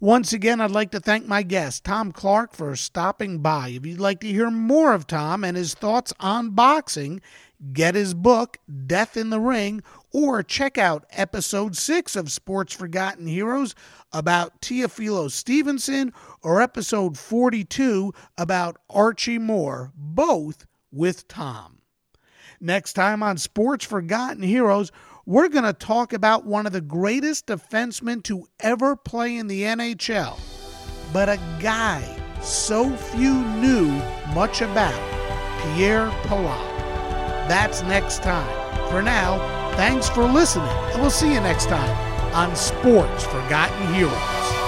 Once 0.00 0.32
again, 0.32 0.60
I'd 0.60 0.72
like 0.72 0.90
to 0.90 0.98
thank 1.00 1.28
my 1.28 1.44
guest, 1.44 1.84
Tom 1.84 2.10
Clark, 2.10 2.52
for 2.52 2.74
stopping 2.74 3.38
by. 3.38 3.68
If 3.68 3.86
you'd 3.86 4.00
like 4.00 4.18
to 4.22 4.26
hear 4.26 4.50
more 4.50 4.94
of 4.94 5.06
Tom 5.06 5.44
and 5.44 5.56
his 5.56 5.74
thoughts 5.74 6.12
on 6.18 6.50
boxing, 6.50 7.20
get 7.72 7.94
his 7.94 8.12
book, 8.14 8.58
Death 8.86 9.16
in 9.16 9.30
the 9.30 9.38
Ring, 9.38 9.80
or 10.12 10.42
check 10.42 10.78
out 10.78 11.06
episode 11.10 11.76
6 11.76 12.16
of 12.16 12.30
Sports 12.30 12.74
Forgotten 12.74 13.26
Heroes 13.26 13.74
about 14.12 14.60
Teofilo 14.60 15.30
Stevenson 15.30 16.12
or 16.42 16.60
episode 16.60 17.16
42 17.16 18.12
about 18.36 18.76
Archie 18.90 19.38
Moore, 19.38 19.92
both 19.96 20.66
with 20.90 21.26
Tom. 21.28 21.78
Next 22.60 22.92
time 22.92 23.22
on 23.22 23.38
Sports 23.38 23.84
Forgotten 23.84 24.42
Heroes, 24.42 24.92
we're 25.24 25.48
going 25.48 25.64
to 25.64 25.72
talk 25.72 26.12
about 26.12 26.46
one 26.46 26.66
of 26.66 26.72
the 26.72 26.80
greatest 26.80 27.46
defensemen 27.46 28.22
to 28.24 28.46
ever 28.60 28.96
play 28.96 29.36
in 29.36 29.46
the 29.46 29.62
NHL, 29.62 30.38
but 31.12 31.28
a 31.28 31.38
guy 31.60 32.02
so 32.42 32.90
few 32.96 33.34
knew 33.34 33.86
much 34.34 34.62
about 34.62 34.94
Pierre 35.62 36.08
Pilote. 36.24 36.68
That's 37.48 37.82
next 37.82 38.22
time. 38.22 38.90
For 38.90 39.00
now, 39.00 39.61
thanks 39.76 40.08
for 40.08 40.24
listening, 40.24 40.68
and 40.68 41.00
we'll 41.00 41.10
see 41.10 41.32
you 41.32 41.40
next 41.40 41.66
time 41.66 42.34
on 42.34 42.54
Sports 42.56 43.24
Forgotten 43.24 43.94
Heroes. 43.94 44.61